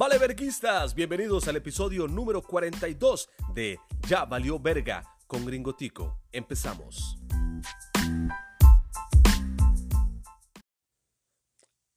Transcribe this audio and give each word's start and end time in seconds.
Vale 0.00 0.16
verguistas, 0.16 0.94
bienvenidos 0.94 1.46
al 1.46 1.56
episodio 1.56 2.08
número 2.08 2.40
42 2.40 3.28
de 3.52 3.78
Ya 4.08 4.24
valió 4.24 4.58
verga 4.58 5.04
con 5.26 5.44
Gringotico. 5.44 6.22
Empezamos. 6.32 7.18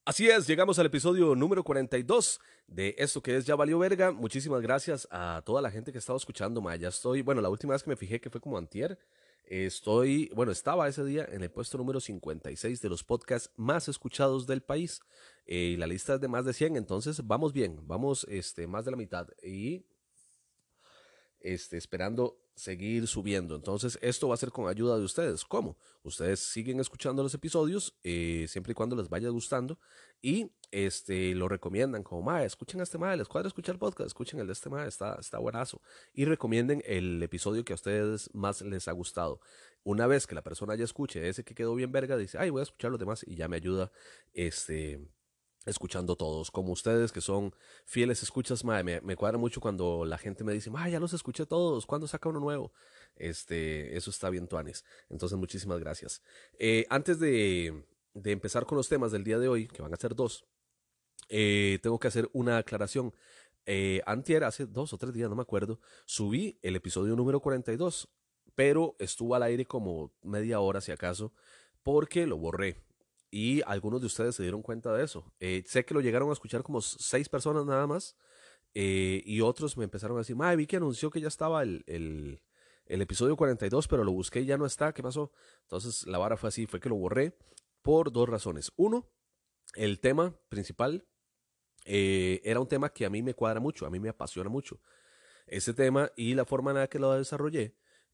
Así 0.04 0.28
es, 0.28 0.46
llegamos 0.47 0.78
al 0.79 0.88
episodio 0.88 1.34
número 1.34 1.64
42 1.64 2.42
de 2.68 2.93
esto 2.97 3.24
que 3.24 3.38
es 3.38 3.46
Ya 3.46 3.55
Valió 3.55 3.79
Verga. 3.79 4.11
Muchísimas 4.11 4.61
gracias 4.61 5.07
a 5.10 5.42
toda 5.46 5.61
la 5.61 5.71
gente 5.71 5.93
que 5.93 5.97
ha 5.97 6.00
estado 6.00 6.18
escuchando. 6.18 6.60
Ma. 6.60 6.75
Ya 6.75 6.89
estoy, 6.89 7.21
bueno, 7.21 7.39
la 7.39 7.47
última 7.47 7.71
vez 7.71 7.83
que 7.83 7.89
me 7.89 7.96
fijé 7.96 8.20
que 8.20 8.29
fue 8.29 8.42
como 8.42 8.57
antier, 8.57 9.00
estoy, 9.46 10.30
bueno, 10.36 10.52
estaba 10.52 10.88
ese 10.88 11.04
día 11.04 11.25
en 11.30 11.43
el 11.43 11.52
puesto 11.52 11.78
número 11.78 12.00
56 12.00 12.82
de 12.82 12.89
los 12.89 13.04
podcasts 13.04 13.52
más 13.56 13.88
escuchados 13.88 14.47
del 14.47 14.61
país. 14.61 15.02
Eh, 15.46 15.75
la 15.78 15.88
lista 15.88 16.16
es 16.16 16.21
de 16.21 16.28
más 16.28 16.46
de 16.46 16.54
100, 16.54 16.78
entonces 16.78 17.25
vamos 17.25 17.54
bien, 17.54 17.79
vamos 17.88 18.25
este, 18.29 18.68
más 18.68 18.86
de 18.86 18.92
la 18.92 18.97
mitad. 18.97 19.28
Y 19.42 19.86
este, 21.39 21.78
esperando 21.78 22.43
seguir 22.56 23.07
subiendo. 23.07 23.56
Entonces, 23.56 23.98
esto 24.02 24.28
va 24.28 24.36
a 24.36 24.38
ser 24.38 24.52
con 24.52 24.68
ayuda 24.68 24.98
de 24.98 25.04
ustedes. 25.04 25.44
¿Cómo? 25.44 25.78
Ustedes 26.04 26.39
siguen 26.39 26.80
escuchando 26.80 27.24
los 27.24 27.34
episodios 27.34 27.96
eh, 28.04 28.46
siempre 28.48 28.71
y 28.71 28.75
cuando 28.75 28.96
les 28.96 29.10
vaya 29.10 29.30
gustando 29.30 29.80
y 30.21 30.52
este, 30.71 31.36
lo 31.36 31.47
recomiendan 31.47 32.03
como, 32.03 32.22
mae, 32.22 32.45
escuchen 32.45 32.81
este 32.81 32.97
mae, 32.97 33.17
les 33.17 33.28
cuadra 33.28 33.47
escuchar 33.47 33.75
el 33.75 33.80
podcast, 33.80 34.08
escuchen 34.08 34.39
el 34.39 34.47
de 34.47 34.53
este 34.53 34.70
mae, 34.70 34.88
está, 34.88 35.17
está 35.20 35.38
buenazo. 35.39 35.81
Y 36.14 36.25
recomienden 36.25 36.81
el 36.86 37.22
episodio 37.22 37.66
que 37.66 37.73
a 37.73 37.75
ustedes 37.75 38.30
más 38.34 38.61
les 38.61 38.88
ha 38.88 38.92
gustado. 38.92 39.39
Una 39.83 40.08
vez 40.08 40.25
que 40.28 40.36
la 40.36 40.44
persona 40.44 40.75
ya 40.75 40.86
escuche 40.86 41.28
ese 41.28 41.44
que 41.44 41.56
quedó 41.56 41.75
bien 41.75 41.92
verga, 41.92 42.17
dice, 42.17 42.38
ay, 42.39 42.50
voy 42.50 42.61
a 42.61 42.64
escuchar 42.64 42.92
los 42.92 43.00
demás 43.00 43.23
y 43.28 43.36
ya 43.36 43.47
me 43.47 43.58
ayuda 43.58 43.92
este 44.33 45.02
escuchando 45.66 46.16
todos, 46.16 46.52
como 46.52 46.73
ustedes 46.73 47.11
que 47.11 47.22
son 47.22 47.53
fieles 47.86 48.22
escuchas, 48.23 48.64
me, 48.66 49.02
me, 49.02 49.16
cuadra 49.16 49.38
mucho 49.38 49.61
cuando 49.61 50.05
la 50.05 50.17
gente 50.17 50.44
me 50.44 50.53
dice, 50.53 50.72
ya 50.89 51.00
los 51.00 51.14
escuché 51.14 51.45
todos, 51.45 51.86
¿cuándo 51.86 52.08
saca 52.08 52.30
uno 52.30 52.39
nuevo? 52.39 52.73
Este, 53.16 53.95
eso 53.95 54.09
está 54.09 54.30
bien, 54.30 54.47
Tuanes. 54.47 54.83
Entonces, 55.09 55.38
muchísimas 55.38 55.80
gracias. 55.80 56.22
Eh, 56.59 56.86
antes 56.89 57.20
de, 57.20 57.86
de, 58.14 58.31
empezar 58.31 58.66
con 58.66 58.78
los 58.78 58.89
temas 58.89 59.11
del 59.11 59.23
día 59.23 59.39
de 59.39 59.47
hoy, 59.47 59.67
que 59.67 59.81
van 59.81 59.94
a 59.94 59.97
ser 59.97 60.16
dos, 60.16 60.45
eh, 61.30 61.80
tengo 61.81 62.00
que 62.00 62.08
hacer 62.08 62.30
una 62.33 62.58
aclaración. 62.58 63.14
Eh, 63.66 64.02
antier, 64.05 64.44
hace 64.44 64.66
dos 64.66 64.92
o 64.92 64.98
tres 64.98 65.14
días, 65.14 65.30
no 65.30 65.36
me 65.36 65.42
acuerdo, 65.42 65.80
subí 66.05 66.59
el 66.61 66.75
episodio 66.75 67.16
número 67.16 67.39
42, 67.39 68.09
pero 68.55 68.95
estuvo 69.00 69.36
al 69.36 69.44
aire 69.44 69.66
como 69.66 70.11
media 70.22 70.59
hora, 70.59 70.81
si 70.81 70.92
acaso, 70.92 71.31
porque 71.81 72.27
lo 72.27 72.38
borré 72.38 72.83
y 73.34 73.64
algunos 73.66 74.00
de 74.00 74.06
ustedes 74.06 74.36
se 74.36 74.44
dieron 74.44 74.62
cuenta 74.62 74.94
de 74.94 75.03
eso. 75.03 75.34
Eh, 75.39 75.64
sé 75.66 75.84
que 75.84 75.95
lo 75.95 76.02
llegaron 76.02 76.30
a 76.30 76.34
escuchar 76.34 76.62
como 76.62 76.81
seis 76.81 77.28
personas 77.28 77.66
nada 77.66 77.88
más 77.88 78.16
eh, 78.76 79.23
y 79.26 79.42
otros 79.42 79.76
me 79.76 79.86
empezaron 79.86 80.17
a 80.17 80.20
decir, 80.20 80.36
madre, 80.36 80.58
vi 80.58 80.67
que 80.67 80.78
anunció 80.78 81.09
que 81.09 81.20
ya 81.20 81.30
estaba 81.30 81.64
el, 81.64 81.84
el, 81.88 82.44
el, 82.86 83.02
episodio 83.02 83.36
42, 83.36 83.88
pero 83.88 84.04
lo 84.04 84.11
busqué 84.11 84.42
y 84.42 84.45
ya 84.45 84.56
no 84.56 84.67
está, 84.67 84.94
¿qué 84.94 85.02
pasó? 85.02 85.31
Entonces 85.64 86.06
la 86.06 86.20
vara 86.20 86.38
fue 86.38 86.50
así, 86.50 86.67
fue 86.67 86.80
que 86.80 86.89
lo 86.89 86.95
borré 86.95 87.36
por 87.81 88.11
dos 88.11 88.30
razones. 88.30 88.72
Uno, 88.76 89.09
el 89.73 90.00
tema 90.00 90.38
principal 90.50 91.08
eh, 91.86 92.39
era 92.44 92.59
un 92.59 92.67
tema 92.67 92.89
que 92.89 93.04
a 93.04 93.09
mí 93.09 93.23
me 93.23 93.34
cuadra 93.34 93.59
mucho, 93.59 93.88
a 93.88 93.89
mí 93.89 94.00
me 94.00 94.09
apasiona 94.09 94.52
mucho. 94.52 94.80
Ese 95.48 95.73
tema 95.73 96.11
y 96.16 96.36
la 96.36 96.45
forma 96.45 96.70
en 96.70 96.78
la 96.78 96.88
que 96.88 97.00
lo 97.00 97.11
desarrollé 97.14 97.73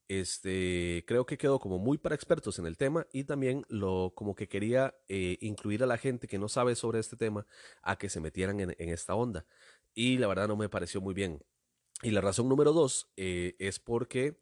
este, 0.10 1.06
creo 1.08 1.28
que 1.28 1.38
quedó 1.38 1.60
como 1.60 1.78
muy 1.78 2.00
para 2.00 2.16
expertos 2.16 2.58
en 2.58 2.66
el 2.66 2.78
tema 2.78 3.06
y 3.14 3.26
también 3.26 3.64
lo 3.70 4.12
como 4.16 4.36
que 4.36 4.50
quería 4.50 4.96
eh, 5.08 5.38
incluir 5.40 5.84
a 5.84 5.86
la 5.86 6.00
gente 6.00 6.28
que 6.28 6.40
no 6.40 6.50
sabe 6.50 6.76
sobre 6.76 7.00
este 7.00 7.16
tema 7.16 7.46
a 7.84 7.96
que 7.96 8.10
se 8.10 8.20
metieran 8.20 8.60
en, 8.60 8.90
esta 8.90 9.14
onda. 9.14 9.46
Y 9.94 10.18
la 10.18 10.28
verdad 10.28 10.48
no 10.48 10.58
me 10.58 10.68
pareció 10.68 11.00
muy 11.00 11.14
bien. 11.14 11.44
Y 12.02 12.10
la 12.10 12.22
razón 12.22 12.50
número 12.50 12.74
dos 12.74 13.12
eh, 13.18 13.56
es 13.60 13.78
porque 13.78 14.40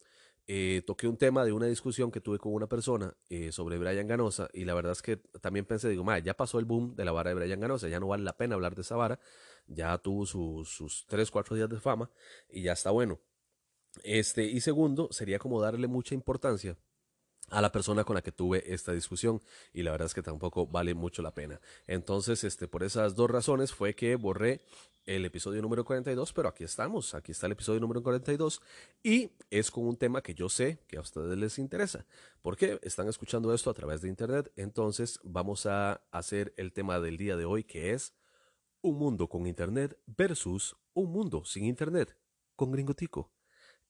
eh, 0.48 0.84
toqué 0.88 1.06
un 1.10 1.18
tema 1.18 1.44
de 1.44 1.52
una 1.52 1.66
discusión 1.66 2.12
que 2.12 2.22
tuve 2.22 2.40
con 2.40 2.54
una 2.54 2.68
persona 2.68 3.18
sobre 3.52 3.78
Brian 3.78 4.08
Ganosa 4.08 4.48
y 4.54 4.64
la 4.64 4.74
verdad 4.74 4.94
es 4.94 5.02
que 5.02 5.18
también 5.42 5.66
pensé, 5.66 5.90
digo, 5.90 6.06
ya 6.24 6.34
pasó 6.34 6.60
el 6.60 6.66
boom 6.66 6.96
de 6.96 7.04
la 7.04 7.12
vara 7.12 7.32
de 7.32 7.36
Brian 7.36 7.60
Ganosa, 7.60 7.90
ya 7.90 8.00
no 8.00 8.08
vale 8.08 8.24
la 8.24 8.38
pena 8.38 8.56
hablar 8.56 8.74
de 8.74 8.84
esa 8.84 8.96
vara, 8.96 9.20
ya 9.66 9.98
tuvo 9.98 10.26
sus 10.26 11.06
tres, 11.10 11.30
cuatro 11.30 11.58
días 11.58 11.68
de 11.70 11.82
fama 11.82 12.10
y 12.48 12.62
ya 12.62 12.72
está 12.72 12.92
bueno. 12.92 13.20
Este, 14.04 14.44
y 14.44 14.62
segundo, 14.62 15.10
sería 15.12 15.40
como 15.40 15.62
darle 15.62 15.88
mucha 15.88 16.16
importancia 16.16 16.78
a 17.50 17.62
la 17.62 17.72
persona 17.72 18.04
con 18.04 18.16
la 18.16 18.22
que 18.22 18.32
tuve 18.32 18.74
esta 18.74 18.92
discusión 18.92 19.42
y 19.74 19.84
la 19.84 19.92
verdad 19.92 20.08
es 20.08 20.14
que 20.14 20.22
tampoco 20.22 20.68
vale 20.68 20.94
mucho 20.94 21.22
la 21.22 21.34
pena. 21.34 21.62
Entonces, 21.86 22.44
este, 22.44 22.68
por 22.68 22.84
esas 22.84 23.16
dos 23.16 23.30
razones 23.30 23.74
fue 23.74 23.96
que 23.96 24.16
borré 24.16 24.62
el 25.06 25.24
episodio 25.24 25.62
número 25.62 25.86
42, 25.86 26.34
pero 26.34 26.50
aquí 26.50 26.66
estamos, 26.66 27.14
aquí 27.16 27.32
está 27.32 27.46
el 27.46 27.54
episodio 27.54 27.80
número 27.80 28.04
42 28.04 28.62
y 29.02 29.32
es 29.50 29.72
con 29.72 29.86
un 29.86 29.96
tema 29.96 30.22
que 30.22 30.36
yo 30.36 30.50
sé 30.50 30.80
que 30.88 30.98
a 30.98 31.02
ustedes 31.02 31.38
les 31.38 31.58
interesa, 31.60 32.06
porque 32.42 32.78
están 32.84 33.08
escuchando 33.08 33.54
esto 33.54 33.70
a 33.70 33.74
través 33.74 34.02
de 34.02 34.10
internet, 34.10 34.52
entonces 34.58 35.20
vamos 35.24 35.66
a 35.66 36.02
hacer 36.12 36.54
el 36.58 36.74
tema 36.74 37.00
del 37.00 37.16
día 37.16 37.38
de 37.38 37.46
hoy 37.46 37.64
que 37.64 37.94
es 37.94 38.14
un 38.82 38.98
mundo 38.98 39.30
con 39.30 39.48
internet 39.48 39.98
versus 40.06 40.76
un 40.94 41.12
mundo 41.14 41.46
sin 41.46 41.64
internet 41.64 42.18
con 42.58 42.72
gringotico. 42.72 43.32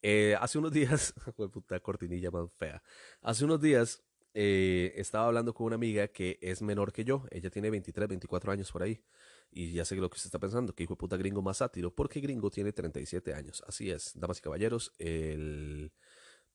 Eh, 0.10 0.38
hace 0.40 0.58
unos 0.58 0.72
días, 0.72 1.14
puta 1.36 1.82
cortinilla 1.82 2.32
más 2.32 2.50
fea. 2.58 2.82
Hace 3.22 3.44
unos 3.44 3.60
días 3.60 4.06
eh, 4.34 4.94
estaba 4.96 5.26
hablando 5.26 5.54
con 5.54 5.66
una 5.66 5.76
amiga 5.76 6.08
que 6.08 6.40
es 6.42 6.62
menor 6.62 6.94
que 6.94 7.04
yo. 7.04 7.26
Ella 7.30 7.50
tiene 7.50 7.70
23, 7.70 8.08
24 8.08 8.54
años 8.54 8.72
por 8.72 8.84
ahí. 8.84 9.04
Y 9.52 9.74
ya 9.74 9.84
sé 9.84 9.98
lo 9.98 10.10
que 10.10 10.18
se 10.18 10.30
está 10.30 10.40
pensando, 10.40 10.74
que 10.74 10.84
hijo 10.84 10.94
de 10.94 10.98
puta 10.98 11.18
gringo 11.18 11.42
más 11.42 11.58
sátiro, 11.58 11.94
porque 11.94 12.22
gringo 12.22 12.50
tiene 12.50 12.72
37 12.72 13.34
años. 13.34 13.62
Así 13.68 13.92
es, 13.92 14.14
damas 14.16 14.40
y 14.40 14.44
caballeros, 14.44 14.94
el 14.98 15.92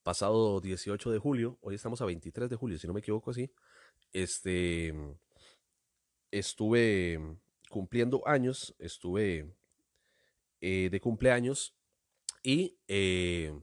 pasado 0.02 0.62
18 0.62 1.10
de 1.10 1.18
julio, 1.18 1.58
hoy 1.60 1.74
estamos 1.74 2.00
a 2.00 2.06
23 2.06 2.48
de 2.48 2.56
julio, 2.56 2.78
si 2.78 2.86
no 2.86 2.94
me 2.94 3.00
equivoco 3.00 3.32
así, 3.32 3.52
este, 4.14 4.94
estuve 6.30 7.20
cumpliendo 7.68 8.26
años, 8.26 8.74
estuve 8.78 9.54
eh, 10.62 10.88
de 10.90 11.00
cumpleaños 11.00 11.74
y 12.42 12.78
eh, 12.88 13.58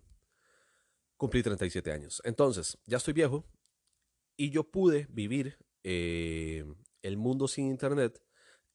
cumplí 1.17 1.43
37 1.43 1.91
años. 1.91 2.21
Entonces, 2.23 2.77
ya 2.85 2.97
estoy 2.97 3.13
viejo 3.13 3.45
y 4.37 4.51
yo 4.51 4.63
pude 4.63 5.07
vivir 5.09 5.57
eh, 5.83 6.65
el 7.01 7.17
mundo 7.17 7.47
sin 7.47 7.67
internet 7.67 8.21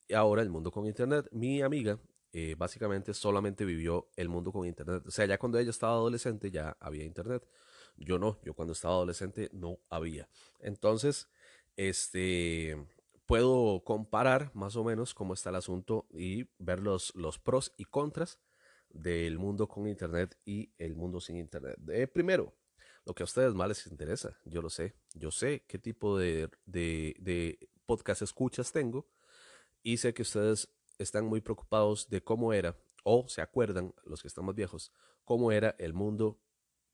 y 0.06 0.15
ahora 0.15 0.42
el 0.42 0.50
mundo 0.50 0.70
con 0.70 0.87
internet. 0.87 1.26
Mi 1.32 1.62
amiga 1.62 1.98
eh, 2.32 2.54
básicamente 2.59 3.15
solamente 3.15 3.65
vivió 3.65 4.10
el 4.16 4.28
mundo 4.28 4.53
con 4.53 4.66
internet. 4.66 5.04
O 5.06 5.10
sea, 5.10 5.25
ya 5.25 5.38
cuando 5.38 5.59
ella 5.59 5.70
estaba 5.70 5.94
adolescente 5.94 6.50
ya 6.50 6.76
había 6.81 7.04
internet. 7.04 7.48
Yo 7.97 8.19
no, 8.19 8.41
yo 8.42 8.54
cuando 8.54 8.72
estaba 8.72 8.94
adolescente 8.94 9.48
no 9.53 9.78
había. 9.88 10.28
Entonces, 10.59 11.28
este, 11.76 12.76
puedo 13.25 13.84
comparar 13.84 14.50
más 14.54 14.76
o 14.76 14.84
menos 14.84 15.15
cómo 15.15 15.32
está 15.32 15.50
el 15.50 15.56
asunto 15.56 16.06
y 16.12 16.48
ver 16.59 16.81
los, 16.81 17.15
los 17.15 17.38
pros 17.38 17.72
y 17.76 17.84
contras 17.84 18.41
del 18.94 19.38
mundo 19.38 19.69
con 19.69 19.88
Internet 19.88 20.38
y 20.44 20.72
el 20.78 20.94
mundo 20.94 21.21
sin 21.21 21.37
Internet. 21.37 21.77
Eh, 21.88 22.06
primero, 22.06 22.55
lo 23.05 23.15
que 23.15 23.22
a 23.22 23.25
ustedes 23.25 23.53
más 23.55 23.69
les 23.69 23.87
interesa, 23.88 24.38
yo 24.44 24.62
lo 24.62 24.71
sé, 24.71 24.94
yo 25.12 25.31
sé 25.31 25.65
qué 25.66 25.78
tipo 25.78 26.16
de, 26.16 26.49
de, 26.65 27.59
podcast 27.87 28.22
escuchas 28.22 28.72
tengo 28.72 29.06
y 29.83 29.99
sé 29.99 30.15
que 30.15 30.22
ustedes 30.22 30.72
están 30.99 31.27
muy 31.27 31.41
preocupados 31.41 32.09
de 32.09 32.22
cómo 32.22 32.53
era, 32.53 32.78
o 33.03 33.28
se 33.28 33.43
acuerdan, 33.43 33.93
los 34.04 34.22
que 34.22 34.28
están 34.28 34.47
más 34.47 34.54
viejos, 34.54 34.93
cómo 35.25 35.53
era 35.53 35.75
el 35.78 35.93
mundo 35.93 36.41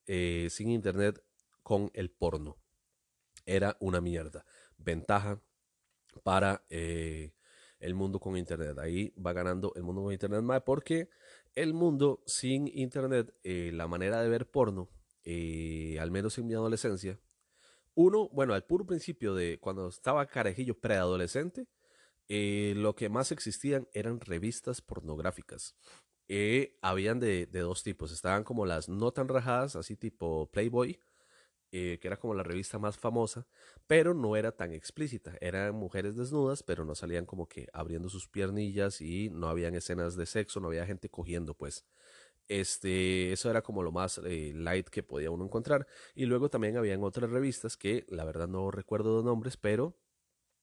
eh, 0.07 0.49
sin 0.51 0.71
Internet 0.71 1.23
con 1.63 1.91
el 1.95 2.11
porno. 2.11 2.57
Era 3.45 3.77
una 3.79 4.01
mierda. 4.01 4.45
Ventaja 4.77 5.41
para 6.25 6.65
eh, 6.71 7.35
el 7.79 7.95
mundo 7.95 8.19
con 8.19 8.37
Internet. 8.37 8.79
Ahí 8.79 9.15
va 9.15 9.33
ganando 9.33 9.73
el 9.77 9.83
mundo 9.83 10.03
con 10.03 10.13
Internet 10.13 10.43
más 10.43 10.63
porque 10.63 11.09
el 11.55 11.75
mundo 11.75 12.23
sin 12.27 12.69
internet, 12.69 13.35
eh, 13.43 13.71
la 13.73 13.89
manera 13.89 14.23
de 14.23 14.29
ver 14.29 14.51
porno, 14.51 14.89
eh, 15.25 15.99
al 16.01 16.11
menos 16.11 16.39
en 16.39 16.47
mi 16.47 16.55
adolescencia, 16.55 17.21
uno, 17.95 18.29
bueno, 18.31 18.55
al 18.55 18.65
puro 18.65 18.87
principio 18.87 19.35
de 19.35 19.59
cuando 19.61 19.89
estaba 19.89 20.27
carajillo 20.27 20.79
preadolescente, 20.79 21.69
eh, 22.29 22.75
lo 22.77 22.95
que 22.95 23.09
más 23.09 23.33
existían 23.33 23.89
eran 23.93 24.21
revistas 24.21 24.81
pornográficas. 24.81 25.75
habían 26.81 27.19
de, 27.19 27.47
de, 27.47 27.61
dos 27.61 27.83
tipos, 27.83 28.13
estaban 28.13 28.45
como 28.45 28.65
las 28.65 28.89
no 28.89 29.13
tan 29.13 29.29
rajadas, 29.29 29.75
así 29.75 29.97
tipo 29.97 30.49
Playboy, 30.53 31.01
que 31.71 32.01
era 32.03 32.19
como 32.19 32.35
la 32.35 32.43
revista 32.43 32.79
más 32.79 32.99
famosa, 32.99 33.47
pero 33.87 34.15
no 34.15 34.37
era 34.37 34.53
tan 34.53 34.73
explícita. 34.73 35.37
Eran 35.41 35.75
mujeres 35.75 36.17
desnudas, 36.17 36.63
pero 36.63 36.85
no 36.85 36.95
salían 36.95 37.27
como 37.27 37.49
que 37.49 37.69
abriendo 37.73 38.09
sus 38.09 38.29
piernillas 38.29 39.01
y 39.01 39.31
no 39.31 39.49
habían 39.49 39.75
escenas 39.75 40.17
de 40.17 40.27
sexo, 40.27 40.61
no 40.61 40.69
había 40.69 40.87
gente 40.87 41.09
cogiendo, 41.09 41.55
pues. 41.55 41.85
Este, 42.49 43.33
eso 43.33 43.49
era 43.49 43.63
como 43.63 43.85
lo 43.85 43.93
más 43.93 44.21
eh, 44.25 44.53
light 44.57 44.89
que 44.89 45.05
podía 45.05 45.31
uno 45.31 45.45
encontrar. 45.45 45.87
Y 46.17 46.27
luego 46.27 46.51
también 46.51 46.77
habían 46.77 47.05
otras 47.05 47.31
revistas 47.31 47.77
que 47.77 48.05
la 48.09 48.25
verdad 48.25 48.49
no 48.49 48.73
recuerdo 48.73 49.17
los 49.17 49.25
nombres, 49.25 49.57
pero 49.57 49.97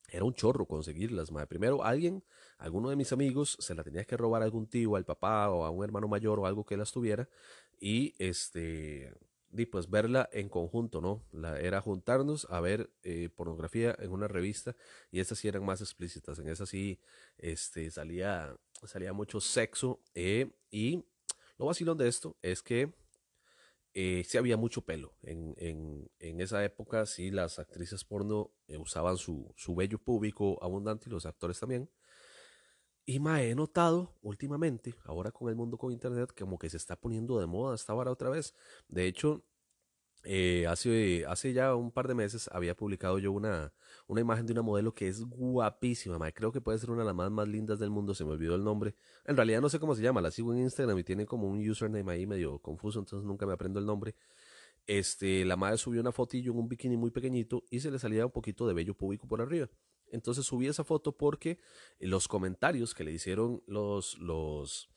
era 0.09 0.25
un 0.25 0.33
chorro 0.33 0.65
conseguirlas, 0.67 1.31
mae. 1.31 1.47
Primero, 1.47 1.83
alguien, 1.83 2.23
alguno 2.57 2.89
de 2.89 2.97
mis 2.97 3.11
amigos, 3.13 3.57
se 3.59 3.75
la 3.75 3.83
tenía 3.83 4.05
que 4.05 4.17
robar 4.17 4.41
a 4.41 4.45
algún 4.45 4.67
tío, 4.67 4.95
al 4.97 5.05
papá 5.05 5.49
o 5.49 5.65
a 5.65 5.69
un 5.69 5.83
hermano 5.83 6.07
mayor 6.09 6.39
o 6.39 6.45
algo 6.45 6.65
que 6.65 6.77
las 6.77 6.91
tuviera. 6.91 7.29
Y 7.79 8.15
este, 8.17 9.13
y 9.61 9.65
pues 9.65 9.89
verla 9.89 10.29
en 10.31 10.49
conjunto, 10.49 11.01
¿no? 11.01 11.23
La, 11.31 11.59
era 11.59 11.81
juntarnos 11.81 12.47
a 12.49 12.59
ver 12.59 12.91
eh, 13.03 13.29
pornografía 13.29 13.95
en 13.99 14.11
una 14.11 14.27
revista 14.27 14.75
y 15.11 15.19
estas 15.19 15.39
sí 15.39 15.47
eran 15.47 15.65
más 15.65 15.81
explícitas. 15.81 16.39
En 16.39 16.47
esas 16.47 16.69
sí 16.69 16.99
este, 17.37 17.89
salía, 17.91 18.55
salía 18.83 19.13
mucho 19.13 19.39
sexo. 19.39 20.01
Eh, 20.15 20.51
y 20.71 21.03
lo 21.57 21.65
vacilón 21.65 21.97
de 21.97 22.07
esto 22.07 22.37
es 22.41 22.61
que 22.61 22.93
eh, 23.93 24.23
sí 24.25 24.37
había 24.37 24.57
mucho 24.57 24.81
pelo. 24.85 25.15
En, 25.23 25.55
en, 25.57 26.41
esa 26.41 26.63
época 26.63 27.05
sí 27.05 27.31
las 27.31 27.57
actrices 27.59 28.03
porno 28.03 28.51
usaban 28.77 29.17
su, 29.17 29.51
su 29.55 29.73
vello 29.75 29.97
público 29.97 30.59
abundante 30.61 31.09
y 31.09 31.11
los 31.11 31.25
actores 31.25 31.59
también. 31.59 31.89
Y 33.09 33.21
me 33.21 33.49
he 33.49 33.55
notado 33.55 34.13
últimamente, 34.21 34.93
ahora 35.05 35.31
con 35.31 35.47
el 35.47 35.55
mundo 35.55 35.77
con 35.77 35.93
internet, 35.93 36.33
como 36.37 36.59
que 36.59 36.69
se 36.69 36.75
está 36.75 36.97
poniendo 36.97 37.39
de 37.39 37.45
moda 37.45 37.73
esta 37.73 37.93
vara 37.93 38.11
otra 38.11 38.29
vez. 38.29 38.53
De 38.89 39.07
hecho, 39.07 39.45
eh, 40.25 40.67
hace, 40.67 41.25
hace 41.25 41.53
ya 41.53 41.73
un 41.73 41.89
par 41.89 42.09
de 42.09 42.15
meses 42.15 42.49
había 42.51 42.75
publicado 42.75 43.17
yo 43.17 43.31
una, 43.31 43.71
una 44.07 44.19
imagen 44.19 44.45
de 44.45 44.51
una 44.51 44.61
modelo 44.61 44.93
que 44.93 45.07
es 45.07 45.23
guapísima, 45.23 46.19
creo 46.33 46.51
que 46.51 46.59
puede 46.59 46.79
ser 46.79 46.91
una 46.91 47.03
de 47.03 47.05
las 47.05 47.15
más, 47.15 47.31
más 47.31 47.47
lindas 47.47 47.79
del 47.79 47.91
mundo, 47.91 48.13
se 48.13 48.25
me 48.25 48.31
olvidó 48.31 48.55
el 48.55 48.65
nombre. 48.65 48.93
En 49.23 49.37
realidad 49.37 49.61
no 49.61 49.69
sé 49.69 49.79
cómo 49.79 49.95
se 49.95 50.01
llama, 50.01 50.19
la 50.19 50.29
sigo 50.29 50.53
en 50.53 50.59
Instagram 50.59 50.97
y 50.99 51.05
tiene 51.05 51.25
como 51.25 51.47
un 51.47 51.65
username 51.65 52.11
ahí 52.11 52.27
medio 52.27 52.59
confuso, 52.59 52.99
entonces 52.99 53.25
nunca 53.25 53.45
me 53.45 53.53
aprendo 53.53 53.79
el 53.79 53.85
nombre. 53.85 54.15
Este, 54.85 55.45
la 55.45 55.55
madre 55.55 55.77
subió 55.77 56.01
una 56.01 56.11
fotillo 56.11 56.51
en 56.51 56.59
un 56.59 56.67
bikini 56.67 56.97
muy 56.97 57.11
pequeñito 57.11 57.63
y 57.69 57.79
se 57.79 57.89
le 57.89 57.99
salía 57.99 58.25
un 58.25 58.33
poquito 58.33 58.67
de 58.67 58.73
vello 58.73 58.95
público 58.95 59.29
por 59.29 59.41
arriba. 59.41 59.69
Entonces 60.11 60.45
subí 60.45 60.67
esa 60.67 60.83
foto 60.83 61.17
porque 61.17 61.59
los 61.99 62.27
comentarios 62.27 62.93
que 62.93 63.03
le 63.03 63.11
hicieron 63.11 63.63
los, 63.67 64.17
los, 64.19 64.89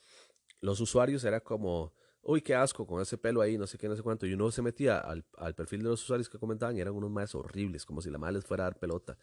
los 0.60 0.80
usuarios 0.80 1.24
era 1.24 1.40
como, 1.40 1.94
uy, 2.22 2.42
qué 2.42 2.54
asco 2.54 2.86
con 2.86 3.00
ese 3.00 3.18
pelo 3.18 3.40
ahí, 3.40 3.58
no 3.58 3.66
sé 3.66 3.78
qué, 3.78 3.88
no 3.88 3.96
sé 3.96 4.02
cuánto. 4.02 4.26
Y 4.26 4.34
uno 4.34 4.50
se 4.50 4.62
metía 4.62 4.98
al, 4.98 5.24
perfil 5.54 5.82
de 5.82 5.88
los 5.90 6.02
usuarios 6.02 6.28
que 6.28 6.38
comentaban 6.38 6.76
y 6.76 6.80
eran 6.80 6.94
unos 6.94 7.10
más 7.10 7.34
horribles, 7.34 7.84
como 7.84 8.00
si 8.00 8.10
la 8.10 8.18
madre 8.18 8.34
les 8.34 8.44
fuera 8.44 8.64
a 8.64 8.70
dar 8.70 8.78
pelota. 8.78 9.16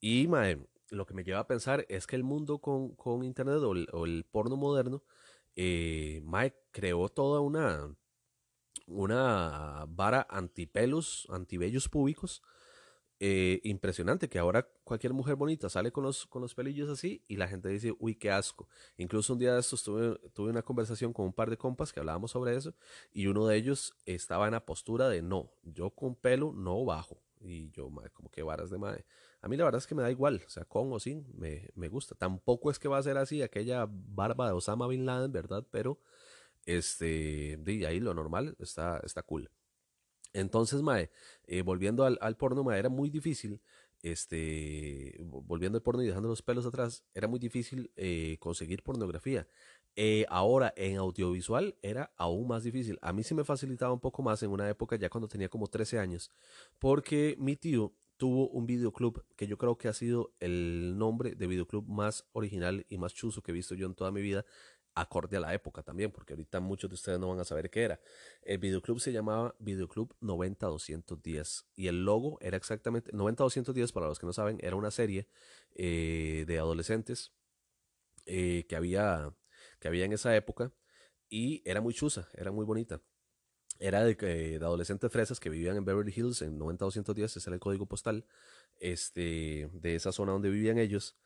Y 0.00 0.26
mae, 0.28 0.66
lo 0.90 1.06
que 1.06 1.14
me 1.14 1.24
lleva 1.24 1.40
a 1.40 1.46
pensar 1.46 1.86
es 1.88 2.06
que 2.06 2.16
el 2.16 2.24
mundo 2.24 2.58
con, 2.58 2.94
con 2.96 3.24
internet 3.24 3.56
o 3.62 3.72
el, 3.72 3.88
o 3.92 4.04
el, 4.04 4.24
porno 4.24 4.56
moderno, 4.56 5.02
eh, 5.56 6.20
mae, 6.24 6.54
creó 6.70 7.08
toda 7.08 7.40
una, 7.40 7.94
una 8.86 9.84
vara 9.88 10.26
antipelos, 10.28 11.26
antibellos 11.30 11.88
públicos 11.88 12.42
eh, 13.24 13.60
impresionante 13.62 14.28
que 14.28 14.40
ahora 14.40 14.68
cualquier 14.82 15.12
mujer 15.12 15.36
bonita 15.36 15.68
sale 15.68 15.92
con 15.92 16.02
los, 16.02 16.26
con 16.26 16.42
los 16.42 16.56
pelillos 16.56 16.90
así 16.90 17.22
y 17.28 17.36
la 17.36 17.46
gente 17.46 17.68
dice, 17.68 17.94
uy, 18.00 18.16
qué 18.16 18.32
asco. 18.32 18.68
Incluso 18.96 19.34
un 19.34 19.38
día 19.38 19.54
de 19.54 19.60
estos 19.60 19.84
tuve, 19.84 20.18
tuve 20.32 20.50
una 20.50 20.62
conversación 20.62 21.12
con 21.12 21.26
un 21.26 21.32
par 21.32 21.48
de 21.48 21.56
compas 21.56 21.92
que 21.92 22.00
hablábamos 22.00 22.32
sobre 22.32 22.56
eso 22.56 22.74
y 23.12 23.28
uno 23.28 23.46
de 23.46 23.56
ellos 23.56 23.94
estaba 24.06 24.46
en 24.46 24.54
la 24.54 24.66
postura 24.66 25.08
de 25.08 25.22
no, 25.22 25.52
yo 25.62 25.90
con 25.90 26.16
pelo 26.16 26.52
no 26.52 26.84
bajo. 26.84 27.22
Y 27.40 27.70
yo, 27.70 27.88
madre, 27.90 28.10
como 28.10 28.28
que 28.28 28.42
varas 28.42 28.70
de 28.70 28.78
madre. 28.78 29.06
A 29.40 29.46
mí 29.46 29.56
la 29.56 29.64
verdad 29.66 29.78
es 29.78 29.86
que 29.86 29.94
me 29.94 30.02
da 30.02 30.10
igual, 30.10 30.42
o 30.44 30.50
sea, 30.50 30.64
con 30.64 30.92
o 30.92 30.98
sin, 30.98 31.24
me, 31.38 31.70
me 31.76 31.88
gusta. 31.88 32.16
Tampoco 32.16 32.72
es 32.72 32.80
que 32.80 32.88
va 32.88 32.98
a 32.98 33.02
ser 33.04 33.18
así 33.18 33.40
aquella 33.40 33.86
barba 33.88 34.46
de 34.46 34.52
Osama 34.52 34.88
Bin 34.88 35.06
Laden, 35.06 35.30
¿verdad? 35.30 35.64
Pero, 35.70 36.00
este, 36.66 37.56
de 37.60 37.86
ahí 37.86 38.00
lo 38.00 38.14
normal 38.14 38.56
está, 38.58 39.00
está 39.04 39.22
cool. 39.22 39.48
Entonces, 40.32 40.82
Mae, 40.82 41.10
eh, 41.46 41.62
volviendo 41.62 42.04
al, 42.04 42.36
porno, 42.36 42.64
Mae, 42.64 42.78
era 42.78 42.88
muy 42.88 43.10
difícil, 43.10 43.60
este, 44.02 45.16
volviendo 45.20 45.76
al 45.78 45.82
porno 45.82 46.02
y 46.02 46.06
dejando 46.06 46.28
los 46.28 46.42
pelos 46.42 46.66
atrás, 46.66 47.04
era 47.14 47.28
muy 47.28 47.38
difícil 47.38 47.90
eh, 47.96 48.36
conseguir 48.40 48.82
pornografía. 48.82 49.46
Eh, 49.94 50.24
ahora, 50.28 50.72
en 50.76 50.96
audiovisual, 50.96 51.76
era 51.82 52.12
aún 52.16 52.48
más 52.48 52.64
difícil. 52.64 52.98
A 53.02 53.12
mí 53.12 53.22
se 53.22 53.34
me 53.34 53.44
facilitaba 53.44 53.92
un 53.92 54.00
poco 54.00 54.22
más 54.22 54.42
en 54.42 54.50
una 54.50 54.68
época 54.68 54.96
ya 54.96 55.10
cuando 55.10 55.28
tenía 55.28 55.48
como 55.48 55.66
13 55.66 55.98
años, 55.98 56.30
porque 56.78 57.36
mi 57.38 57.56
tío 57.56 57.92
tuvo 58.16 58.48
un 58.50 58.66
videoclub 58.66 59.24
que 59.36 59.46
yo 59.46 59.58
creo 59.58 59.76
que 59.76 59.88
ha 59.88 59.92
sido 59.92 60.32
el 60.38 60.96
nombre 60.96 61.34
de 61.34 61.46
videoclub 61.46 61.88
más 61.88 62.24
original 62.32 62.86
y 62.88 62.96
más 62.96 63.14
chuzo 63.14 63.42
que 63.42 63.50
he 63.50 63.54
visto 63.54 63.74
yo 63.74 63.86
en 63.86 63.94
toda 63.94 64.12
mi 64.12 64.22
vida 64.22 64.44
acorde 64.94 65.36
a 65.36 65.40
la 65.40 65.54
época 65.54 65.82
también, 65.82 66.10
porque 66.10 66.34
ahorita 66.34 66.60
muchos 66.60 66.90
de 66.90 66.94
ustedes 66.94 67.18
no 67.18 67.28
van 67.28 67.40
a 67.40 67.44
saber 67.44 67.70
qué 67.70 67.82
era. 67.82 68.00
El 68.42 68.58
videoclub 68.58 69.00
se 69.00 69.12
llamaba 69.12 69.54
Videoclub 69.58 70.14
90-210 70.20 71.66
y 71.74 71.86
el 71.88 72.04
logo 72.04 72.38
era 72.40 72.56
exactamente 72.56 73.12
90-210, 73.12 73.92
para 73.92 74.06
los 74.06 74.18
que 74.18 74.26
no 74.26 74.32
saben, 74.32 74.58
era 74.60 74.76
una 74.76 74.90
serie 74.90 75.28
eh, 75.74 76.44
de 76.46 76.58
adolescentes 76.58 77.32
eh, 78.26 78.66
que, 78.68 78.76
había, 78.76 79.34
que 79.80 79.88
había 79.88 80.04
en 80.04 80.12
esa 80.12 80.34
época 80.36 80.72
y 81.28 81.62
era 81.64 81.80
muy 81.80 81.94
chusa, 81.94 82.28
era 82.34 82.52
muy 82.52 82.64
bonita. 82.64 83.00
Era 83.78 84.04
de, 84.04 84.58
adolescentes 84.62 85.10
fresas 85.10 85.40
que 85.40 85.50
vivían 85.50 85.76
en 85.76 85.84
Beverly 85.84 86.12
Hills 86.14 86.42
en 86.42 86.58
90-210, 86.58 87.24
ese 87.24 87.40
era 87.50 87.54
el 87.54 87.60
código 87.60 87.86
postal 87.86 88.26
este, 88.78 89.68
de 89.72 89.94
esa 89.96 90.12
zona 90.12 90.32
donde 90.32 90.50
vivían 90.50 90.78
ellos. 90.78 91.16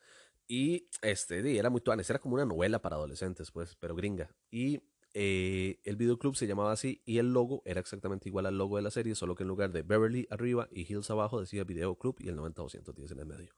Y 0.47 0.89
este, 1.01 1.57
era 1.57 1.69
muy 1.69 1.81
tuanes, 1.81 2.09
era 2.09 2.19
como 2.19 2.35
una 2.35 2.45
novela 2.45 2.81
para 2.81 2.95
adolescentes, 2.95 3.51
pues, 3.51 3.75
pero 3.75 3.95
gringa. 3.95 4.29
Y 4.49 4.81
eh, 5.13 5.79
el 5.83 5.95
videoclub 5.95 6.35
se 6.35 6.47
llamaba 6.47 6.71
así 6.71 7.01
y 7.05 7.17
el 7.17 7.33
logo 7.33 7.63
era 7.65 7.79
exactamente 7.79 8.29
igual 8.29 8.45
al 8.45 8.57
logo 8.57 8.77
de 8.77 8.83
la 8.83 8.91
serie, 8.91 9.15
solo 9.15 9.35
que 9.35 9.43
en 9.43 9.49
lugar 9.49 9.71
de 9.71 9.81
Beverly 9.81 10.27
arriba 10.29 10.67
y 10.71 10.81
Hills 10.81 11.09
abajo 11.09 11.39
decía 11.39 11.63
Videoclub 11.63 12.17
y 12.19 12.29
el 12.29 12.37
90-210 12.37 13.11
en 13.11 13.19
el 13.19 13.25
medio. 13.25 13.53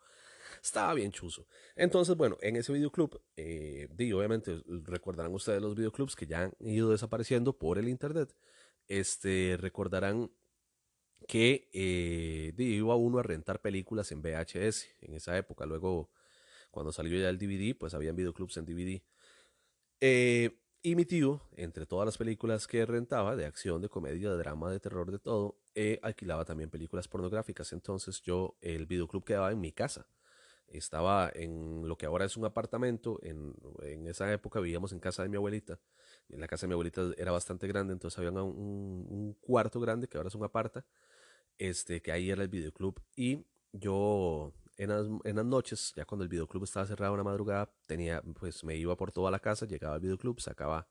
Estaba 0.64 0.94
bien 0.94 1.12
chuzo. 1.12 1.48
Entonces, 1.76 2.16
bueno, 2.16 2.38
en 2.42 2.56
ese 2.56 2.74
videoclub, 2.74 3.22
eh, 3.38 3.88
obviamente 4.14 4.62
recordarán 4.68 5.34
ustedes 5.34 5.62
los 5.62 5.76
videoclubs 5.76 6.16
que 6.16 6.26
ya 6.26 6.44
han 6.44 6.54
ido 6.60 6.92
desapareciendo 6.92 7.58
por 7.58 7.78
el 7.78 7.88
internet. 7.88 8.36
Este, 8.88 9.58
recordarán 9.60 10.32
que 11.28 11.70
eh, 11.74 12.54
iba 12.58 12.96
uno 12.96 13.20
a 13.20 13.24
rentar 13.24 13.62
películas 13.62 14.12
en 14.12 14.22
VHS 14.22 14.88
en 15.02 15.14
esa 15.14 15.38
época. 15.38 15.66
Luego 15.66 16.10
cuando 16.72 16.92
salió 16.92 17.20
ya 17.20 17.30
el 17.30 17.38
DVD, 17.38 17.76
pues 17.78 17.94
habían 17.94 18.16
videoclubs 18.16 18.58
en 18.58 18.66
DVD. 18.66 19.02
Eh, 20.02 20.60
y 20.82 20.96
mi 20.96 21.06
tío, 21.06 21.42
entre 21.58 21.86
todas 21.86 22.06
las 22.06 22.18
películas 22.18 22.66
que 22.66 22.86
rentaba, 22.86 23.36
de 23.36 23.46
acción, 23.46 23.82
de 23.82 23.90
comedia, 23.90 24.30
de 24.30 24.38
drama, 24.38 24.72
de 24.72 24.80
terror, 24.80 25.12
de 25.12 25.20
todo, 25.20 25.58
eh, 25.76 26.00
alquilaba 26.02 26.46
también 26.46 26.70
películas 26.70 27.08
pornográficas. 27.10 27.74
Entonces 27.74 28.22
yo, 28.22 28.56
el 28.62 28.86
videoclub 28.86 29.26
quedaba 29.26 29.52
en 29.52 29.60
mi 29.60 29.74
casa. 29.74 30.08
Estaba 30.68 31.32
en 31.34 31.88
lo 31.88 31.98
que 31.98 32.06
ahora 32.06 32.26
es 32.26 32.38
un 32.38 32.46
apartamento. 32.46 33.20
En, 33.24 33.56
en 33.82 34.08
esa 34.08 34.32
época 34.32 34.62
vivíamos 34.62 34.94
en 34.94 35.00
casa 35.00 35.24
de 35.24 35.30
mi 35.30 35.36
abuelita. 35.36 35.80
En 36.30 36.40
la 36.40 36.48
casa 36.48 36.62
de 36.66 36.70
mi 36.70 36.74
abuelita 36.74 37.12
era 37.18 37.32
bastante 37.32 37.68
grande, 37.68 37.94
entonces 37.94 38.18
había 38.18 38.32
un, 38.32 39.06
un 39.10 39.34
cuarto 39.42 39.80
grande 39.82 40.08
que 40.08 40.18
ahora 40.18 40.30
es 40.30 40.36
un 40.36 40.46
aparta. 40.46 40.86
Este, 41.58 42.02
que 42.02 42.12
ahí 42.14 42.30
era 42.30 42.44
el 42.44 42.50
videoclub. 42.50 43.02
Y 43.18 43.46
yo 43.74 44.54
en 44.80 45.36
las, 45.36 45.46
noches, 45.46 45.92
ya 45.94 46.06
cuando 46.06 46.24
el 46.24 46.30
videoclub 46.30 46.64
estaba 46.64 46.86
cerrado 46.86 47.14
una 47.14 47.24
madrugada, 47.24 47.70
tenía, 47.86 48.22
pues 48.40 48.64
me 48.64 48.78
iba 48.78 48.96
por 48.96 49.12
toda 49.12 49.30
la 49.30 49.40
casa, 49.40 49.66
llegaba 49.66 49.96
al 49.96 50.00
videoclub, 50.00 50.40
sacaba 50.40 50.88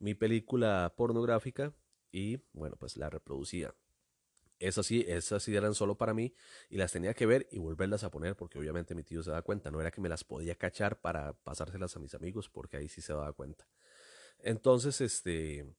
mi 0.00 0.14
película 0.14 0.92
pornográfica 0.96 1.72
y 2.10 2.42
bueno, 2.52 2.74
pues 2.74 2.96
la 2.96 3.08
reproducía. 3.10 3.76
Esas 4.58 4.86
sí, 4.86 5.04
esas 5.06 5.40
sí 5.40 5.54
eran 5.54 5.74
solo 5.74 5.96
para 5.96 6.14
mí 6.14 6.34
y 6.68 6.78
las 6.78 6.90
tenía 6.90 7.14
que 7.14 7.26
ver 7.26 7.48
y 7.52 7.58
volverlas 7.58 8.02
a 8.02 8.10
poner 8.10 8.34
porque 8.34 8.58
obviamente 8.58 8.94
mi 8.96 9.04
tío 9.04 9.22
se 9.22 9.30
da 9.30 9.42
cuenta. 9.42 9.70
No 9.70 9.80
era 9.80 9.92
que 9.92 10.00
me 10.00 10.08
las 10.08 10.24
podía 10.24 10.56
cachar 10.56 11.00
para 11.00 11.32
pasárselas 11.32 11.96
a 11.96 12.00
mis 12.00 12.14
amigos 12.14 12.48
porque 12.48 12.76
ahí 12.76 12.88
sí 12.88 13.00
se 13.00 13.12
daba 13.12 13.32
cuenta. 13.32 13.68
Entonces, 14.40 15.00
este, 15.00 15.72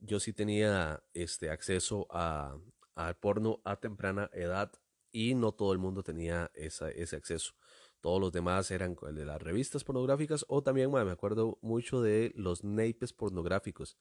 yo 0.00 0.20
sí 0.20 0.34
tenía 0.34 1.02
este 1.14 1.48
acceso 1.48 2.06
a, 2.10 2.58
al 2.94 3.16
porno 3.16 3.62
a 3.64 3.76
temprana 3.76 4.28
edad 4.34 4.72
y 5.14 5.36
no 5.36 5.52
todo 5.52 5.72
el 5.72 5.78
mundo 5.78 6.02
tenía 6.02 6.50
ese 6.54 7.16
acceso. 7.16 7.54
Todos 8.00 8.20
los 8.20 8.32
demás 8.32 8.70
eran 8.72 8.96
de 9.12 9.24
las 9.24 9.40
revistas 9.40 9.84
pornográficas 9.84 10.44
o 10.48 10.62
también 10.62 10.90
me 10.90 11.00
acuerdo 11.10 11.56
mucho 11.62 12.02
de 12.02 12.32
los 12.34 12.64
naipes 12.64 13.12
pornográficos. 13.12 13.96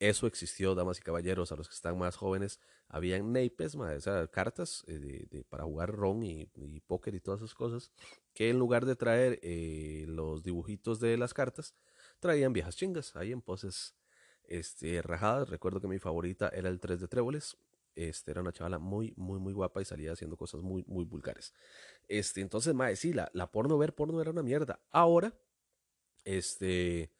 Eso 0.00 0.26
existió, 0.26 0.74
damas 0.74 0.98
y 0.98 1.02
caballeros, 1.02 1.52
a 1.52 1.56
los 1.56 1.68
que 1.68 1.76
están 1.76 1.96
más 1.96 2.16
jóvenes, 2.16 2.58
habían 2.88 3.32
naipes, 3.32 3.76
esas 3.96 4.28
cartas 4.30 4.82
eh, 4.88 5.28
de, 5.30 5.44
para 5.44 5.62
jugar 5.62 5.92
ron 5.92 6.24
y, 6.24 6.50
póker 6.88 7.14
y 7.14 7.20
todas 7.20 7.40
esas 7.40 7.54
cosas, 7.54 7.92
que 8.34 8.50
en 8.50 8.58
lugar 8.58 8.84
de 8.84 8.96
traer 8.96 9.38
eh, 9.42 10.06
los 10.08 10.42
dibujitos 10.42 10.98
de 10.98 11.16
las 11.16 11.34
cartas, 11.34 11.76
traían 12.18 12.52
viejas 12.52 12.74
chingas 12.74 13.14
ahí 13.14 13.30
en 13.30 13.42
poses 13.42 13.94
este, 14.42 15.02
rajadas. 15.02 15.48
Recuerdo 15.48 15.80
que 15.80 15.86
mi 15.86 16.00
favorita 16.00 16.48
era 16.48 16.68
el 16.68 16.80
3 16.80 16.98
de 16.98 17.06
tréboles, 17.06 17.56
este, 17.94 18.30
era 18.30 18.40
una 18.40 18.52
chavala 18.52 18.78
muy, 18.78 19.12
muy, 19.16 19.38
muy 19.38 19.52
guapa 19.52 19.82
y 19.82 19.84
salía 19.84 20.12
haciendo 20.12 20.36
cosas 20.36 20.62
muy, 20.62 20.84
muy 20.86 21.04
vulgares. 21.04 21.54
Este, 22.08 22.40
entonces, 22.40 22.74
mae, 22.74 22.96
sí, 22.96 23.12
la, 23.12 23.30
la 23.32 23.50
porno, 23.50 23.78
ver 23.78 23.94
porno 23.94 24.20
era 24.20 24.30
una 24.30 24.42
mierda. 24.42 24.80
Ahora, 24.90 25.34
este, 26.24 27.12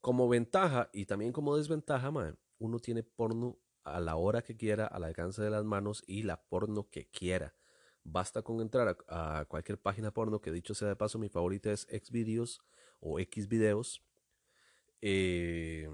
como 0.00 0.28
ventaja 0.28 0.90
y 0.92 1.06
también 1.06 1.32
como 1.32 1.56
desventaja, 1.56 2.10
mae, 2.10 2.34
uno 2.58 2.78
tiene 2.78 3.02
porno 3.02 3.58
a 3.84 4.00
la 4.00 4.16
hora 4.16 4.42
que 4.42 4.56
quiera, 4.56 4.86
al 4.86 5.04
alcance 5.04 5.42
de 5.42 5.50
las 5.50 5.64
manos 5.64 6.02
y 6.06 6.24
la 6.24 6.42
porno 6.42 6.88
que 6.90 7.06
quiera. 7.08 7.54
Basta 8.02 8.42
con 8.42 8.60
entrar 8.60 8.96
a, 9.08 9.44
cualquier 9.48 9.78
página 9.78 10.12
porno, 10.12 10.40
que 10.40 10.52
dicho 10.52 10.74
sea 10.74 10.88
de 10.88 10.96
paso, 10.96 11.18
mi 11.18 11.28
favorita 11.28 11.72
es 11.72 11.86
Xvideos 11.90 12.60
o 13.00 13.18
Xvideos. 13.18 14.02
Eh, 15.00 15.88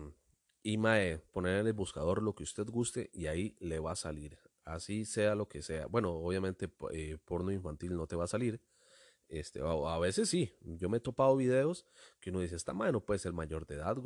y 0.62 0.76
mae, 0.78 1.18
poner 1.32 1.60
en 1.60 1.66
el 1.66 1.72
buscador 1.72 2.22
lo 2.22 2.34
que 2.34 2.44
usted 2.44 2.66
guste 2.68 3.10
y 3.12 3.26
ahí 3.26 3.56
le 3.60 3.80
va 3.80 3.92
a 3.92 3.96
salir. 3.96 4.38
Así 4.64 5.04
sea 5.04 5.34
lo 5.34 5.48
que 5.48 5.62
sea. 5.62 5.86
Bueno, 5.86 6.12
obviamente 6.12 6.72
eh, 6.92 7.18
porno 7.24 7.50
infantil 7.50 7.96
no 7.96 8.06
te 8.06 8.16
va 8.16 8.24
a 8.24 8.28
salir. 8.28 8.60
Este, 9.28 9.60
a, 9.62 9.98
veces 9.98 10.28
sí, 10.28 10.52
yo 10.60 10.90
me 10.90 10.98
he 10.98 11.00
topado 11.00 11.34
videos 11.36 11.86
que 12.20 12.28
uno 12.28 12.40
dice, 12.40 12.54
esta 12.54 12.74
madre 12.74 12.92
no 12.92 13.00
puede 13.00 13.18
ser 13.18 13.32
mayor 13.32 13.66
de 13.66 13.76
edad. 13.76 13.96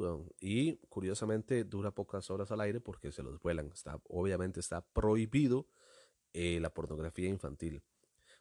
Y 0.40 0.76
curiosamente 0.88 1.64
dura 1.64 1.90
pocas 1.90 2.30
horas 2.30 2.50
al 2.52 2.60
aire 2.60 2.80
porque 2.80 3.12
se 3.12 3.22
los 3.22 3.40
vuelan. 3.40 3.72
Obviamente 4.04 4.60
está 4.60 4.80
prohibido 4.80 5.66
eh, 6.32 6.60
la 6.60 6.70
pornografía 6.70 7.28
infantil. 7.28 7.82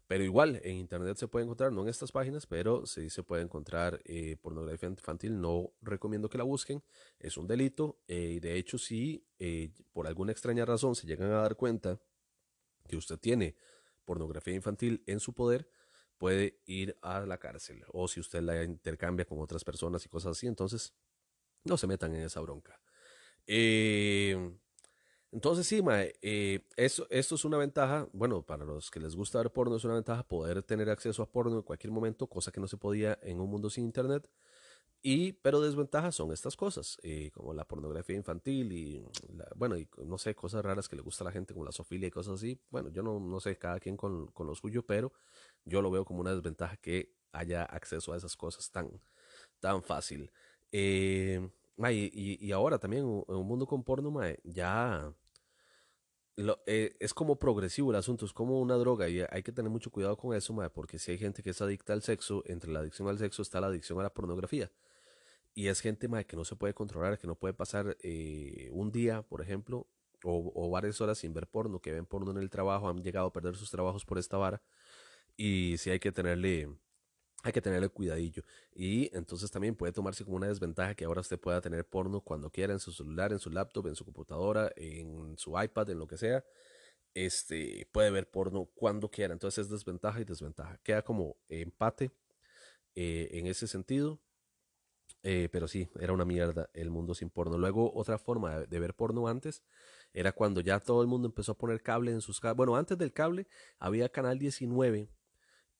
Pero 0.08 0.24
igual, 0.24 0.62
en 0.64 0.76
internet 0.76 1.18
se 1.18 1.28
puede 1.28 1.46
encontrar, 1.46 1.72
no 1.72 1.82
en 1.82 1.90
estas 1.90 2.12
páginas, 2.12 2.46
pero 2.46 2.86
sí 2.86 3.10
se 3.10 3.24
puede 3.24 3.42
encontrar 3.42 4.02
eh, 4.06 4.38
pornografía 4.38 4.88
infantil. 4.88 5.42
No 5.42 5.74
recomiendo 5.82 6.30
que 6.30 6.38
la 6.38 6.44
busquen, 6.44 6.84
es 7.20 7.38
un 7.38 7.48
delito. 7.48 8.00
Eh, 8.08 8.40
de 8.42 8.56
hecho, 8.56 8.78
si 8.78 9.26
por 9.94 10.08
alguna 10.08 10.32
extraña 10.32 10.66
razón 10.66 10.96
se 10.96 11.08
llegan 11.08 11.32
a 11.32 11.42
dar 11.42 11.56
cuenta 11.56 12.00
que 12.88 12.98
usted 12.98 13.18
tiene 13.18 13.56
pornografía 14.04 14.54
infantil 14.54 15.04
en 15.08 15.20
su 15.20 15.34
poder, 15.34 15.68
puede 16.18 16.62
ir 16.66 16.98
a 17.02 17.22
la 17.22 17.38
cárcel. 17.38 17.84
O 17.88 18.08
si 18.08 18.20
usted 18.20 18.42
la 18.42 18.64
intercambia 18.64 19.26
con 19.26 19.40
otras 19.40 19.64
personas 19.64 20.06
y 20.06 20.10
cosas 20.10 20.38
así, 20.38 20.48
entonces 20.48 20.94
no 21.64 21.78
se 21.78 21.88
metan 21.88 22.14
en 22.16 22.24
esa 22.24 22.40
bronca. 22.42 22.80
Eh, 23.48 24.58
entonces 25.32 25.68
sí, 25.68 25.82
eh, 26.22 26.62
eso, 26.76 27.08
esto 27.10 27.36
es 27.36 27.46
una 27.46 27.58
ventaja, 27.58 28.08
bueno, 28.14 28.42
para 28.44 28.66
los 28.66 28.90
que 28.90 29.00
les 29.00 29.16
gusta 29.16 29.40
ver 29.40 29.52
porno 29.52 29.76
es 29.76 29.84
una 29.84 29.96
ventaja 29.96 30.24
poder 30.24 30.64
tener 30.64 30.90
acceso 30.90 31.24
a 31.24 31.32
porno 31.32 31.58
en 31.58 31.62
cualquier 31.62 31.92
momento, 31.92 32.28
cosa 32.28 32.52
que 32.52 32.62
no 32.62 32.68
se 32.68 32.78
podía 32.78 33.20
en 33.22 33.40
un 33.40 33.50
mundo 33.50 33.70
sin 33.70 33.86
internet. 33.86 34.30
Y, 35.08 35.34
pero 35.34 35.62
desventajas 35.62 36.16
son 36.16 36.32
estas 36.32 36.56
cosas, 36.56 36.98
eh, 37.04 37.30
como 37.32 37.54
la 37.54 37.68
pornografía 37.68 38.16
infantil 38.16 38.72
y, 38.72 39.06
bueno, 39.56 39.76
no 40.04 40.18
sé, 40.18 40.34
cosas 40.34 40.66
raras 40.66 40.88
que 40.90 40.96
le 40.96 41.04
gusta 41.04 41.24
a 41.24 41.26
la 41.26 41.32
gente, 41.32 41.54
como 41.54 41.64
la 41.64 41.72
sofilia 41.72 42.08
y 42.08 42.12
cosas 42.12 42.36
así. 42.36 42.60
Bueno, 42.72 42.90
yo 42.90 43.04
no, 43.04 43.20
no 43.20 43.40
sé, 43.40 43.56
cada 43.58 43.80
quien 43.80 43.98
con, 43.98 44.28
con 44.28 44.48
lo 44.48 44.56
suyo, 44.56 44.84
pero 44.84 45.14
yo 45.64 45.84
lo 45.84 45.92
veo 45.92 46.06
como 46.06 46.22
una 46.22 46.34
desventaja 46.34 46.78
que 46.78 47.14
haya 47.34 47.64
acceso 47.64 48.14
a 48.14 48.18
esas 48.18 48.36
cosas 48.36 48.72
tan, 48.72 49.00
tan 49.60 49.84
fácil. 49.84 50.32
Eh, 50.72 51.52
y, 51.78 52.52
ahora 52.52 52.80
también 52.80 53.04
en 53.04 53.36
un 53.36 53.48
mundo 53.48 53.66
con 53.68 53.84
porno, 53.84 54.14
ya 54.44 55.14
eh, 56.66 56.96
es 57.00 57.14
como 57.14 57.38
progresivo 57.38 57.92
el 57.92 57.98
asunto, 57.98 58.26
es 58.26 58.34
como 58.34 58.60
una 58.60 58.76
droga 58.76 59.08
y 59.10 59.22
hay 59.30 59.44
que 59.44 59.52
tener 59.52 59.72
mucho 59.72 59.92
cuidado 59.92 60.18
con 60.18 60.36
eso, 60.36 60.56
porque 60.74 61.00
si 61.00 61.12
hay 61.12 61.18
gente 61.18 61.44
que 61.44 61.52
es 61.52 61.62
adicta 61.62 61.94
al 61.94 62.02
sexo, 62.02 62.44
entre 62.46 62.72
la 62.72 62.80
adicción 62.80 63.08
al 63.08 63.18
sexo 63.18 63.42
está 63.42 63.62
la 63.62 63.68
adicción 63.68 64.00
a 64.00 64.04
la 64.04 64.14
pornografía. 64.14 64.72
Y 65.54 65.68
es 65.68 65.80
gente 65.80 66.10
que 66.26 66.36
no 66.36 66.44
se 66.44 66.56
puede 66.58 66.74
controlar, 66.74 67.18
que 67.18 67.28
no 67.28 67.36
puede 67.36 67.54
pasar 67.54 67.96
eh, 68.02 68.70
un 68.74 68.92
día, 68.92 69.22
por 69.22 69.42
ejemplo, 69.42 69.88
o, 70.24 70.52
o, 70.54 70.70
varias 70.70 71.00
horas 71.02 71.20
sin 71.20 71.34
ver 71.34 71.48
porno, 71.48 71.80
que 71.80 71.94
ven 71.94 72.06
porno 72.06 72.32
en 72.32 72.38
el 72.38 72.50
trabajo, 72.50 72.90
han 72.90 73.04
llegado 73.04 73.28
a 73.28 73.34
perder 73.34 73.56
sus 73.56 73.72
trabajos 73.72 74.06
por 74.06 74.18
esta 74.18 74.38
vara 74.38 74.62
y 75.38 75.76
sí 75.78 75.90
hay 75.90 76.00
que 76.00 76.12
tenerle 76.12 76.70
hay 77.46 77.52
que 77.52 77.62
tenerle 77.62 77.90
cuidadillo. 77.90 78.44
Y 78.74 79.16
entonces 79.16 79.52
también 79.52 79.76
puede 79.76 79.94
tomarse 79.94 80.26
como 80.26 80.38
una 80.38 80.48
desventaja 80.48 80.96
que 80.96 81.06
ahora 81.06 81.22
usted 81.22 81.40
pueda 81.40 81.62
tener 81.62 81.86
porno 81.88 82.20
cuando 82.22 82.50
quiera 82.50 82.74
en 82.74 82.80
su 82.80 82.92
celular, 82.92 83.32
en 83.32 83.40
su 83.40 83.52
laptop, 83.52 83.86
en 83.86 83.96
su 83.96 84.04
computadora, 84.04 84.72
en 84.76 85.38
su 85.38 85.52
iPad, 85.62 85.92
en 85.92 86.00
lo 86.00 86.08
que 86.08 86.18
sea. 86.18 86.44
Este 87.14 87.88
puede 87.92 88.10
ver 88.10 88.32
porno 88.32 88.66
cuando 88.74 89.12
quiera. 89.12 89.32
Entonces 89.34 89.66
es 89.66 89.72
desventaja 89.72 90.20
y 90.20 90.24
desventaja. 90.24 90.80
Queda 90.82 91.04
como 91.04 91.38
empate 91.48 92.12
eh, 92.96 93.30
en 93.34 93.46
ese 93.46 93.68
sentido. 93.68 94.20
Eh, 95.22 95.50
pero 95.52 95.68
sí, 95.68 95.88
era 96.00 96.14
una 96.14 96.26
mierda 96.26 96.70
el 96.74 96.90
mundo 96.90 97.14
sin 97.14 97.30
porno. 97.30 97.60
Luego, 97.60 97.94
otra 97.94 98.18
forma 98.18 98.62
de, 98.62 98.68
de, 98.68 98.80
ver 98.80 98.96
porno 98.96 99.28
antes 99.28 99.64
era 100.14 100.32
cuando 100.32 100.62
ya 100.62 100.80
todo 100.80 101.02
el 101.04 101.08
mundo 101.08 101.28
empezó 101.28 101.52
a 101.52 101.58
poner 101.58 101.84
cable 101.84 102.12
en 102.12 102.22
sus. 102.22 102.42
Bueno, 102.56 102.76
antes 102.76 102.98
del 102.98 103.14
cable 103.14 103.48
había 103.80 104.10
Canal 104.10 104.40
19 104.40 105.10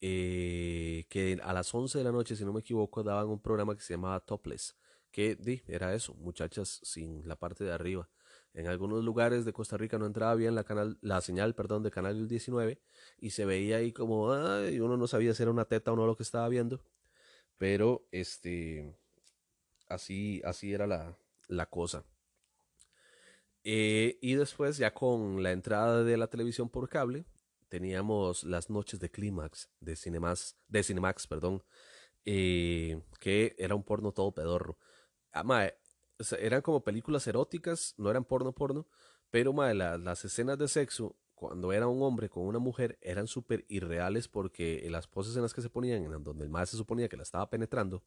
eh, 0.02 1.06
que 1.10 1.40
a 1.44 1.54
las 1.54 1.74
11 1.74 1.98
de 1.98 2.04
la 2.04 2.12
noche, 2.12 2.36
si 2.36 2.46
no 2.46 2.54
me 2.54 2.60
equivoco, 2.62 3.04
daban 3.04 3.28
un 3.28 3.42
programa 3.42 3.76
que 3.76 3.82
se 3.82 3.94
llamaba 3.94 4.20
Topless, 4.20 4.76
que 5.12 5.36
di, 5.36 5.64
era 5.68 5.94
eso, 5.94 6.14
muchachas 6.16 6.80
sin 6.84 7.28
la 7.28 7.36
parte 7.36 7.64
de 7.64 7.72
arriba. 7.72 8.10
En 8.54 8.68
algunos 8.68 9.04
lugares 9.04 9.44
de 9.46 9.54
Costa 9.54 9.78
Rica 9.78 9.98
no 9.98 10.06
entraba 10.06 10.36
bien 10.36 10.56
la, 10.56 10.64
canal, 10.64 10.98
la 11.02 11.20
señal 11.22 11.56
perdón, 11.56 11.84
de 11.84 11.92
Canal 11.92 12.28
19 12.28 12.80
y 13.20 13.32
se 13.32 13.46
veía 13.46 13.78
ahí 13.78 13.92
como, 13.92 14.32
ay, 14.32 14.80
uno 14.80 14.96
no 14.98 15.08
sabía 15.08 15.34
si 15.34 15.44
era 15.44 15.52
una 15.52 15.66
teta 15.66 15.92
o 15.92 15.96
no 15.96 16.06
lo 16.06 16.16
que 16.16 16.24
estaba 16.24 16.48
viendo, 16.48 16.82
pero 17.58 18.08
este, 18.12 18.96
así, 19.88 20.42
así 20.46 20.74
era 20.74 20.88
la, 20.88 21.18
la 21.48 21.66
cosa. 21.70 22.06
Eh, 23.64 24.20
y 24.22 24.36
después, 24.36 24.78
ya 24.78 24.94
con 24.94 25.42
la 25.42 25.52
entrada 25.52 26.04
de 26.04 26.18
la 26.18 26.28
televisión 26.28 26.70
por 26.70 26.88
cable, 26.88 27.26
teníamos 27.70 28.44
las 28.44 28.70
noches 28.70 29.00
de 29.00 29.10
clímax 29.10 29.70
de 29.80 29.96
Cinemax, 29.96 30.58
de 30.68 30.84
Cinemax, 30.84 31.28
perdón, 31.28 31.64
eh, 32.26 33.02
que 33.20 33.56
era 33.58 33.76
un 33.76 33.84
porno 33.84 34.12
todo 34.12 34.34
pedorro. 34.34 34.78
Ah, 35.34 35.70
eran 36.40 36.62
como 36.62 36.84
películas 36.84 37.28
eróticas, 37.28 37.94
no 37.98 38.10
eran 38.10 38.26
porno 38.26 38.54
porno, 38.54 38.88
pero 39.32 39.54
las 39.54 40.26
escenas 40.26 40.58
de 40.58 40.68
sexo 40.68 41.18
cuando 41.34 41.74
era 41.74 41.88
un 41.88 42.02
hombre 42.02 42.30
con 42.30 42.48
una 42.48 42.60
mujer 42.60 42.98
eran 43.02 43.28
súper 43.28 43.66
irreales 43.68 44.28
porque 44.30 44.88
las 44.90 45.08
poses 45.08 45.36
en 45.36 45.42
las 45.42 45.54
que 45.54 45.62
se 45.62 45.70
ponían, 45.70 46.06
en 46.06 46.24
donde 46.24 46.46
el 46.46 46.50
madre 46.50 46.68
se 46.68 46.78
suponía 46.78 47.10
que 47.10 47.18
la 47.18 47.24
estaba 47.24 47.50
penetrando, 47.50 48.04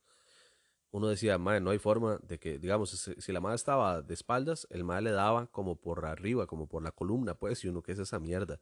uno 0.91 1.09
decía, 1.09 1.37
madre, 1.39 1.61
no 1.61 1.71
hay 1.71 1.79
forma 1.79 2.19
de 2.23 2.39
que, 2.39 2.59
digamos, 2.59 2.91
si, 3.19 3.33
la 3.33 3.41
madre 3.41 3.57
estaba 3.57 4.01
de 4.01 4.15
espaldas, 4.15 4.67
el 4.71 4.85
madre 4.85 5.05
le 5.05 5.11
daba 5.11 5.47
como 5.49 5.77
por 5.77 6.07
arriba, 6.07 6.47
como 6.47 6.67
por 6.67 6.83
la 6.83 6.93
columna, 6.93 7.35
pues, 7.35 7.63
y 7.65 7.69
uno, 7.69 7.83
¿qué 7.83 7.93
es 7.93 7.99
esa 7.99 8.19
mierda? 8.19 8.61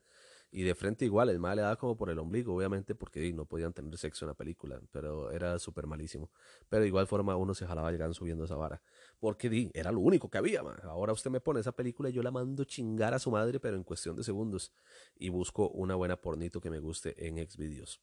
Y 0.51 0.63
de 0.63 0.75
frente 0.75 1.05
igual, 1.05 1.29
el 1.29 1.39
mal 1.39 1.57
le 1.57 1.63
daba 1.63 1.77
como 1.77 1.97
por 1.97 2.09
el 2.09 2.19
ombligo, 2.19 2.55
obviamente, 2.55 2.95
porque 2.95 3.33
no 3.33 3.47
podían 3.47 3.73
tener 3.73 3.97
sexo 3.99 4.25
en 4.25 4.29
la 4.29 4.35
película, 4.35 4.81
pero 4.93 5.31
era 5.31 5.59
súper 5.59 5.87
malísimo. 5.87 6.31
Pero 6.69 6.83
de 6.83 6.89
igual 6.89 7.07
forma 7.07 7.37
uno 7.37 7.53
se 7.53 7.67
jalaba 7.67 7.91
llegando 7.91 8.15
subiendo 8.15 8.45
esa 8.45 8.57
vara. 8.57 8.81
Porque 9.19 9.71
era 9.75 9.93
lo 9.93 10.01
único 10.01 10.31
que 10.31 10.39
había, 10.39 10.61
Ahora 10.85 11.13
usted 11.13 11.31
me 11.31 11.41
pone 11.41 11.61
esa 11.61 11.73
película 11.73 12.09
y 12.09 12.13
yo 12.13 12.23
la 12.23 12.31
mando 12.31 12.65
chingar 12.65 13.13
a 13.13 13.19
su 13.19 13.31
madre, 13.31 13.61
pero 13.61 13.77
en 13.77 13.85
cuestión 13.85 14.17
de 14.17 14.23
segundos. 14.23 14.73
Y 15.17 15.29
busco 15.29 15.69
una 15.71 15.95
buena 15.95 16.17
pornito 16.17 16.61
que 16.61 16.71
me 16.71 16.79
guste 16.79 17.27
en 17.27 17.37
Xvideos. 17.47 18.01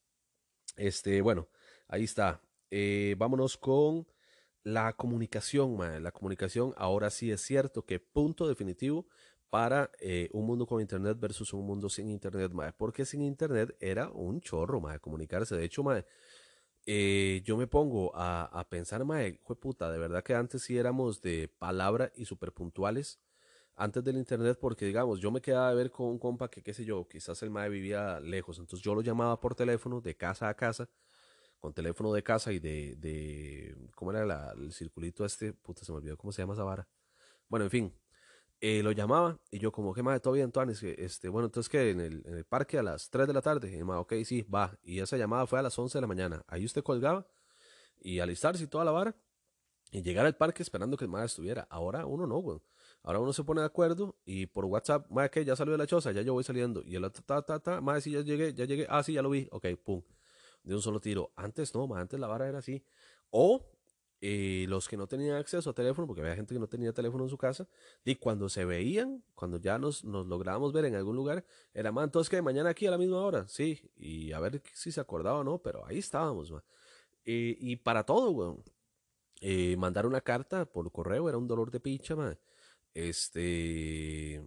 Este, 0.75 1.21
bueno, 1.21 1.47
ahí 1.88 2.03
está. 2.03 2.41
Eh, 2.69 3.15
vámonos 3.17 3.57
con 3.57 4.07
la 4.63 4.93
comunicación, 4.93 5.77
La 6.01 6.12
comunicación 6.12 6.73
ahora 6.77 7.09
sí 7.09 7.31
es 7.31 7.41
cierto 7.41 7.85
que 7.85 8.00
punto 8.00 8.47
definitivo 8.47 9.07
para 9.53 9.91
eh, 10.00 10.29
un 10.33 10.48
mundo 10.48 10.65
con 10.65 10.81
internet 10.81 11.15
versus 11.19 11.53
un 11.53 11.63
mundo 11.63 11.88
sin 11.88 12.10
internet, 12.10 12.51
mae. 12.53 12.74
Porque 12.74 13.05
sin 13.05 13.22
internet 13.22 13.77
era 13.79 14.10
un 14.10 14.41
chorro, 14.41 14.81
mae, 14.81 14.98
comunicarse. 15.00 15.55
De 15.55 15.63
hecho, 15.63 15.83
mae, 15.83 16.07
eh, 16.88 17.43
yo 17.45 17.55
me 17.55 17.67
pongo 17.67 18.12
a, 18.15 18.45
a 18.45 18.67
pensar, 18.67 19.05
mae, 19.05 19.39
puta, 19.62 19.91
de 19.91 20.00
verdad 20.00 20.24
que 20.24 20.33
antes 20.33 20.63
sí 20.63 20.75
éramos 20.75 21.22
de 21.22 21.50
palabra 21.60 22.12
y 22.15 22.25
súper 22.25 22.51
puntuales 22.51 23.19
antes 23.75 24.03
del 24.03 24.17
internet 24.17 24.57
porque 24.60 24.86
digamos 24.86 25.19
yo 25.19 25.31
me 25.31 25.41
quedaba 25.41 25.69
a 25.69 25.74
ver 25.75 25.91
con 25.91 26.07
un 26.07 26.17
compa 26.19 26.50
que 26.50 26.63
qué 26.63 26.74
sé 26.74 26.86
yo 26.86 27.07
quizás 27.07 27.41
el 27.43 27.50
mae 27.50 27.69
vivía 27.69 28.19
lejos 28.19 28.60
entonces 28.60 28.83
yo 28.83 28.93
lo 28.93 29.01
llamaba 29.01 29.39
por 29.39 29.55
teléfono 29.55 30.00
de 30.00 30.15
casa 30.15 30.48
a 30.48 30.53
casa 30.53 30.89
con 31.60 31.74
teléfono 31.74 32.13
de 32.13 32.22
casa 32.22 32.51
y 32.51 32.60
de, 32.60 32.95
de 32.98 33.75
cómo 33.95 34.12
era 34.12 34.51
el 34.53 34.72
circulito 34.74 35.25
este 35.25 35.53
puta 35.53 35.83
se 35.83 35.91
me 35.91 35.98
olvidó 35.98 36.17
cómo 36.17 36.31
se 36.31 36.43
llama 36.43 36.53
esa 36.53 36.63
vara 36.63 36.88
bueno 37.50 37.65
en 37.65 37.72
fin 37.72 38.02
eh, 38.65 38.82
lo 38.82 38.93
llamaba 38.93 39.38
y 39.51 39.60
yo 39.60 39.74
como, 39.74 39.93
que 39.93 40.01
madre, 40.01 40.22
todo 40.22 40.36
bien, 40.36 40.50
Tuanis, 40.50 40.82
este, 40.84 41.27
bueno, 41.27 41.48
entonces 41.48 41.67
que 41.70 41.91
en 41.91 42.00
el, 42.00 42.24
en 42.25 42.36
el, 42.36 42.46
parque 42.46 42.77
a 42.77 42.84
las 42.84 43.10
3 43.10 43.27
de 43.27 43.34
la 43.34 43.41
tarde, 43.41 43.77
y 43.77 43.84
madre, 43.84 44.00
ok, 44.00 44.13
sí, 44.24 44.43
va, 44.43 44.79
y 44.82 45.01
esa 45.01 45.17
llamada 45.17 45.46
fue 45.48 45.60
a 45.60 45.62
las 45.62 45.77
11 45.77 45.98
de 45.98 46.01
la 46.01 46.08
mañana, 46.08 46.46
ahí 46.48 46.63
usted 46.63 46.82
colgaba 46.82 47.27
y 48.00 48.20
alistarse 48.20 48.63
y 48.63 48.67
toda 48.67 48.86
la 48.86 48.91
vara 48.91 49.17
y 49.91 50.01
llegar 50.01 50.25
al 50.25 50.38
parque 50.38 50.63
esperando 50.63 50.96
que 50.96 51.03
el 51.03 51.12
madre 51.12 51.25
estuviera, 51.25 51.67
ahora 51.70 52.05
uno 52.05 52.25
no, 52.25 52.38
güey. 52.38 52.62
Ahora 53.05 53.20
uno 53.20 53.34
se 53.34 53.43
pone 53.43 53.60
de 53.60 53.67
acuerdo 53.67 54.15
y 54.24 54.46
por 54.46 54.63
WhatsApp, 54.63 55.12
madre, 55.12 55.29
que 55.29 55.43
ya 55.43 55.58
salió 55.58 55.74
de 55.74 55.79
la 55.79 55.86
choza, 55.86 56.13
ya 56.13 56.22
yo 56.22 56.32
voy 56.32 56.46
saliendo. 56.46 56.84
Y 56.86 56.96
el 56.96 57.03
otro, 57.03 57.22
ta, 57.22 57.41
ta, 57.41 57.60
ta, 57.60 57.82
madre, 57.82 58.00
sí, 58.00 58.12
ya 58.12 58.22
llegué, 58.22 58.53
ya 58.53 58.63
llegué, 58.63 58.88
ah, 58.89 59.03
sí, 59.03 59.12
ya 59.12 59.22
lo 59.22 59.29
vi, 59.29 59.46
ok, 59.51 59.65
pum. 59.84 60.01
De 60.63 60.74
un 60.74 60.82
solo 60.82 61.01
tiro. 61.01 61.34
Antes 61.36 61.75
no, 61.75 61.93
antes 61.96 62.17
la 62.17 62.27
vara 62.27 62.48
era 62.48 62.60
así. 62.60 62.82
O 63.29 63.73
y 64.25 64.68
los 64.68 64.88
que 64.88 64.96
no 64.96 65.06
tenían 65.06 65.36
acceso 65.36 65.70
a 65.70 65.74
teléfono, 65.74 66.08
porque 66.08 66.22
había 66.22 66.34
gente 66.34 66.53
que 66.53 66.60
no 66.60 66.70
tenía 66.70 66.94
teléfono 66.94 67.25
en 67.25 67.30
su 67.30 67.38
casa, 67.38 67.68
y 68.06 68.15
cuando 68.15 68.48
se 68.48 68.63
veían, 68.63 69.22
cuando 69.36 69.58
ya 69.58 69.77
nos, 69.77 70.06
nos 70.06 70.27
lográbamos 70.27 70.72
ver 70.72 70.86
en 70.86 70.96
algún 70.96 71.18
lugar, 71.18 71.44
era, 71.74 71.92
man, 71.92 72.06
entonces 72.06 72.30
que 72.30 72.42
mañana 72.42 72.70
aquí 72.70 72.88
a 72.88 72.92
la 72.92 72.98
misma 72.98 73.18
hora, 73.18 73.46
sí, 73.50 73.92
y 73.98 74.32
a 74.32 74.39
ver 74.39 74.62
si 74.74 74.94
se 74.94 75.01
acordaba 75.01 75.39
o 75.39 75.44
no, 75.44 75.62
pero 75.62 75.86
ahí 75.86 75.98
estábamos, 75.98 76.51
man. 76.51 76.63
Y, 77.25 77.75
para 77.77 78.06
todo, 78.06 78.32
weón. 78.32 78.63
Eh, 79.42 79.75
mandar 79.77 80.06
una 80.06 80.22
carta 80.22 80.65
por 80.65 80.89
correo 80.92 81.27
era 81.27 81.38
un 81.38 81.48
dolor 81.48 81.70
de 81.70 81.82
picha, 81.82 82.15
man. 82.15 82.39
Este, 82.94 84.42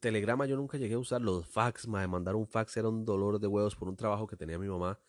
Telegrama 0.00 0.46
yo 0.46 0.56
nunca 0.56 0.76
llegué 0.76 0.94
a 0.94 0.98
usar 0.98 1.22
los 1.22 1.46
fax, 1.46 1.88
mae, 1.88 2.06
mandar 2.06 2.36
un 2.36 2.46
fax 2.46 2.76
era 2.76 2.88
un 2.90 3.06
dolor 3.06 3.40
de 3.40 3.46
huevos 3.46 3.74
por 3.74 3.88
un 3.88 3.96
trabajo 3.96 4.26
que 4.26 4.36
tenía 4.36 4.58
mi 4.58 4.68
mamá. 4.68 5.00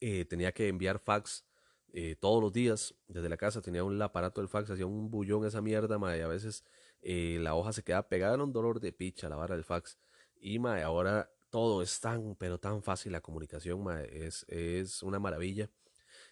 Eh, 0.00 0.26
tenía 0.26 0.52
que 0.52 0.68
enviar 0.68 0.98
fax 0.98 1.46
eh, 1.92 2.16
todos 2.18 2.42
los 2.42 2.52
días 2.52 2.94
desde 3.08 3.28
la 3.28 3.36
casa, 3.36 3.60
tenía 3.62 3.84
un 3.84 4.00
aparato 4.00 4.40
del 4.40 4.48
fax, 4.48 4.70
hacía 4.70 4.86
un 4.86 5.10
bullón 5.10 5.46
esa 5.46 5.60
mierda, 5.60 5.98
mae, 5.98 6.18
y 6.18 6.22
a 6.22 6.26
veces 6.28 6.64
eh, 7.02 7.38
la 7.40 7.54
hoja 7.54 7.72
se 7.72 7.82
quedaba 7.82 8.08
pegada, 8.08 8.34
era 8.34 8.44
un 8.44 8.52
dolor 8.52 8.80
de 8.80 8.92
picha 8.92 9.28
la 9.28 9.36
vara 9.36 9.54
del 9.54 9.64
fax. 9.64 9.98
Y 10.40 10.58
mae, 10.58 10.82
ahora 10.82 11.30
todo 11.50 11.82
es 11.82 12.00
tan, 12.00 12.34
pero 12.36 12.58
tan 12.58 12.82
fácil, 12.82 13.12
la 13.12 13.20
comunicación, 13.20 13.82
mae, 13.84 14.26
es, 14.26 14.44
es 14.48 15.02
una 15.02 15.18
maravilla. 15.18 15.70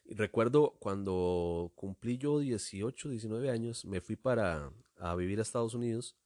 Recuerdo 0.07 0.77
cuando 0.81 1.73
cumplí 1.77 2.19
yo 2.19 2.41
18, 2.41 3.11
19 3.11 3.51
años, 3.51 3.85
me 3.85 4.01
fui 4.01 4.17
para 4.17 4.73
a 4.99 5.15
vivir 5.15 5.39
a 5.39 5.43
Estados 5.43 5.75
Unidos. 5.75 6.17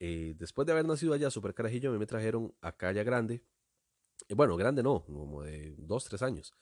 Eh, 0.00 0.34
después 0.38 0.66
de 0.66 0.72
haber 0.72 0.86
nacido 0.86 1.14
allá, 1.14 1.30
super 1.30 1.54
carajillo, 1.54 1.92
me 1.98 2.06
trajeron 2.06 2.54
acá 2.60 2.92
ya 2.92 3.02
grande. 3.02 3.42
Eh, 4.28 4.34
bueno, 4.34 4.56
grande 4.56 4.82
no, 4.82 5.04
como 5.04 5.42
de 5.42 5.74
2, 5.78 6.04
3 6.04 6.22
años. 6.22 6.54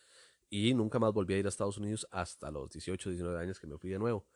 Y 0.54 0.74
nunca 0.74 0.98
más 0.98 1.14
volví 1.14 1.32
a 1.32 1.38
ir 1.38 1.46
a 1.46 1.48
Estados 1.48 1.78
Unidos 1.78 2.06
hasta 2.10 2.50
los 2.50 2.68
18, 2.68 3.08
19 3.08 3.40
años 3.40 3.58
que 3.58 3.66
me 3.66 3.78
fui 3.78 3.88
de 3.88 3.98
nuevo. 3.98 4.26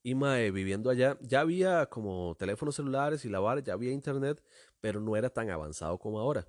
Y 0.00 0.14
mae, 0.14 0.52
viviendo 0.52 0.90
allá, 0.90 1.18
ya 1.20 1.40
había 1.40 1.86
como 1.86 2.36
teléfonos 2.38 2.76
celulares 2.76 3.24
y 3.24 3.28
la 3.28 3.40
vara, 3.40 3.60
ya 3.60 3.72
había 3.72 3.90
internet, 3.90 4.44
pero 4.80 5.00
no 5.00 5.16
era 5.16 5.28
tan 5.28 5.50
avanzado 5.50 5.98
como 5.98 6.20
ahora. 6.20 6.46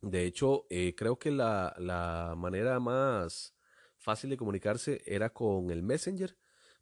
De 0.00 0.24
hecho, 0.24 0.64
eh, 0.70 0.94
creo 0.96 1.18
que 1.18 1.30
la, 1.30 1.74
la 1.78 2.34
manera 2.38 2.80
más 2.80 3.54
fácil 3.98 4.30
de 4.30 4.38
comunicarse 4.38 5.02
era 5.04 5.28
con 5.30 5.70
el 5.70 5.82
Messenger, 5.82 6.34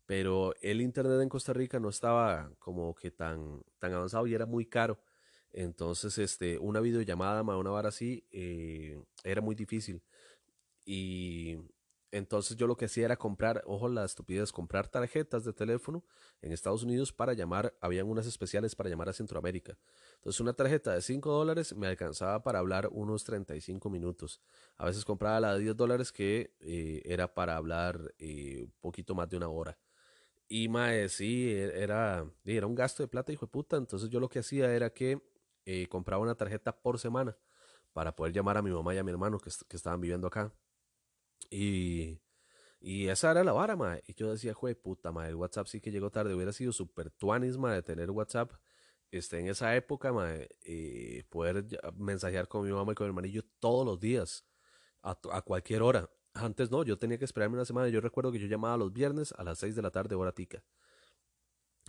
pero 0.06 0.54
el 0.60 0.80
internet 0.80 1.20
en 1.20 1.28
Costa 1.28 1.52
Rica 1.52 1.80
no 1.80 1.88
estaba 1.88 2.52
como 2.60 2.94
que 2.94 3.10
tan, 3.10 3.64
tan 3.80 3.92
avanzado 3.92 4.28
y 4.28 4.34
era 4.34 4.46
muy 4.46 4.66
caro. 4.66 5.00
Entonces, 5.50 6.16
este, 6.18 6.58
una 6.58 6.78
videollamada, 6.78 7.42
una 7.42 7.70
vara 7.70 7.88
así, 7.88 8.24
eh, 8.30 9.02
era 9.24 9.40
muy 9.40 9.56
difícil. 9.56 10.00
Y 10.86 11.58
entonces 12.12 12.56
yo 12.56 12.66
lo 12.66 12.76
que 12.76 12.86
hacía 12.86 13.04
era 13.06 13.16
comprar, 13.16 13.62
ojo 13.66 13.88
la 13.88 14.04
estupidez, 14.04 14.52
comprar 14.52 14.88
tarjetas 14.88 15.44
de 15.44 15.52
teléfono 15.52 16.04
en 16.40 16.52
Estados 16.52 16.84
Unidos 16.84 17.12
para 17.12 17.34
llamar, 17.34 17.76
habían 17.80 18.08
unas 18.08 18.26
especiales 18.26 18.74
para 18.74 18.88
llamar 18.88 19.08
a 19.08 19.12
Centroamérica. 19.12 19.76
Entonces 20.16 20.40
una 20.40 20.54
tarjeta 20.54 20.94
de 20.94 21.02
5 21.02 21.30
dólares 21.32 21.74
me 21.76 21.88
alcanzaba 21.88 22.42
para 22.42 22.60
hablar 22.60 22.88
unos 22.92 23.24
35 23.24 23.90
minutos. 23.90 24.40
A 24.76 24.86
veces 24.86 25.04
compraba 25.04 25.40
la 25.40 25.54
de 25.54 25.60
10 25.60 25.76
dólares 25.76 26.12
que 26.12 26.54
eh, 26.60 27.02
era 27.04 27.34
para 27.34 27.56
hablar 27.56 27.98
un 27.98 28.10
eh, 28.18 28.68
poquito 28.80 29.14
más 29.14 29.28
de 29.28 29.36
una 29.36 29.48
hora. 29.48 29.78
Y 30.48 30.68
mae, 30.68 31.08
sí, 31.08 31.50
e, 31.50 31.82
era, 31.82 32.24
era 32.44 32.66
un 32.66 32.74
gasto 32.74 33.02
de 33.02 33.08
plata, 33.08 33.32
hijo 33.32 33.46
de 33.46 33.52
puta. 33.52 33.76
Entonces 33.76 34.08
yo 34.10 34.20
lo 34.20 34.28
que 34.28 34.38
hacía 34.40 34.72
era 34.72 34.90
que 34.92 35.20
eh, 35.64 35.88
compraba 35.88 36.22
una 36.22 36.36
tarjeta 36.36 36.80
por 36.80 36.98
semana 36.98 37.36
para 37.92 38.14
poder 38.16 38.32
llamar 38.32 38.56
a 38.58 38.62
mi 38.62 38.70
mamá 38.70 38.94
y 38.94 38.98
a 38.98 39.04
mi 39.04 39.10
hermano 39.10 39.38
que, 39.40 39.50
que 39.68 39.76
estaban 39.76 40.00
viviendo 40.00 40.28
acá. 40.28 40.52
Y, 41.50 42.20
y 42.80 43.08
esa 43.08 43.30
era 43.30 43.44
la 43.44 43.52
vara. 43.52 43.76
Y 44.06 44.14
yo 44.14 44.30
decía, 44.30 44.54
jue 44.54 44.74
puta, 44.74 45.12
el 45.26 45.34
WhatsApp 45.34 45.66
sí 45.66 45.80
que 45.80 45.90
llegó 45.90 46.10
tarde. 46.10 46.34
Hubiera 46.34 46.52
sido 46.52 46.72
súper 46.72 47.10
tuanis, 47.10 47.60
de 47.60 47.82
tener 47.82 48.10
WhatsApp 48.10 48.52
este, 49.10 49.38
en 49.38 49.48
esa 49.48 49.74
época, 49.76 50.12
mae, 50.12 50.48
y 50.64 51.22
poder 51.24 51.64
mensajear 51.96 52.48
con 52.48 52.64
mi 52.64 52.72
mamá 52.72 52.92
y 52.92 52.94
con 52.94 53.06
mi 53.06 53.10
hermanillo 53.10 53.42
todos 53.60 53.86
los 53.86 54.00
días, 54.00 54.44
a, 55.02 55.18
a, 55.32 55.42
cualquier 55.42 55.82
hora. 55.82 56.10
Antes 56.34 56.70
no, 56.70 56.84
yo 56.84 56.98
tenía 56.98 57.18
que 57.18 57.24
esperarme 57.24 57.56
una 57.56 57.64
semana. 57.64 57.88
Yo 57.88 58.00
recuerdo 58.00 58.32
que 58.32 58.38
yo 58.38 58.46
llamaba 58.46 58.76
los 58.76 58.92
viernes 58.92 59.32
a 59.38 59.44
las 59.44 59.58
6 59.58 59.74
de 59.74 59.82
la 59.82 59.90
tarde, 59.90 60.14
hora 60.16 60.32
tica 60.32 60.64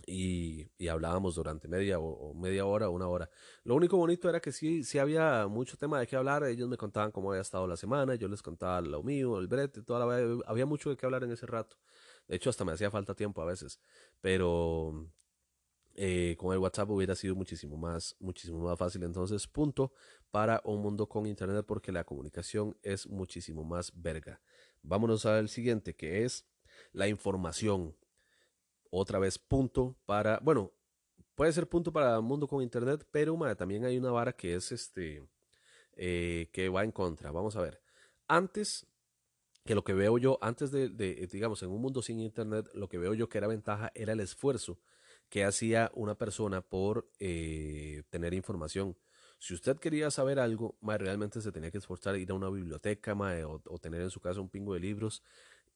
y, 0.08 0.88
hablábamos 0.88 1.34
durante 1.34 1.68
media 1.68 1.98
o, 1.98 2.32
media 2.34 2.64
hora 2.64 2.88
o 2.88 2.92
una 2.92 3.08
hora. 3.08 3.30
Lo 3.64 3.74
único 3.74 3.96
bonito 3.96 4.28
era 4.28 4.40
que 4.40 4.52
sí, 4.52 4.82
sí 4.82 4.98
había 4.98 5.46
mucho 5.48 5.76
tema 5.76 6.00
de 6.00 6.06
qué 6.06 6.16
hablar. 6.16 6.44
Ellos 6.44 6.68
me 6.68 6.76
contaban 6.76 7.12
cómo 7.12 7.30
había 7.30 7.42
estado 7.42 7.66
la 7.66 7.76
semana, 7.76 8.14
yo 8.14 8.28
les 8.28 8.42
contaba 8.42 8.80
lo 8.80 9.02
mío, 9.02 9.38
el 9.38 9.48
brete, 9.48 9.82
toda 9.82 10.06
la 10.06 10.42
había 10.46 10.66
mucho 10.66 10.90
de 10.90 10.96
qué 10.96 11.04
hablar 11.04 11.24
en 11.24 11.32
ese 11.32 11.46
rato. 11.46 11.76
De 12.26 12.36
hecho, 12.36 12.50
hasta 12.50 12.64
me 12.64 12.72
hacía 12.72 12.90
falta 12.90 13.14
tiempo 13.14 13.42
a 13.42 13.44
veces. 13.44 13.80
Pero 14.20 15.10
eh, 15.94 16.36
con 16.38 16.52
el 16.52 16.58
WhatsApp 16.58 16.90
hubiera 16.90 17.14
sido 17.14 17.34
muchísimo 17.34 17.76
más, 17.76 18.16
muchísimo 18.18 18.60
más 18.60 18.78
fácil. 18.78 19.02
Entonces, 19.02 19.46
punto 19.46 19.92
para 20.30 20.62
un 20.64 20.80
mundo 20.80 21.08
con 21.08 21.26
internet 21.26 21.64
porque 21.66 21.92
la 21.92 22.04
comunicación 22.04 22.76
es 22.82 23.06
muchísimo 23.06 23.64
más 23.64 23.92
verga. 23.94 24.40
Vámonos 24.82 25.26
al 25.26 25.48
siguiente, 25.48 25.96
que 25.96 26.24
es 26.24 26.46
la 26.92 27.08
información 27.08 27.96
otra 28.90 29.18
vez 29.18 29.38
punto 29.38 29.96
para, 30.06 30.38
bueno, 30.42 30.72
puede 31.34 31.52
ser 31.52 31.68
punto 31.68 31.92
para 31.92 32.20
mundo 32.20 32.46
con 32.48 32.62
internet, 32.62 33.06
pero 33.10 33.36
también 33.56 33.84
hay 33.84 33.98
una 33.98 34.10
vara 34.10 34.32
que 34.32 34.54
es 34.54 34.72
este, 34.72 35.28
eh, 35.96 36.48
que 36.52 36.68
va 36.68 36.84
en 36.84 36.92
contra. 36.92 37.30
Vamos 37.30 37.56
a 37.56 37.60
ver. 37.60 37.80
Antes, 38.26 38.86
que 39.64 39.74
lo 39.74 39.84
que 39.84 39.94
veo 39.94 40.18
yo, 40.18 40.38
antes 40.40 40.70
de, 40.70 40.88
digamos, 41.30 41.62
en 41.62 41.70
un 41.70 41.80
mundo 41.80 42.02
sin 42.02 42.20
internet, 42.20 42.68
lo 42.74 42.88
que 42.88 42.98
veo 42.98 43.14
yo 43.14 43.28
que 43.28 43.38
era 43.38 43.46
ventaja 43.46 43.92
era 43.94 44.12
el 44.12 44.20
esfuerzo 44.20 44.78
que 45.28 45.44
hacía 45.44 45.90
una 45.94 46.16
persona 46.16 46.62
por 46.62 47.10
eh, 47.18 48.02
tener 48.10 48.32
información. 48.34 48.96
Si 49.38 49.54
usted 49.54 49.76
quería 49.76 50.10
saber 50.10 50.40
algo, 50.40 50.76
realmente 50.82 51.40
se 51.40 51.52
tenía 51.52 51.70
que 51.70 51.78
esforzar, 51.78 52.16
ir 52.16 52.30
a 52.30 52.34
una 52.34 52.48
biblioteca 52.48 53.12
o, 53.12 53.62
o, 53.64 53.78
tener 53.78 54.00
en 54.00 54.10
su 54.10 54.20
casa 54.20 54.40
un 54.40 54.48
pingo 54.48 54.74
de 54.74 54.80
libros 54.80 55.22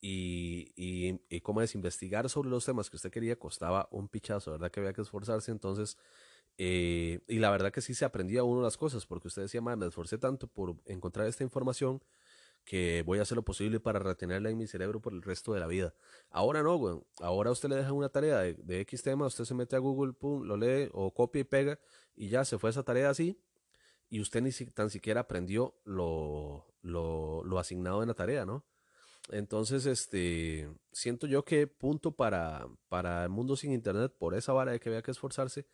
y, 0.04 0.72
y, 1.30 1.40
cómo 1.42 1.62
es 1.62 1.76
investigar 1.76 2.28
sobre 2.28 2.50
los 2.50 2.64
temas 2.64 2.90
que 2.90 2.96
usted 2.96 3.10
quería 3.12 3.38
costaba 3.38 3.88
un 3.92 4.08
pichazo, 4.08 4.50
¿verdad? 4.50 4.70
Que 4.70 4.80
había 4.80 4.92
que 4.92 5.02
esforzarse, 5.02 5.52
entonces, 5.52 5.96
eh, 6.58 7.20
y 7.28 7.38
la 7.38 7.50
verdad 7.50 7.72
que 7.72 7.80
sí 7.80 7.94
se 7.94 8.04
aprendía 8.04 8.42
uno 8.42 8.62
las 8.62 8.76
cosas, 8.76 9.06
porque 9.06 9.28
usted 9.28 9.42
decía, 9.42 9.60
me 9.60 9.86
esforcé 9.86 10.18
tanto 10.18 10.48
por 10.48 10.76
encontrar 10.86 11.28
esta 11.28 11.44
información 11.44 12.02
que 12.64 13.02
voy 13.06 13.20
a 13.20 13.22
hacer 13.22 13.36
lo 13.36 13.44
posible 13.44 13.80
para 13.80 14.00
retenerla 14.00 14.50
en 14.50 14.58
mi 14.58 14.66
cerebro 14.66 15.00
por 15.00 15.12
el 15.12 15.22
resto 15.22 15.52
de 15.52 15.60
la 15.60 15.66
vida. 15.68 15.94
Ahora 16.30 16.62
no, 16.62 16.76
güey. 16.76 17.00
Ahora 17.20 17.50
usted 17.52 17.68
le 17.68 17.76
deja 17.76 17.92
una 17.92 18.08
tarea 18.08 18.38
de, 18.40 18.54
de, 18.54 18.80
X 18.80 19.02
tema, 19.02 19.26
usted 19.26 19.44
se 19.44 19.54
mete 19.54 19.76
a 19.76 19.78
Google, 19.78 20.14
pum, 20.14 20.42
lo 20.44 20.56
lee 20.56 20.88
o 20.92 21.14
copia 21.14 21.40
y 21.40 21.44
pega 21.44 21.78
y 22.16 22.28
ya 22.28 22.44
se 22.44 22.58
fue 22.58 22.70
esa 22.70 22.82
tarea 22.82 23.10
así 23.10 23.40
y 24.10 24.20
usted 24.20 24.42
ni 24.42 24.52
tan 24.52 24.90
siquiera 24.90 25.22
aprendió 25.22 25.74
lo, 25.84 26.66
lo, 26.82 27.44
lo 27.44 27.58
asignado 27.58 28.02
en 28.02 28.08
la 28.08 28.14
tarea, 28.14 28.44
¿no? 28.44 28.64
Entonces, 29.30 29.86
este, 29.86 30.68
siento 30.92 31.26
yo 31.26 31.44
que 31.44 31.66
punto 31.66 32.12
para, 32.12 32.66
para 32.88 33.24
el 33.24 33.30
mundo 33.30 33.56
sin 33.56 33.72
internet 33.72 34.12
por 34.18 34.34
esa 34.34 34.52
vara 34.52 34.72
de 34.72 34.80
que 34.80 34.88
había 34.88 35.02
que 35.02 35.12
esforzarse, 35.12 35.66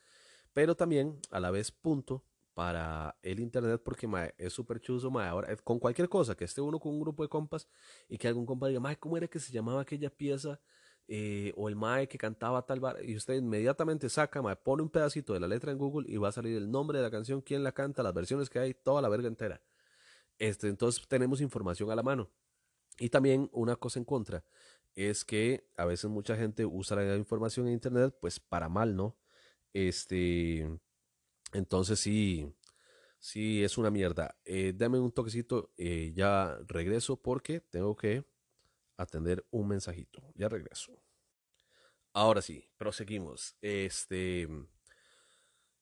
pero 0.53 0.77
también 0.77 1.21
a 1.31 1.41
la 1.41 1.51
vez 1.51 1.71
punto 1.73 2.25
para 2.59 3.17
el 3.23 3.41
internet 3.41 3.81
porque 3.85 4.09
es 4.37 4.53
súper 4.53 4.81
chuzo, 4.81 5.17
ahora 5.21 5.55
con 5.59 5.79
cualquier 5.79 6.09
cosa, 6.09 6.35
que 6.37 6.45
esté 6.45 6.61
uno 6.61 6.81
con 6.81 6.93
un 6.93 7.01
grupo 7.01 7.23
de 7.23 7.29
compas 7.29 7.69
y 8.09 8.19
que 8.19 8.29
algún 8.29 8.47
compa 8.47 8.67
diga, 8.67 8.81
mae, 8.81 8.99
¿cómo 8.99 9.17
era 9.17 9.29
que 9.29 9.39
se 9.39 9.53
llamaba 9.53 9.83
aquella 9.83 10.11
pieza? 10.11 10.61
Eh, 11.07 11.53
o 11.57 11.69
el 11.69 11.77
mae 11.77 12.09
que 12.09 12.19
cantaba 12.19 12.67
tal 12.67 12.81
bar, 12.81 12.97
y 13.03 13.17
usted 13.17 13.35
inmediatamente 13.35 14.09
saca, 14.11 14.43
mae, 14.43 14.57
pone 14.57 14.83
un 14.83 14.91
pedacito 14.91 15.33
de 15.33 15.41
la 15.41 15.49
letra 15.49 15.73
en 15.73 15.79
Google 15.79 16.11
y 16.13 16.17
va 16.17 16.29
a 16.29 16.33
salir 16.33 16.57
el 16.57 16.71
nombre 16.71 16.99
de 16.99 17.05
la 17.05 17.11
canción, 17.11 17.41
quién 17.41 17.63
la 17.63 17.73
canta, 17.73 18.03
las 18.03 18.13
versiones 18.13 18.51
que 18.51 18.59
hay, 18.59 18.75
toda 18.75 19.01
la 19.01 19.09
verga 19.09 19.29
entera. 19.29 19.63
Este, 20.39 20.69
entonces 20.69 21.07
tenemos 21.09 21.41
información 21.41 21.91
a 21.91 21.97
la 21.97 22.03
mano. 22.03 22.29
Y 22.99 23.11
también 23.11 23.49
una 23.53 23.77
cosa 23.77 23.99
en 23.99 24.05
contra 24.05 24.45
es 24.95 25.25
que 25.25 25.69
a 25.77 25.85
veces 25.85 26.11
mucha 26.11 26.37
gente 26.37 26.65
usa 26.67 26.97
la 26.97 27.17
información 27.17 27.67
en 27.67 27.75
internet 27.75 28.15
pues 28.21 28.41
para 28.41 28.69
mal, 28.69 28.97
¿no? 28.97 29.17
Este, 29.73 30.69
entonces 31.53 32.01
sí, 32.01 32.53
sí 33.19 33.63
es 33.63 33.79
una 33.79 33.91
mierda. 33.91 34.37
Eh, 34.45 34.73
dame 34.75 34.99
un 34.99 35.13
toquecito, 35.13 35.73
eh, 35.77 36.13
ya 36.15 36.59
regreso 36.67 37.21
porque 37.21 37.61
tengo 37.61 37.97
que 37.97 38.25
atender 38.97 39.47
un 39.51 39.69
mensajito. 39.69 40.23
Ya 40.35 40.49
regreso. 40.49 41.01
Ahora 42.13 42.43
sí, 42.43 42.69
proseguimos. 42.77 43.57
Este, 43.61 44.49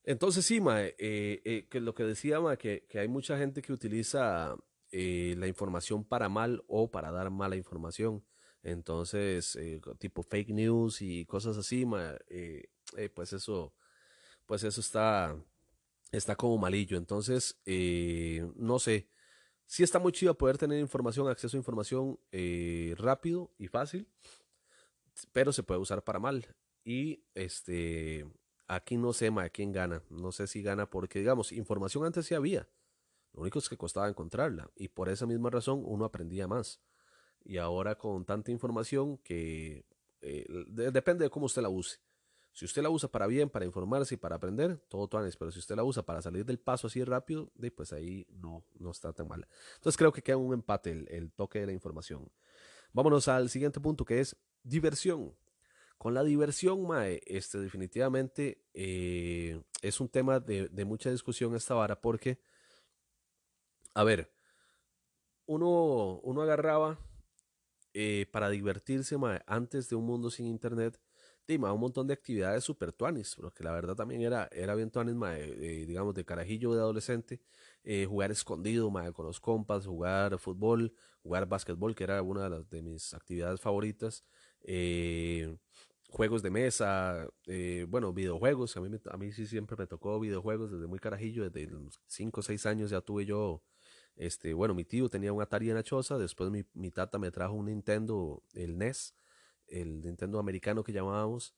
entonces 0.04 0.44
sí, 0.44 0.60
Mae, 0.60 0.94
eh, 0.98 1.40
eh, 1.44 1.66
que 1.68 1.80
lo 1.80 1.94
que 1.94 2.04
decía, 2.04 2.40
Mae, 2.40 2.58
que, 2.58 2.86
que 2.88 3.00
hay 3.00 3.08
mucha 3.08 3.38
gente 3.38 3.62
que 3.62 3.72
utiliza 3.72 4.56
eh, 4.98 5.34
la 5.36 5.46
información 5.46 6.04
para 6.04 6.30
mal 6.30 6.64
o 6.68 6.90
para 6.90 7.10
dar 7.10 7.28
mala 7.28 7.54
información. 7.56 8.24
Entonces, 8.62 9.54
eh, 9.56 9.78
tipo 9.98 10.22
fake 10.22 10.48
news 10.48 11.02
y 11.02 11.26
cosas 11.26 11.58
así, 11.58 11.84
eh, 12.30 12.70
pues 13.14 13.34
eso, 13.34 13.74
pues 14.46 14.64
eso 14.64 14.80
está, 14.80 15.36
está 16.12 16.34
como 16.34 16.56
malillo. 16.56 16.96
Entonces, 16.96 17.60
no 18.56 18.78
sé, 18.78 19.10
sí 19.66 19.82
está 19.82 19.98
muy 19.98 20.12
chido 20.12 20.38
poder 20.38 20.56
tener 20.56 20.80
información, 20.80 21.28
acceso 21.28 21.58
a 21.58 21.60
información 21.60 22.18
rápido 22.96 23.52
y 23.58 23.68
fácil, 23.68 24.08
pero 25.30 25.52
se 25.52 25.62
puede 25.62 25.78
usar 25.78 26.02
para 26.04 26.20
mal. 26.20 26.46
Y 26.84 27.22
este, 27.34 28.26
aquí 28.66 28.96
no 28.96 29.12
sé, 29.12 29.30
ma, 29.30 29.50
quién 29.50 29.72
gana. 29.72 30.02
No 30.08 30.32
sé 30.32 30.46
si 30.46 30.62
gana 30.62 30.88
porque, 30.88 31.18
digamos, 31.18 31.52
información 31.52 32.06
antes 32.06 32.24
sí 32.24 32.34
había 32.34 32.66
lo 33.36 33.42
único 33.42 33.58
es 33.58 33.68
que 33.68 33.76
costaba 33.76 34.08
encontrarla 34.08 34.70
y 34.74 34.88
por 34.88 35.10
esa 35.10 35.26
misma 35.26 35.50
razón 35.50 35.82
uno 35.84 36.06
aprendía 36.06 36.48
más. 36.48 36.80
Y 37.44 37.58
ahora 37.58 37.96
con 37.96 38.24
tanta 38.24 38.50
información 38.50 39.18
que 39.18 39.84
eh, 40.22 40.46
depende 40.68 41.24
de 41.24 41.30
cómo 41.30 41.46
usted 41.46 41.62
la 41.62 41.68
use. 41.68 41.98
Si 42.52 42.64
usted 42.64 42.82
la 42.82 42.88
usa 42.88 43.10
para 43.10 43.26
bien, 43.26 43.50
para 43.50 43.66
informarse 43.66 44.14
y 44.14 44.16
para 44.16 44.36
aprender, 44.36 44.78
todo 44.88 45.06
tuanes. 45.06 45.36
Pero 45.36 45.50
si 45.50 45.58
usted 45.58 45.76
la 45.76 45.84
usa 45.84 46.02
para 46.02 46.22
salir 46.22 46.46
del 46.46 46.58
paso 46.58 46.86
así 46.86 47.04
rápido, 47.04 47.52
pues 47.76 47.92
ahí 47.92 48.26
no, 48.30 48.64
no 48.78 48.90
está 48.90 49.12
tan 49.12 49.28
mal. 49.28 49.46
Entonces 49.74 49.98
creo 49.98 50.10
que 50.10 50.22
queda 50.22 50.38
un 50.38 50.54
empate 50.54 50.92
el, 50.92 51.30
toque 51.32 51.60
de 51.60 51.66
la 51.66 51.72
información. 51.72 52.32
Vámonos 52.94 53.28
al 53.28 53.50
siguiente 53.50 53.78
punto 53.78 54.06
que 54.06 54.20
es 54.20 54.34
diversión. 54.62 55.36
Con 55.98 56.14
la 56.14 56.24
diversión, 56.24 56.86
Mae, 56.86 57.20
este, 57.26 57.58
definitivamente 57.58 58.64
eh, 58.72 59.62
es 59.82 60.00
un 60.00 60.08
tema 60.08 60.40
de, 60.40 60.68
de, 60.68 60.84
mucha 60.86 61.10
discusión 61.10 61.54
esta 61.54 61.74
vara 61.74 62.00
porque, 62.00 62.38
a 63.96 64.04
ver, 64.04 64.30
uno, 65.46 66.20
uno 66.22 66.42
agarraba 66.42 66.98
eh, 67.94 68.26
para 68.32 68.50
divertirse 68.50 69.16
mae, 69.18 69.42
antes 69.46 69.88
de 69.88 69.96
un 69.96 70.06
mundo 70.06 70.30
sin 70.30 70.46
internet 70.46 71.00
un 71.54 71.80
montón 71.80 72.06
de 72.06 72.14
actividades 72.14 72.64
super 72.64 72.92
tuanis, 72.92 73.36
porque 73.36 73.62
la 73.62 73.72
verdad 73.72 73.94
también 73.94 74.22
era, 74.22 74.48
era 74.52 74.74
bien 74.74 74.90
tuanis, 74.90 75.14
digamos, 75.86 76.14
de 76.14 76.24
carajillo 76.24 76.74
de 76.74 76.80
adolescente, 76.80 77.40
eh, 77.84 78.06
jugar 78.06 78.30
escondido, 78.30 78.90
con 79.12 79.26
los 79.26 79.40
compas, 79.40 79.86
jugar 79.86 80.38
fútbol, 80.38 80.92
jugar 81.22 81.46
básquetbol, 81.46 81.94
que 81.94 82.04
era 82.04 82.20
una 82.22 82.44
de, 82.44 82.50
las, 82.50 82.68
de 82.68 82.82
mis 82.82 83.14
actividades 83.14 83.60
favoritas, 83.60 84.24
eh, 84.62 85.56
juegos 86.10 86.42
de 86.42 86.50
mesa, 86.50 87.28
eh, 87.46 87.86
bueno, 87.88 88.12
videojuegos, 88.12 88.76
a 88.76 88.80
mí, 88.80 88.90
a 89.28 89.32
sí 89.32 89.46
siempre 89.46 89.76
me 89.76 89.86
tocó 89.86 90.18
videojuegos 90.18 90.72
desde 90.72 90.86
muy 90.86 90.98
carajillo, 90.98 91.48
desde 91.48 91.70
los 91.70 92.00
5 92.06 92.40
o 92.40 92.42
6 92.42 92.66
años 92.66 92.90
ya 92.90 93.00
tuve 93.00 93.24
yo, 93.24 93.62
este, 94.16 94.54
bueno, 94.54 94.74
mi 94.74 94.84
tío 94.84 95.08
tenía 95.08 95.32
un 95.32 95.42
Atari 95.42 95.68
en 95.68 95.76
la 95.76 95.82
choza, 95.82 96.18
después 96.18 96.50
mi, 96.50 96.90
tata 96.90 97.18
me 97.18 97.30
trajo 97.30 97.54
un 97.54 97.66
Nintendo, 97.66 98.42
el 98.54 98.78
NES, 98.78 99.14
el 99.68 100.00
Nintendo 100.02 100.38
americano 100.38 100.82
que 100.82 100.92
llamábamos. 100.92 101.54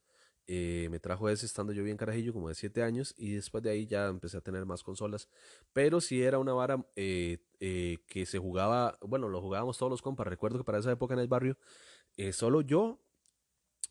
Eh, 0.51 0.89
me 0.91 0.99
trajo 0.99 1.29
ese 1.29 1.45
estando 1.45 1.73
yo 1.75 1.85
bien 1.85 1.99
carajillo, 1.99 2.33
como 2.33 2.49
de 2.49 2.55
7 2.55 2.83
años, 2.83 3.15
y 3.19 3.35
después 3.35 3.63
de 3.63 3.71
ahí 3.71 3.87
ya 3.87 4.07
empecé 4.07 4.39
a 4.39 4.41
tener 4.41 4.65
más 4.65 4.83
consolas. 4.83 5.29
Pero 5.73 6.01
si 6.01 6.23
era 6.23 6.39
una 6.39 6.55
vara 6.55 6.85
eh, 6.97 7.39
eh, 7.61 7.99
que 8.09 8.27
se 8.27 8.39
jugaba, 8.39 8.99
bueno, 9.03 9.29
lo 9.29 9.41
jugábamos 9.43 9.77
todos 9.79 9.91
los 9.91 10.03
compas. 10.03 10.27
Recuerdo 10.27 10.59
que 10.59 10.65
para 10.65 10.79
esa 10.79 10.91
época 10.91 11.15
en 11.15 11.21
el 11.21 11.29
barrio, 11.29 11.59
solo 12.33 12.63
yo 12.63 12.99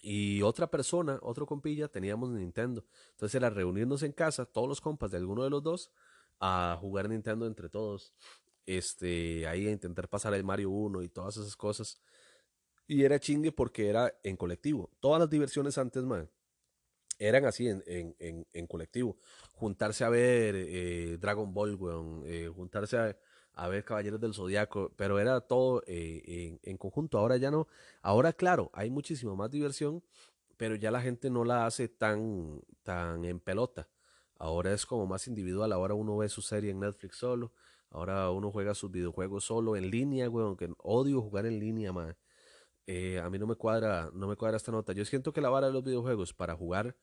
y 0.01 0.41
otra 0.41 0.69
persona, 0.69 1.19
otro 1.21 1.45
compilla, 1.45 1.87
teníamos 1.87 2.29
Nintendo. 2.31 2.85
Entonces 3.11 3.35
era 3.35 3.49
reunirnos 3.49 4.03
en 4.03 4.11
casa, 4.11 4.45
todos 4.45 4.67
los 4.67 4.81
compas 4.81 5.11
de 5.11 5.17
alguno 5.17 5.43
de 5.43 5.49
los 5.49 5.63
dos, 5.63 5.91
a 6.39 6.77
jugar 6.79 7.09
Nintendo 7.09 7.45
entre 7.47 7.69
todos. 7.69 8.13
Este, 8.67 9.47
ahí 9.47 9.65
a 9.67 9.71
intentar 9.71 10.09
pasar 10.09 10.33
el 10.35 10.43
Mario 10.43 10.69
1 10.69 11.01
y 11.01 11.09
todas 11.09 11.37
esas 11.37 11.55
cosas. 11.55 11.99
Y 12.85 13.03
era 13.03 13.19
chingue 13.19 13.51
porque 13.51 13.89
era 13.89 14.13
en 14.23 14.37
colectivo. 14.37 14.91
Todas 14.99 15.19
las 15.19 15.29
diversiones 15.29 15.77
antes, 15.77 16.03
man, 16.03 16.29
eran 17.19 17.45
así 17.45 17.67
en, 17.67 17.83
en, 17.87 18.47
en, 18.53 18.67
colectivo. 18.67 19.17
Juntarse 19.53 20.03
a 20.03 20.09
ver 20.09 20.55
eh, 20.55 21.17
Dragon 21.19 21.53
Ball, 21.53 21.77
eh, 22.25 22.51
juntarse 22.53 22.97
a, 22.97 23.17
a, 23.53 23.67
ver 23.67 23.83
Caballeros 23.83 24.19
del 24.21 24.33
Zodiaco, 24.33 24.93
pero 24.95 25.19
era 25.19 25.41
todo 25.41 25.81
eh, 25.87 26.59
en, 26.61 26.77
conjunto. 26.77 27.17
Ahora 27.17 27.37
ya 27.37 27.51
no. 27.51 27.67
Ahora, 28.01 28.33
claro, 28.33 28.69
hay 28.73 28.89
muchísimo 28.89 29.35
más 29.35 29.49
diversión, 29.49 30.03
pero 30.57 30.75
ya 30.75 30.91
la 30.91 31.01
gente 31.01 31.29
no 31.29 31.43
la 31.43 31.65
hace 31.65 31.87
tan, 31.87 32.61
tan 32.83 33.25
en 33.25 33.39
pelota. 33.39 33.89
Ahora 34.35 34.73
es 34.73 34.85
como 34.85 35.07
más 35.07 35.27
individual. 35.27 35.71
Ahora 35.71 35.93
uno 35.95 36.17
ve 36.17 36.29
su 36.29 36.41
serie 36.41 36.71
en 36.71 36.79
Netflix 36.79 37.17
solo. 37.17 37.51
Ahora 37.89 38.29
uno 38.31 38.51
juega 38.51 38.75
sus 38.75 38.91
videojuegos 38.91 39.45
solo 39.45 39.75
en 39.75 39.89
línea, 39.89 40.29
weón, 40.29 40.57
que 40.57 40.69
odio 40.79 41.21
jugar 41.21 41.45
en 41.45 41.59
línea, 41.59 41.91
man. 41.93 42.15
Eh, 42.85 43.19
a 43.19 43.29
mí 43.29 43.37
no 43.37 43.47
me 43.47 43.55
cuadra, 43.55 44.09
no 44.13 44.27
me 44.27 44.35
cuadra 44.35 44.57
esta 44.57 44.71
nota. 44.71 44.93
Yo 44.93 45.05
siento 45.05 45.33
que 45.33 45.41
la 45.41 45.49
vara 45.49 45.67
de 45.67 45.73
los 45.73 45.83
videojuegos 45.83 46.33
para 46.33 46.55
jugar 46.55 46.95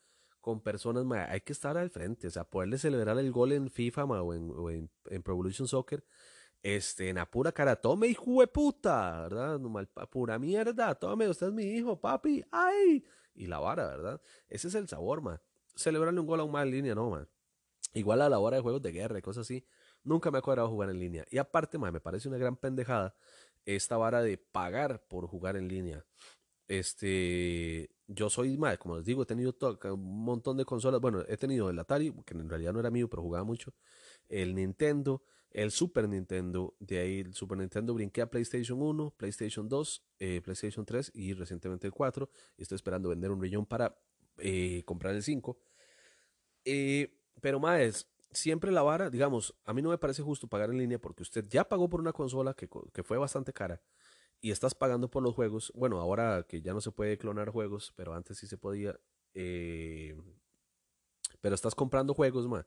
con 0.45 0.61
personas, 0.61 1.07
hay 1.31 1.41
que 1.41 1.55
estar 1.55 1.79
al 1.79 1.89
frente, 1.89 2.27
o 2.27 2.31
sea, 2.31 2.45
poderle 2.45 2.77
celebrar 2.77 3.19
el 3.19 3.33
gol 3.33 3.53
en 3.53 3.71
FIFA 3.71 4.05
o, 4.05 4.35
en, 4.35 4.91
en, 5.07 5.23
Pro 5.23 5.33
Evolution 5.33 5.67
Soccer, 5.67 6.05
este, 6.63 7.09
en 7.09 7.17
apura 7.17 7.51
cara, 7.51 7.77
tome 7.77 8.09
hijo 8.09 8.41
de 8.41 8.47
puta, 8.47 9.23
¿verdad? 9.23 9.59
Mal, 9.59 9.89
pura 10.11 10.39
mierda, 10.39 10.95
tome, 10.97 11.31
usted 11.31 11.47
es 11.47 11.53
mi 11.55 11.65
hijo, 11.65 11.99
papi, 11.99 12.45
ay, 12.51 13.03
y 13.35 13.47
la 13.47 13.59
vara, 13.59 13.87
¿verdad? 13.87 14.21
Ese 14.51 14.69
es 14.69 14.75
el 14.75 14.87
sabor, 14.87 15.23
man. 15.23 15.41
Celebrarle 15.75 16.21
un 16.21 16.27
gol 16.27 16.41
a 16.41 16.45
un 16.45 16.53
mal 16.53 16.69
en 16.69 16.75
línea, 16.75 16.95
no, 16.95 17.09
man. 17.09 17.27
Igual 17.95 18.21
a 18.21 18.29
la 18.29 18.39
hora 18.39 18.59
de 18.59 18.63
juegos 18.63 18.83
de 18.83 18.93
guerra 18.93 19.19
y 19.19 19.23
cosas 19.23 19.47
así, 19.47 19.67
nunca 20.05 20.31
me 20.31 20.39
ha 20.39 20.43
cuadrado 20.43 20.69
jugar 20.69 20.91
en 20.91 21.01
línea. 21.01 21.25
Y 21.31 21.39
aparte, 21.39 21.79
man, 21.79 21.93
me 21.93 22.01
parece 22.01 22.29
una 22.29 22.39
gran 22.39 22.57
pendejada 22.57 23.15
esta 23.67 23.97
vara 23.97 24.23
de 24.23 24.39
pagar 24.39 25.07
por 25.09 25.27
jugar 25.27 25.57
en 25.57 25.69
línea. 25.69 26.05
Este, 26.69 27.91
yo 28.07 28.31
soy, 28.31 28.57
mal 28.57 28.79
como 28.79 28.97
les 28.97 29.05
digo, 29.05 29.23
he 29.23 29.27
tenido 29.27 29.55
un 29.93 30.25
montón 30.25 30.57
de 30.57 30.65
consolas. 30.65 31.01
Bueno, 31.01 31.23
he 31.29 31.37
tenido 31.37 31.71
el 31.71 31.79
Atari, 31.79 32.13
que 32.25 32.35
en 32.35 32.49
realidad 32.49 32.73
no 32.73 32.81
era 32.81 32.91
mío, 32.91 33.09
pero 33.09 33.23
jugaba 33.23 33.45
mucho. 33.45 33.75
El 34.29 34.55
Nintendo, 34.55 35.23
el 35.51 35.71
Super 35.71 36.09
Nintendo. 36.09 36.75
De 36.79 36.99
ahí 36.99 37.21
el 37.21 37.35
Super 37.35 37.59
Nintendo 37.59 37.95
brinqué 37.95 38.23
a 38.23 38.31
PlayStation 38.31 38.81
1, 38.81 39.15
PlayStation 39.17 39.69
2, 39.69 40.05
eh, 40.19 40.41
PlayStation 40.43 40.85
3 40.85 41.13
y 41.15 41.33
recientemente 41.35 41.87
el 41.87 41.93
4. 41.93 42.29
Y 42.57 42.63
estoy 42.63 42.77
esperando 42.77 43.09
vender 43.11 43.31
un 43.31 43.41
rillón 43.41 43.67
para 43.67 43.97
eh, 44.39 44.83
comprar 44.85 45.15
el 45.15 45.23
5. 45.23 45.59
Eh, 46.65 47.21
pero 47.41 47.61
más, 47.61 48.09
siempre 48.35 48.71
la 48.71 48.83
vara, 48.83 49.11
digamos, 49.11 49.55
a 49.65 49.73
mí 49.73 49.83
no 49.83 49.91
me 49.91 49.99
parece 49.99 50.23
justo 50.23 50.47
pagar 50.49 50.71
en 50.71 50.79
línea 50.79 50.99
porque 50.99 51.23
usted 51.23 51.47
ya 51.49 51.69
pagó 51.69 51.89
por 51.89 52.01
una 52.01 52.13
consola 52.13 52.55
que, 52.55 52.69
fue 53.03 53.19
bastante 53.19 53.53
cara 53.53 53.81
y 54.41 54.51
estás 54.51 54.75
pagando 54.75 55.11
por 55.11 55.23
los 55.23 55.35
juegos. 55.35 55.73
Bueno, 55.75 56.01
ahora 56.01 56.45
que 56.49 56.61
ya 56.61 56.73
no 56.73 56.81
se 56.81 56.93
puede 56.93 57.19
clonar 57.19 57.51
juegos, 57.51 57.93
pero 57.97 58.15
antes 58.15 58.39
sí 58.39 58.47
se 58.47 58.59
podía. 58.59 58.99
Eh, 59.35 60.17
pero 61.41 61.55
estás 61.55 61.75
comprando 61.75 62.15
juegos, 62.15 62.47
ma. 62.47 62.67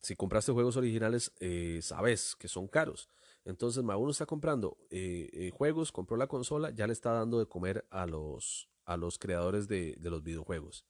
Si 0.00 0.14
compraste 0.14 0.52
juegos 0.52 0.76
originales, 0.76 1.32
eh, 1.40 1.80
sabes 1.82 2.36
que 2.36 2.48
son 2.48 2.68
caros. 2.68 3.08
Entonces, 3.44 3.82
ma, 3.82 3.96
uno 3.96 4.10
está 4.10 4.26
comprando 4.26 4.78
eh, 4.90 5.50
juegos, 5.54 5.92
compró 5.92 6.16
la 6.16 6.26
consola, 6.26 6.70
ya 6.70 6.86
le 6.86 6.92
está 6.92 7.12
dando 7.12 7.38
de 7.38 7.46
comer 7.46 7.86
a 7.90 8.06
los, 8.06 8.68
a 8.84 8.96
los 8.96 9.18
creadores 9.18 9.68
de, 9.68 9.96
de 9.98 10.10
los 10.10 10.22
videojuegos. 10.22 10.86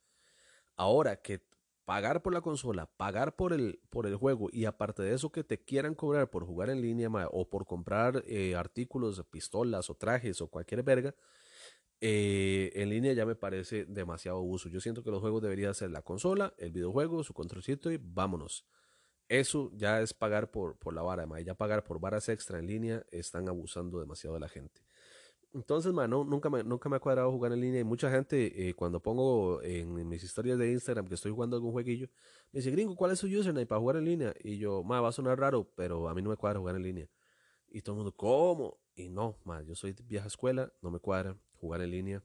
Ahora 0.77 1.17
que 1.17 1.43
pagar 1.87 2.21
por 2.21 2.35
la 2.35 2.43
consola, 2.43 2.87
pagar 2.97 3.37
por 3.37 3.53
el, 3.53 3.81
por 3.91 4.07
el 4.07 4.17
juego 4.17 4.49
y 4.53 4.67
aparte 4.67 5.03
de 5.03 5.15
eso 5.15 5.31
que 5.31 5.45
te 5.45 5.65
quieran 5.65 5.95
cobrar 5.95 6.29
por 6.29 6.45
jugar 6.45 6.69
en 6.69 6.83
línea 6.83 7.09
o 7.31 7.49
por 7.49 7.65
comprar 7.65 8.25
eh, 8.27 8.57
artículos, 8.57 9.25
pistolas 9.31 9.89
o 9.89 9.95
trajes 9.95 10.41
o 10.41 10.49
cualquier 10.49 10.83
verga, 10.83 11.15
eh, 12.01 12.73
en 12.75 12.91
línea 12.91 13.13
ya 13.13 13.25
me 13.25 13.37
parece 13.37 13.87
demasiado 13.87 14.41
uso. 14.41 14.69
Yo 14.69 14.81
siento 14.81 15.05
que 15.05 15.13
los 15.13 15.21
juegos 15.21 15.43
deberían 15.43 15.75
ser 15.75 15.91
la 15.91 16.03
consola, 16.03 16.53
el 16.59 16.73
videojuego, 16.73 17.23
su 17.23 17.33
controlcito 17.33 17.91
y 17.93 17.99
vámonos. 18.03 18.67
Eso 19.29 19.71
ya 19.75 20.01
es 20.03 20.13
pagar 20.13 20.51
por, 20.51 20.77
por 20.79 20.93
la 20.93 21.03
vara, 21.03 21.27
ya 21.41 21.55
pagar 21.55 21.85
por 21.85 22.01
varas 22.01 22.29
extra 22.29 22.59
en 22.59 22.67
línea 22.67 23.07
están 23.13 23.49
abusando 23.49 24.01
demasiado 24.01 24.35
de 24.35 24.41
la 24.41 24.49
gente. 24.49 24.86
Entonces, 25.57 25.91
mano, 25.91 26.23
nunca 26.23 26.51
me, 26.51 26.63
nunca 26.63 26.91
me 26.91 26.97
ha 26.97 27.01
cuadrado 27.01 27.33
jugar 27.33 27.51
en 27.51 27.63
línea. 27.63 27.81
Y 27.81 27.85
mucha 27.85 28.11
gente, 28.11 28.69
eh, 28.69 28.75
cuando 28.75 29.01
pongo 29.01 29.63
en, 29.63 30.07
mis 30.07 30.23
historias 30.23 30.59
de 30.59 30.71
Instagram 30.71 31.09
que 31.09 31.15
estoy 31.15 31.33
jugando 31.33 31.57
algún 31.57 31.73
jueguillo, 31.73 32.09
me 32.53 32.61
dice, 32.61 32.71
gringo, 32.71 32.95
¿cuál 32.95 33.13
es 33.13 33.21
su 33.21 33.27
username 33.27 33.65
para 33.65 33.81
jugar 33.81 33.97
en 33.97 34.05
línea? 34.05 34.35
Y 34.45 34.59
yo, 34.59 34.83
ma, 34.85 35.01
va 35.01 35.09
a 35.09 35.13
sonar 35.13 35.41
raro, 35.41 35.67
pero 35.75 36.11
a 36.11 36.15
mí 36.15 36.21
no 36.21 36.29
me 36.29 36.37
cuadra 36.37 36.61
jugar 36.61 36.77
en 36.77 36.83
línea. 36.83 37.09
Y 37.69 37.81
todo 37.81 37.95
el 37.95 37.97
mundo, 38.03 38.15
¿cómo? 38.15 38.79
Y 38.95 39.09
no, 39.09 39.39
ma, 39.45 39.63
yo 39.63 39.75
soy 39.75 39.95
de 39.95 40.03
vieja 40.05 40.27
escuela, 40.27 40.71
no 40.83 40.91
me 40.91 40.99
cuadra 40.99 41.39
jugar 41.55 41.81
en 41.81 41.91
línea. 41.91 42.23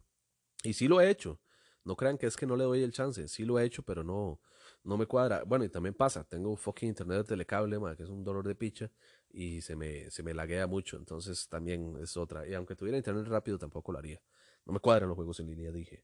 Y 0.63 0.73
sí 0.73 0.89
lo 0.89 0.99
he 0.99 1.09
hecho. 1.09 1.39
No 1.85 1.95
crean 1.95 2.17
que 2.17 2.27
es 2.27 2.35
que 2.35 2.45
no 2.45 2.57
le 2.57 2.65
doy 2.65 2.83
el 2.83 2.91
chance. 2.91 3.29
Sí 3.29 3.45
lo 3.45 3.57
he 3.59 3.63
hecho, 3.63 3.81
pero 3.81 4.03
no, 4.03 4.41
no 4.83 4.97
me 4.97 5.05
cuadra. 5.05 5.43
Bueno, 5.45 5.63
y 5.63 5.69
también 5.69 5.95
pasa, 5.95 6.25
tengo 6.25 6.55
fucking 6.57 6.89
internet 6.89 7.19
de 7.19 7.23
telecable, 7.23 7.79
ma, 7.79 7.95
que 7.95 8.03
es 8.03 8.09
un 8.09 8.25
dolor 8.25 8.45
de 8.45 8.55
picha 8.55 8.91
y 9.33 9.61
se 9.61 9.75
me, 9.75 10.09
se 10.11 10.23
me 10.23 10.33
laguea 10.33 10.67
mucho, 10.67 10.97
entonces 10.97 11.47
también 11.47 11.97
es 12.01 12.17
otra. 12.17 12.47
Y 12.47 12.53
aunque 12.53 12.75
tuviera 12.75 12.97
internet 12.97 13.27
rápido, 13.27 13.57
tampoco 13.57 13.91
lo 13.91 13.99
haría. 13.99 14.21
No 14.65 14.73
me 14.73 14.79
cuadran 14.79 15.09
los 15.09 15.15
juegos 15.15 15.39
en 15.39 15.47
línea, 15.47 15.71
dije. 15.71 16.03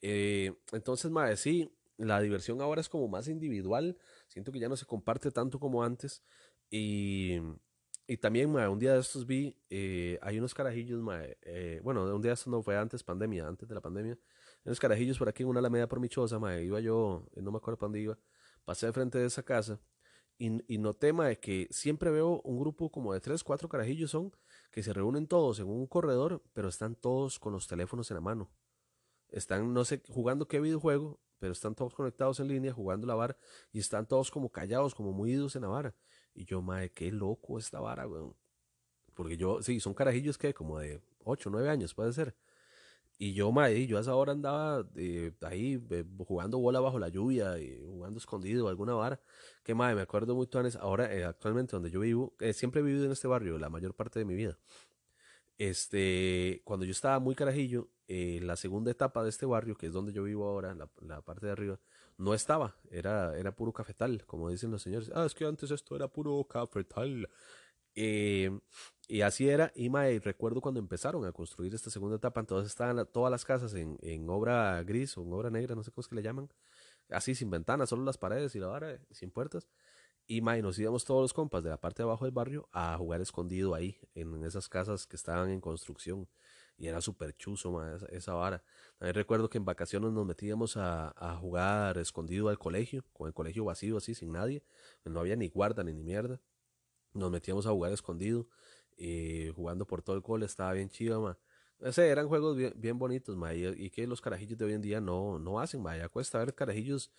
Eh, 0.00 0.52
entonces, 0.72 1.10
mae, 1.10 1.36
sí, 1.36 1.70
la 1.96 2.20
diversión 2.20 2.60
ahora 2.60 2.80
es 2.80 2.88
como 2.88 3.08
más 3.08 3.28
individual. 3.28 3.98
Siento 4.28 4.52
que 4.52 4.58
ya 4.60 4.68
no 4.68 4.76
se 4.76 4.86
comparte 4.86 5.30
tanto 5.30 5.58
como 5.58 5.82
antes. 5.82 6.22
Y, 6.70 7.38
y 8.06 8.16
también, 8.18 8.50
mae, 8.52 8.68
un 8.68 8.78
día 8.78 8.94
de 8.94 9.00
estos 9.00 9.26
vi, 9.26 9.56
eh, 9.70 10.18
hay 10.22 10.38
unos 10.38 10.54
carajillos, 10.54 11.02
mae, 11.02 11.36
eh, 11.42 11.80
bueno, 11.82 12.04
un 12.14 12.22
día 12.22 12.30
de 12.30 12.34
estos 12.34 12.48
no 12.48 12.62
fue 12.62 12.76
antes 12.76 13.02
pandemia, 13.02 13.46
antes 13.46 13.68
de 13.68 13.74
la 13.74 13.80
pandemia. 13.80 14.12
Hay 14.12 14.62
unos 14.66 14.80
carajillos 14.80 15.18
por 15.18 15.28
aquí 15.28 15.42
en 15.42 15.48
una 15.48 15.60
alameda 15.60 15.88
por 15.88 16.00
mi 16.00 16.08
choza, 16.08 16.38
mae, 16.38 16.64
iba 16.64 16.80
yo, 16.80 17.26
no 17.36 17.50
me 17.50 17.58
acuerdo 17.58 17.78
para 17.78 17.86
dónde 17.86 18.00
iba. 18.00 18.18
Pasé 18.64 18.92
frente 18.92 19.18
de 19.18 19.26
esa 19.26 19.42
casa 19.42 19.80
y, 20.38 20.78
no 20.78 20.94
tema 20.94 21.26
de 21.26 21.38
que 21.38 21.66
siempre 21.70 22.10
veo 22.10 22.40
un 22.42 22.60
grupo 22.60 22.90
como 22.90 23.12
de 23.12 23.20
tres, 23.20 23.42
cuatro 23.42 23.68
carajillos 23.68 24.12
son 24.12 24.32
que 24.70 24.82
se 24.82 24.92
reúnen 24.92 25.26
todos 25.26 25.58
en 25.58 25.66
un 25.66 25.86
corredor, 25.86 26.42
pero 26.52 26.68
están 26.68 26.94
todos 26.94 27.38
con 27.38 27.52
los 27.52 27.66
teléfonos 27.66 28.10
en 28.10 28.16
la 28.16 28.20
mano. 28.20 28.50
Están, 29.30 29.74
no 29.74 29.84
sé, 29.84 30.02
jugando 30.08 30.46
qué 30.46 30.60
videojuego, 30.60 31.20
pero 31.38 31.52
están 31.52 31.74
todos 31.74 31.94
conectados 31.94 32.38
en 32.40 32.48
línea, 32.48 32.72
jugando 32.72 33.06
la 33.06 33.14
vara, 33.14 33.36
y 33.72 33.80
están 33.80 34.06
todos 34.06 34.30
como 34.30 34.50
callados, 34.50 34.94
como 34.94 35.12
muy 35.12 35.32
idos 35.32 35.56
en 35.56 35.62
la 35.62 35.68
vara. 35.68 35.94
Y 36.34 36.44
yo, 36.44 36.62
madre, 36.62 36.92
qué 36.92 37.10
loco 37.10 37.58
esta 37.58 37.80
vara, 37.80 38.06
weón. 38.06 38.36
Porque 39.14 39.36
yo, 39.36 39.60
sí, 39.62 39.80
son 39.80 39.94
carajillos 39.94 40.38
que 40.38 40.54
como 40.54 40.78
de 40.78 41.02
8, 41.24 41.50
9 41.50 41.68
años, 41.68 41.94
puede 41.94 42.12
ser. 42.12 42.36
Y 43.20 43.34
yo, 43.34 43.50
mae, 43.50 43.86
yo 43.88 43.98
a 43.98 44.00
esa 44.00 44.14
hora 44.14 44.30
andaba 44.32 44.86
eh, 44.94 45.32
ahí 45.42 45.84
eh, 45.90 46.04
jugando 46.24 46.58
bola 46.58 46.78
bajo 46.78 47.00
la 47.00 47.08
lluvia 47.08 47.58
y 47.58 47.76
jugando 47.84 48.18
escondido, 48.18 48.68
alguna 48.68 48.94
vara. 48.94 49.20
Que 49.64 49.74
mae, 49.74 49.96
me 49.96 50.02
acuerdo 50.02 50.36
muy 50.36 50.46
tones. 50.46 50.76
Ahora, 50.76 51.12
eh, 51.12 51.24
actualmente 51.24 51.72
donde 51.72 51.90
yo 51.90 51.98
vivo, 52.00 52.34
siempre 52.52 52.80
he 52.80 52.84
vivido 52.84 53.06
en 53.06 53.12
este 53.12 53.26
barrio 53.26 53.58
la 53.58 53.70
mayor 53.70 53.94
parte 53.94 54.20
de 54.20 54.24
mi 54.24 54.36
vida. 54.36 54.56
Este, 55.58 56.62
cuando 56.64 56.86
yo 56.86 56.92
estaba 56.92 57.18
muy 57.18 57.34
carajillo, 57.34 57.88
la 58.06 58.56
segunda 58.56 58.92
etapa 58.92 59.24
de 59.24 59.30
este 59.30 59.46
barrio, 59.46 59.76
que 59.76 59.86
es 59.86 59.92
donde 59.92 60.12
yo 60.12 60.22
vivo 60.22 60.46
ahora, 60.46 60.74
la, 60.74 60.88
la, 61.00 61.20
parte 61.20 61.46
de 61.46 61.52
arriba, 61.52 61.80
no 62.16 62.34
estaba, 62.34 62.76
era, 62.90 63.36
era 63.36 63.54
puro 63.54 63.72
cafetal, 63.72 64.24
como 64.26 64.48
dicen 64.48 64.70
los 64.70 64.82
señores. 64.82 65.10
Ah, 65.14 65.26
es 65.26 65.34
que 65.34 65.44
antes 65.44 65.70
esto 65.72 65.96
era 65.96 66.06
puro 66.06 66.44
cafetal. 66.44 67.28
Eh, 67.94 68.50
y 69.08 69.22
así 69.22 69.48
era, 69.48 69.72
y 69.74 69.88
recuerdo 70.18 70.60
cuando 70.60 70.80
empezaron 70.80 71.24
a 71.24 71.32
construir 71.32 71.74
esta 71.74 71.90
segunda 71.90 72.16
etapa, 72.16 72.40
entonces 72.40 72.70
estaban 72.70 73.06
todas 73.12 73.30
las 73.30 73.44
casas 73.44 73.74
en, 73.74 73.96
en, 74.02 74.28
obra 74.28 74.82
gris 74.82 75.16
o 75.16 75.22
en 75.22 75.32
obra 75.32 75.50
negra, 75.50 75.74
no 75.74 75.82
sé 75.82 75.90
cómo 75.90 76.02
es 76.02 76.08
que 76.08 76.14
le 76.14 76.22
llaman, 76.22 76.50
así 77.10 77.34
sin 77.34 77.50
ventanas, 77.50 77.88
solo 77.88 78.04
las 78.04 78.18
paredes 78.18 78.54
y 78.54 78.60
la 78.60 78.66
vara, 78.68 79.00
sin 79.10 79.30
puertas. 79.30 79.68
Y 80.30 80.42
nos 80.42 80.78
íbamos 80.78 81.06
todos 81.06 81.22
los 81.22 81.32
compas 81.32 81.64
de 81.64 81.70
la 81.70 81.80
parte 81.80 82.02
de 82.02 82.08
abajo 82.08 82.26
del 82.26 82.34
barrio 82.34 82.68
a 82.72 82.98
jugar 82.98 83.22
escondido 83.22 83.74
ahí, 83.74 83.98
en 84.14 84.44
esas 84.44 84.68
casas 84.68 85.06
que 85.06 85.16
estaban 85.16 85.48
en 85.48 85.60
construcción. 85.62 86.28
Y 86.76 86.86
era 86.86 87.00
súper 87.00 87.34
chuzo, 87.34 87.82
esa, 87.94 88.06
esa, 88.08 88.34
vara. 88.34 88.62
También 88.98 89.14
recuerdo 89.14 89.48
que 89.48 89.56
en 89.56 89.64
vacaciones 89.64 90.12
nos 90.12 90.26
metíamos 90.26 90.76
a, 90.76 91.14
a, 91.16 91.36
jugar 91.36 91.96
escondido 91.96 92.50
al 92.50 92.58
colegio, 92.58 93.04
con 93.14 93.26
el 93.26 93.32
colegio 93.32 93.64
vacío 93.64 93.96
así, 93.96 94.14
sin 94.14 94.32
nadie. 94.32 94.62
No 95.04 95.18
había 95.20 95.34
ni 95.34 95.48
guarda 95.48 95.82
ni, 95.82 95.94
ni 95.94 96.02
mierda. 96.02 96.40
Nos 97.14 97.30
metíamos 97.30 97.66
a 97.66 97.70
jugar 97.70 97.92
escondido 97.92 98.46
y 98.98 99.48
jugando 99.54 99.86
por 99.86 100.02
todo 100.02 100.16
el 100.16 100.22
cole, 100.22 100.46
estaba 100.46 100.72
bien 100.72 100.90
chido, 100.90 101.22
ma. 101.22 101.38
Ese 101.80 102.08
eran 102.08 102.26
juegos 102.26 102.56
bien, 102.56 102.98
bonitos, 102.98 103.36
ma, 103.36 103.54
y, 103.54 103.90
que 103.90 104.06
los 104.08 104.20
carajillos 104.20 104.58
de 104.58 104.64
hoy 104.64 104.72
en 104.72 104.82
día 104.82 105.00
no, 105.00 105.38
no 105.38 105.60
hacen, 105.60 105.80
ma. 105.80 105.96
Ya 105.96 106.08
cuesta 106.08 106.38
ver 106.38 106.54
carajillos. 106.54 107.12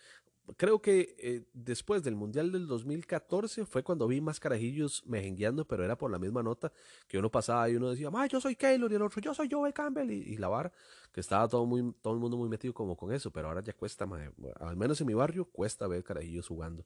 Creo 0.56 0.82
que 0.82 1.14
eh, 1.18 1.44
después 1.52 2.02
del 2.02 2.16
Mundial 2.16 2.50
del 2.50 2.66
2014 2.66 3.64
fue 3.66 3.82
cuando 3.82 4.06
vi 4.08 4.20
más 4.20 4.40
carajillos 4.40 5.02
mejengueando, 5.06 5.64
pero 5.64 5.84
era 5.84 5.96
por 5.96 6.10
la 6.10 6.18
misma 6.18 6.42
nota 6.42 6.72
que 7.08 7.18
uno 7.18 7.30
pasaba 7.30 7.70
y 7.70 7.76
uno 7.76 7.90
decía, 7.90 8.10
ma, 8.10 8.26
yo 8.26 8.40
soy 8.40 8.56
Keylor 8.56 8.90
y 8.90 8.96
el 8.96 9.02
otro, 9.02 9.20
yo 9.22 9.32
soy 9.32 9.48
Joe 9.50 9.72
Campbell 9.72 10.10
y, 10.10 10.36
la 10.36 10.48
vara, 10.48 10.72
que 11.12 11.20
estaba 11.20 11.46
todo, 11.48 11.64
muy, 11.66 11.94
todo 12.02 12.14
el 12.14 12.20
mundo 12.20 12.36
muy 12.36 12.48
metido 12.48 12.74
como 12.74 12.96
con 12.96 13.12
eso, 13.12 13.30
pero 13.30 13.48
ahora 13.48 13.62
ya 13.62 13.72
cuesta, 13.74 14.06
ma, 14.06 14.18
al 14.58 14.76
menos 14.76 15.00
en 15.00 15.06
mi 15.06 15.14
barrio 15.14 15.44
cuesta 15.44 15.86
ver 15.86 16.02
carajillos 16.02 16.48
jugando 16.48 16.84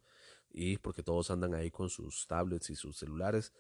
y 0.55 0.79
porque 0.79 1.03
todos 1.03 1.31
andan 1.31 1.55
ahí 1.55 1.71
con 1.71 1.90
sus 1.90 2.27
tablets 2.27 2.71
y 2.71 2.77
sus 2.77 2.97
celulares 2.97 3.53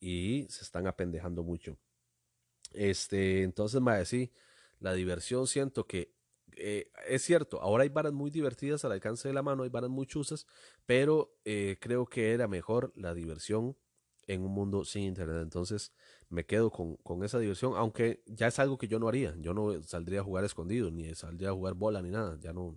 y 0.00 0.46
se 0.50 0.64
están 0.64 0.88
apendejando 0.88 1.44
mucho. 1.44 1.78
Este, 2.72 3.42
entonces, 3.42 3.80
mae, 3.80 4.04
sí, 4.04 4.32
la 4.80 4.92
diversión 4.92 5.46
siento 5.46 5.86
que 5.86 6.12
eh, 6.56 6.90
es 7.08 7.22
cierto, 7.22 7.62
ahora 7.62 7.84
hay 7.84 7.88
varas 7.88 8.12
muy 8.12 8.30
divertidas 8.30 8.84
al 8.84 8.92
alcance 8.92 9.28
de 9.28 9.34
la 9.34 9.42
mano, 9.42 9.62
hay 9.62 9.70
varas 9.70 9.88
muy 9.88 10.06
chusas, 10.06 10.46
pero 10.84 11.34
eh, 11.44 11.78
creo 11.80 12.06
que 12.06 12.32
era 12.32 12.48
mejor 12.48 12.92
la 12.96 13.14
diversión 13.14 13.76
en 14.26 14.42
un 14.42 14.52
mundo 14.52 14.84
sin 14.84 15.04
internet. 15.04 15.42
Entonces 15.42 15.92
me 16.28 16.44
quedo 16.44 16.70
con, 16.70 16.96
con, 16.96 17.24
esa 17.24 17.38
diversión, 17.38 17.74
aunque 17.76 18.22
ya 18.26 18.48
es 18.48 18.58
algo 18.58 18.78
que 18.78 18.88
yo 18.88 18.98
no 18.98 19.08
haría. 19.08 19.34
Yo 19.38 19.54
no 19.54 19.80
saldría 19.82 20.20
a 20.20 20.24
jugar 20.24 20.44
escondido, 20.44 20.90
ni 20.90 21.14
saldría 21.14 21.50
a 21.50 21.54
jugar 21.54 21.74
bola, 21.74 22.02
ni 22.02 22.10
nada. 22.10 22.38
Ya 22.40 22.52
no, 22.52 22.76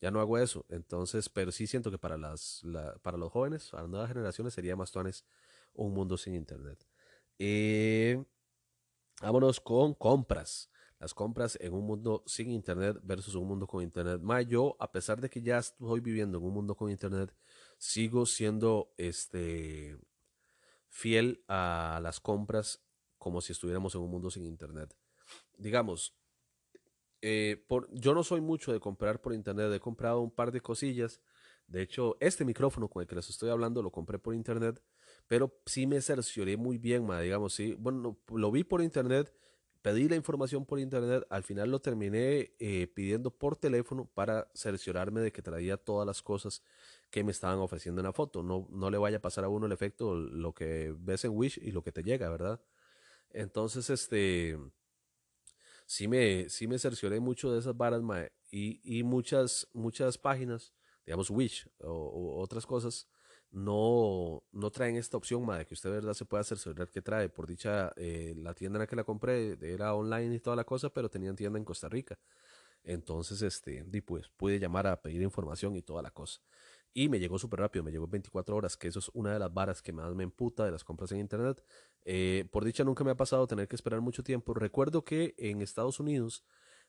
ya 0.00 0.10
no 0.10 0.20
hago 0.20 0.38
eso. 0.38 0.64
Entonces, 0.68 1.28
pero 1.28 1.52
sí 1.52 1.66
siento 1.66 1.90
que 1.90 1.98
para, 1.98 2.16
las, 2.16 2.62
para 3.02 3.18
los 3.18 3.30
jóvenes, 3.30 3.68
para 3.70 3.82
las 3.82 3.90
nuevas 3.90 4.08
generaciones, 4.08 4.54
sería 4.54 4.76
más 4.76 4.90
tuanes 4.90 5.24
un 5.74 5.92
mundo 5.92 6.16
sin 6.16 6.34
internet. 6.34 6.86
Eh, 7.38 8.22
vámonos 9.20 9.60
con 9.60 9.94
compras. 9.94 10.70
Las 10.98 11.14
compras 11.14 11.56
en 11.62 11.72
un 11.72 11.86
mundo 11.86 12.22
sin 12.26 12.50
internet 12.50 12.98
versus 13.02 13.34
un 13.34 13.48
mundo 13.48 13.66
con 13.66 13.82
internet. 13.82 14.20
Ma, 14.20 14.42
yo, 14.42 14.76
a 14.78 14.92
pesar 14.92 15.20
de 15.20 15.30
que 15.30 15.40
ya 15.40 15.58
estoy 15.58 16.00
viviendo 16.00 16.38
en 16.38 16.44
un 16.44 16.52
mundo 16.52 16.74
con 16.74 16.90
internet, 16.90 17.34
sigo 17.78 18.26
siendo 18.26 18.92
este 18.98 19.98
fiel 20.88 21.42
a 21.48 22.00
las 22.02 22.20
compras 22.20 22.82
como 23.16 23.40
si 23.40 23.52
estuviéramos 23.52 23.94
en 23.94 24.02
un 24.02 24.10
mundo 24.10 24.30
sin 24.30 24.44
internet. 24.44 24.94
Digamos, 25.56 26.14
eh, 27.22 27.64
por, 27.68 27.88
yo 27.92 28.14
no 28.14 28.24
soy 28.24 28.40
mucho 28.40 28.72
de 28.72 28.80
comprar 28.80 29.20
por 29.20 29.34
internet, 29.34 29.72
he 29.72 29.80
comprado 29.80 30.20
un 30.20 30.30
par 30.30 30.52
de 30.52 30.60
cosillas. 30.60 31.20
De 31.66 31.82
hecho, 31.82 32.16
este 32.20 32.44
micrófono 32.44 32.88
con 32.88 33.02
el 33.02 33.06
que 33.08 33.14
les 33.14 33.30
estoy 33.30 33.50
hablando 33.50 33.82
lo 33.82 33.92
compré 33.92 34.18
por 34.18 34.34
internet, 34.34 34.82
pero 35.28 35.60
sí 35.66 35.86
me 35.86 36.00
cercioré 36.00 36.56
muy 36.56 36.78
bien, 36.78 37.06
ma, 37.06 37.20
digamos, 37.20 37.54
sí. 37.54 37.76
Bueno, 37.78 38.18
lo 38.28 38.50
vi 38.50 38.64
por 38.64 38.82
internet, 38.82 39.32
pedí 39.82 40.08
la 40.08 40.16
información 40.16 40.66
por 40.66 40.80
internet, 40.80 41.24
al 41.30 41.44
final 41.44 41.70
lo 41.70 41.80
terminé 41.80 42.54
eh, 42.58 42.88
pidiendo 42.88 43.30
por 43.30 43.56
teléfono 43.56 44.06
para 44.12 44.50
cerciorarme 44.54 45.20
de 45.20 45.32
que 45.32 45.42
traía 45.42 45.76
todas 45.76 46.06
las 46.06 46.22
cosas 46.22 46.62
que 47.10 47.22
me 47.24 47.30
estaban 47.30 47.58
ofreciendo 47.60 48.00
en 48.00 48.06
la 48.06 48.12
foto. 48.12 48.42
No, 48.42 48.66
no 48.70 48.90
le 48.90 48.98
vaya 48.98 49.18
a 49.18 49.20
pasar 49.20 49.44
a 49.44 49.48
uno 49.48 49.66
el 49.66 49.72
efecto 49.72 50.14
lo 50.14 50.52
que 50.54 50.94
ves 50.98 51.24
en 51.24 51.32
Wish 51.36 51.58
y 51.62 51.70
lo 51.70 51.82
que 51.82 51.92
te 51.92 52.02
llega, 52.02 52.28
¿verdad? 52.30 52.60
Entonces, 53.30 53.90
este 53.90 54.58
sí 55.90 56.06
me, 56.06 56.48
sí 56.48 56.68
me 56.68 56.78
cercioré 56.78 57.18
mucho 57.18 57.52
de 57.52 57.58
esas 57.58 57.76
varas, 57.76 58.00
y, 58.48 58.80
y 58.84 59.02
muchas, 59.02 59.66
muchas 59.72 60.18
páginas, 60.18 60.72
digamos 61.04 61.30
Wish 61.30 61.68
o, 61.80 62.40
otras 62.40 62.64
cosas, 62.64 63.08
no, 63.50 64.44
no 64.52 64.70
traen 64.70 64.94
esta 64.94 65.16
opción, 65.16 65.44
de 65.44 65.66
que 65.66 65.74
usted 65.74 65.90
verdad 65.90 66.14
se 66.14 66.24
pueda 66.24 66.44
cerciorar 66.44 66.88
que 66.90 67.02
trae. 67.02 67.28
Por 67.28 67.48
dicha, 67.48 67.92
eh, 67.96 68.34
la 68.36 68.54
tienda 68.54 68.76
en 68.76 68.82
la 68.82 68.86
que 68.86 68.94
la 68.94 69.02
compré 69.02 69.58
era 69.60 69.92
online 69.94 70.36
y 70.36 70.38
toda 70.38 70.54
la 70.54 70.62
cosa, 70.62 70.90
pero 70.90 71.10
tenían 71.10 71.34
tienda 71.34 71.58
en 71.58 71.64
Costa 71.64 71.88
Rica. 71.88 72.16
Entonces, 72.84 73.42
este, 73.42 73.84
pues, 74.00 74.28
pude 74.36 74.60
llamar 74.60 74.86
a 74.86 75.02
pedir 75.02 75.20
información 75.22 75.74
y 75.74 75.82
toda 75.82 76.02
la 76.02 76.12
cosa. 76.12 76.40
Y 76.92 77.08
me 77.08 77.20
llegó 77.20 77.38
súper 77.38 77.60
rápido, 77.60 77.84
me 77.84 77.92
llegó 77.92 78.06
en 78.06 78.10
24 78.10 78.56
horas, 78.56 78.76
que 78.76 78.88
eso 78.88 78.98
es 78.98 79.10
una 79.14 79.32
de 79.32 79.38
las 79.38 79.52
varas 79.54 79.80
que 79.80 79.92
más 79.92 80.12
me 80.14 80.24
emputa 80.24 80.64
de 80.64 80.72
las 80.72 80.82
compras 80.82 81.12
en 81.12 81.18
internet. 81.20 81.62
Eh, 82.04 82.46
por 82.50 82.64
dicha 82.64 82.82
nunca 82.82 83.04
me 83.04 83.12
ha 83.12 83.16
pasado 83.16 83.46
tener 83.46 83.68
que 83.68 83.76
esperar 83.76 84.00
mucho 84.00 84.24
tiempo. 84.24 84.54
Recuerdo 84.54 85.04
que 85.04 85.34
en 85.38 85.62
Estados 85.62 86.00
Unidos, 86.00 86.44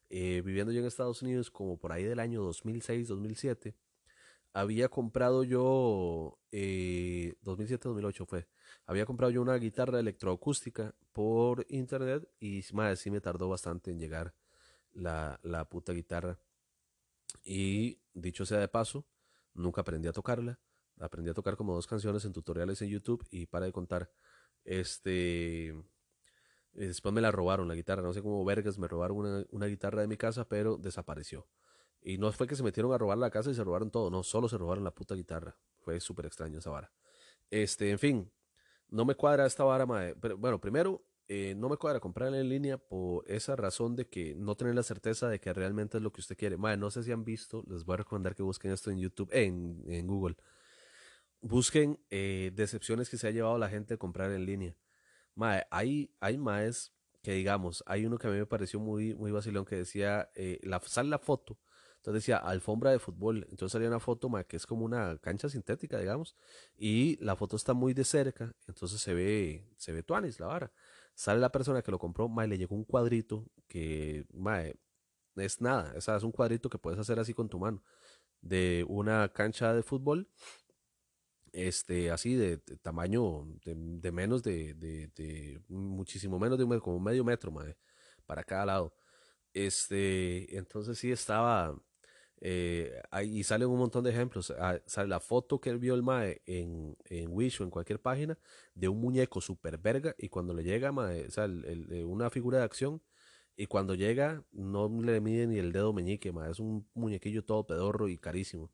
eh, 0.09 0.41
viviendo 0.43 0.71
yo 0.71 0.79
en 0.79 0.87
Estados 0.87 1.21
Unidos 1.21 1.51
como 1.51 1.77
por 1.77 1.91
ahí 1.91 2.03
del 2.03 2.19
año 2.19 2.41
2006, 2.41 3.07
2007, 3.09 3.75
había 4.53 4.89
comprado 4.89 5.43
yo, 5.43 6.39
eh, 6.51 7.35
2007-2008 7.43 8.25
fue, 8.25 8.47
había 8.85 9.05
comprado 9.05 9.31
yo 9.31 9.41
una 9.41 9.55
guitarra 9.55 9.99
electroacústica 9.99 10.95
por 11.13 11.65
internet 11.69 12.27
y 12.39 12.61
más, 12.73 12.99
sí 12.99 13.11
me 13.11 13.21
tardó 13.21 13.49
bastante 13.49 13.91
en 13.91 13.99
llegar 13.99 14.33
la, 14.93 15.39
la 15.43 15.69
puta 15.69 15.93
guitarra. 15.93 16.39
Y 17.43 17.99
dicho 18.13 18.45
sea 18.45 18.59
de 18.59 18.67
paso, 18.67 19.05
Nunca 19.53 19.81
aprendí 19.81 20.07
a 20.07 20.11
tocarla. 20.11 20.59
Aprendí 20.99 21.29
a 21.29 21.33
tocar 21.33 21.55
como 21.55 21.73
dos 21.73 21.87
canciones 21.87 22.25
en 22.25 22.33
tutoriales 22.33 22.81
en 22.81 22.89
YouTube 22.89 23.25
y 23.31 23.47
para 23.47 23.65
de 23.65 23.71
contar. 23.71 24.11
Este. 24.63 25.73
Después 26.73 27.13
me 27.13 27.21
la 27.21 27.31
robaron 27.31 27.67
la 27.67 27.75
guitarra. 27.75 28.01
No 28.01 28.13
sé 28.13 28.21
cómo 28.21 28.43
vergas 28.45 28.77
me 28.77 28.87
robaron 28.87 29.45
una, 29.49 29.65
guitarra 29.65 30.01
de 30.01 30.07
mi 30.07 30.17
casa, 30.17 30.47
pero 30.47 30.77
desapareció. 30.77 31.47
Y 32.01 32.17
no 32.17 32.31
fue 32.31 32.47
que 32.47 32.55
se 32.55 32.63
metieron 32.63 32.93
a 32.93 32.97
robar 32.97 33.17
la 33.17 33.29
casa 33.29 33.51
y 33.51 33.53
se 33.53 33.63
robaron 33.63 33.91
todo, 33.91 34.09
no, 34.09 34.23
solo 34.23 34.47
se 34.49 34.57
robaron 34.57 34.83
la 34.83 34.91
puta 34.91 35.13
guitarra. 35.15 35.57
Fue 35.79 35.99
súper 35.99 36.25
extraño 36.25 36.59
esa 36.59 36.71
vara. 36.71 36.91
Este, 37.49 37.91
en 37.91 37.99
fin, 37.99 38.31
no 38.89 39.05
me 39.05 39.15
cuadra 39.15 39.45
esta 39.45 39.63
vara, 39.63 39.85
Pero, 40.19 40.37
bueno, 40.37 40.59
primero, 40.59 41.03
eh, 41.33 41.55
no 41.55 41.69
me 41.69 41.77
cuadra 41.77 42.01
comprarla 42.01 42.41
en 42.41 42.49
línea 42.49 42.77
por 42.77 43.23
esa 43.25 43.55
razón 43.55 43.95
de 43.95 44.09
que 44.09 44.35
no 44.35 44.55
tener 44.57 44.75
la 44.75 44.83
certeza 44.83 45.29
de 45.29 45.39
que 45.39 45.53
realmente 45.53 45.95
es 45.95 46.03
lo 46.03 46.11
que 46.11 46.19
usted 46.19 46.35
quiere. 46.35 46.57
Madre, 46.57 46.75
no 46.75 46.91
sé 46.91 47.03
si 47.03 47.13
han 47.13 47.23
visto, 47.23 47.63
les 47.69 47.85
voy 47.85 47.93
a 47.93 47.97
recomendar 47.97 48.35
que 48.35 48.43
busquen 48.43 48.71
esto 48.71 48.91
en 48.91 48.99
YouTube, 48.99 49.29
en, 49.31 50.07
Google. 50.07 50.35
Busquen 51.39 51.97
eh, 52.09 52.51
decepciones 52.53 53.09
que 53.09 53.17
se 53.17 53.29
ha 53.29 53.31
llevado 53.31 53.57
la 53.57 53.69
gente 53.69 53.93
a 53.93 53.97
comprar 53.97 54.29
en 54.31 54.45
línea. 54.45 54.75
Madre, 55.33 55.67
hay, 55.71 56.13
hay 56.19 56.37
más 56.37 56.91
que 57.21 57.31
digamos, 57.31 57.81
hay 57.87 58.05
uno 58.05 58.17
que 58.17 58.27
a 58.27 58.31
mí 58.31 58.37
me 58.37 58.45
pareció 58.45 58.81
muy, 58.81 59.15
muy 59.15 59.31
vacilón 59.31 59.63
que 59.63 59.77
decía, 59.77 60.29
eh, 60.35 60.59
la, 60.63 60.81
sale 60.81 61.07
la 61.09 61.19
foto, 61.19 61.57
entonces 61.95 62.23
decía 62.23 62.37
alfombra 62.37 62.91
de 62.91 62.99
fútbol, 62.99 63.47
entonces 63.49 63.71
salía 63.71 63.87
una 63.87 64.01
foto 64.01 64.27
ma, 64.27 64.43
que 64.43 64.57
es 64.57 64.65
como 64.65 64.83
una 64.83 65.17
cancha 65.19 65.47
sintética, 65.47 65.97
digamos, 65.99 66.35
y 66.75 67.23
la 67.23 67.37
foto 67.37 67.55
está 67.55 67.73
muy 67.73 67.93
de 67.93 68.03
cerca, 68.03 68.53
entonces 68.67 68.99
se 68.99 69.13
ve, 69.13 69.71
se 69.77 69.93
ve 69.93 70.03
tuanis 70.03 70.41
la 70.41 70.47
vara. 70.47 70.71
Sale 71.13 71.39
la 71.39 71.51
persona 71.51 71.81
que 71.81 71.91
lo 71.91 71.99
compró, 71.99 72.29
mae, 72.29 72.47
le 72.47 72.57
llegó 72.57 72.75
un 72.75 72.85
cuadrito 72.85 73.45
que, 73.67 74.25
mae, 74.33 74.75
es 75.35 75.61
nada, 75.61 75.93
es 75.97 76.07
un 76.23 76.31
cuadrito 76.31 76.69
que 76.69 76.77
puedes 76.77 76.99
hacer 76.99 77.19
así 77.19 77.33
con 77.33 77.49
tu 77.49 77.59
mano, 77.59 77.83
de 78.41 78.85
una 78.87 79.29
cancha 79.29 79.73
de 79.73 79.83
fútbol, 79.83 80.29
este, 81.53 82.11
así 82.11 82.35
de, 82.35 82.57
tamaño 82.81 83.45
de, 83.65 84.11
menos 84.11 84.43
de, 84.43 84.73
de, 84.73 85.61
muchísimo 85.67 86.39
menos 86.39 86.57
de 86.57 86.63
un, 86.63 86.79
como 86.79 86.99
medio 86.99 87.23
metro, 87.23 87.51
mae, 87.51 87.77
para 88.25 88.43
cada 88.43 88.65
lado. 88.65 88.93
Este, 89.53 90.57
entonces 90.57 90.97
sí 90.97 91.11
estaba, 91.11 91.77
eh, 92.41 93.01
ahí 93.11 93.43
salen 93.43 93.69
un 93.69 93.79
montón 93.79 94.03
de 94.03 94.11
ejemplos. 94.11 94.51
Ah, 94.59 94.79
sale 94.85 95.07
la 95.09 95.19
foto 95.19 95.61
que 95.61 95.69
él 95.69 95.79
vio 95.79 95.93
el 95.95 96.03
Mae 96.03 96.41
en, 96.45 96.97
en 97.05 97.29
Wish 97.31 97.61
o 97.61 97.63
en 97.63 97.69
cualquier 97.71 98.01
página 98.01 98.37
de 98.75 98.87
un 98.89 98.99
muñeco 98.99 99.41
super 99.41 99.77
verga 99.77 100.15
y 100.17 100.29
cuando 100.29 100.53
le 100.53 100.63
llega 100.63 100.91
mae, 100.91 101.27
o 101.27 101.31
sea, 101.31 101.45
el, 101.45 102.03
una 102.05 102.29
figura 102.29 102.59
de 102.59 102.63
acción 102.65 103.01
Y 103.57 103.67
cuando 103.67 103.95
llega, 103.95 104.43
no 104.51 104.89
le 105.03 105.21
mide 105.21 105.47
ni 105.47 105.59
el 105.59 105.71
dedo 105.73 105.93
meñique, 105.93 106.31
ma. 106.33 106.49
Es 106.49 106.59
un 106.59 106.87
muñequillo 106.95 107.43
todo 107.45 107.65
pedorro 107.67 108.09
y 108.09 108.17
carísimo. 108.17 108.71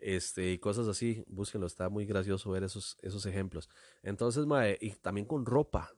Este, 0.00 0.52
y 0.52 0.58
cosas 0.58 0.88
así, 0.88 1.24
búsquenlo, 1.28 1.66
está 1.66 1.88
muy 1.88 2.06
gracioso 2.06 2.50
ver 2.50 2.64
esos, 2.64 2.96
esos 3.02 3.24
ejemplos. 3.26 3.68
Entonces, 4.02 4.46
mae, 4.46 4.76
y 4.80 4.92
también 4.96 5.26
con 5.26 5.46
ropa. 5.46 5.90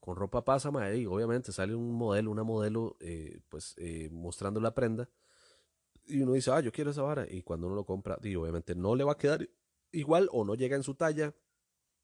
Con 0.00 0.16
ropa 0.16 0.44
pasa, 0.44 0.70
mae, 0.70 0.98
y 0.98 1.06
obviamente 1.06 1.52
sale 1.52 1.74
un 1.74 1.92
modelo, 1.94 2.30
una 2.30 2.44
modelo, 2.44 2.96
eh, 3.00 3.40
pues, 3.48 3.74
eh, 3.78 4.08
mostrando 4.12 4.60
la 4.60 4.74
prenda. 4.74 5.08
Y 6.06 6.20
uno 6.20 6.32
dice, 6.32 6.50
ah, 6.52 6.60
yo 6.60 6.72
quiero 6.72 6.90
esa 6.90 7.02
vara. 7.02 7.26
Y 7.28 7.42
cuando 7.42 7.66
uno 7.66 7.76
lo 7.76 7.84
compra, 7.84 8.18
y 8.22 8.34
obviamente 8.36 8.74
no 8.74 8.94
le 8.94 9.04
va 9.04 9.12
a 9.12 9.18
quedar 9.18 9.48
igual, 9.92 10.28
o 10.32 10.44
no 10.44 10.54
llega 10.54 10.76
en 10.76 10.82
su 10.82 10.94
talla, 10.94 11.34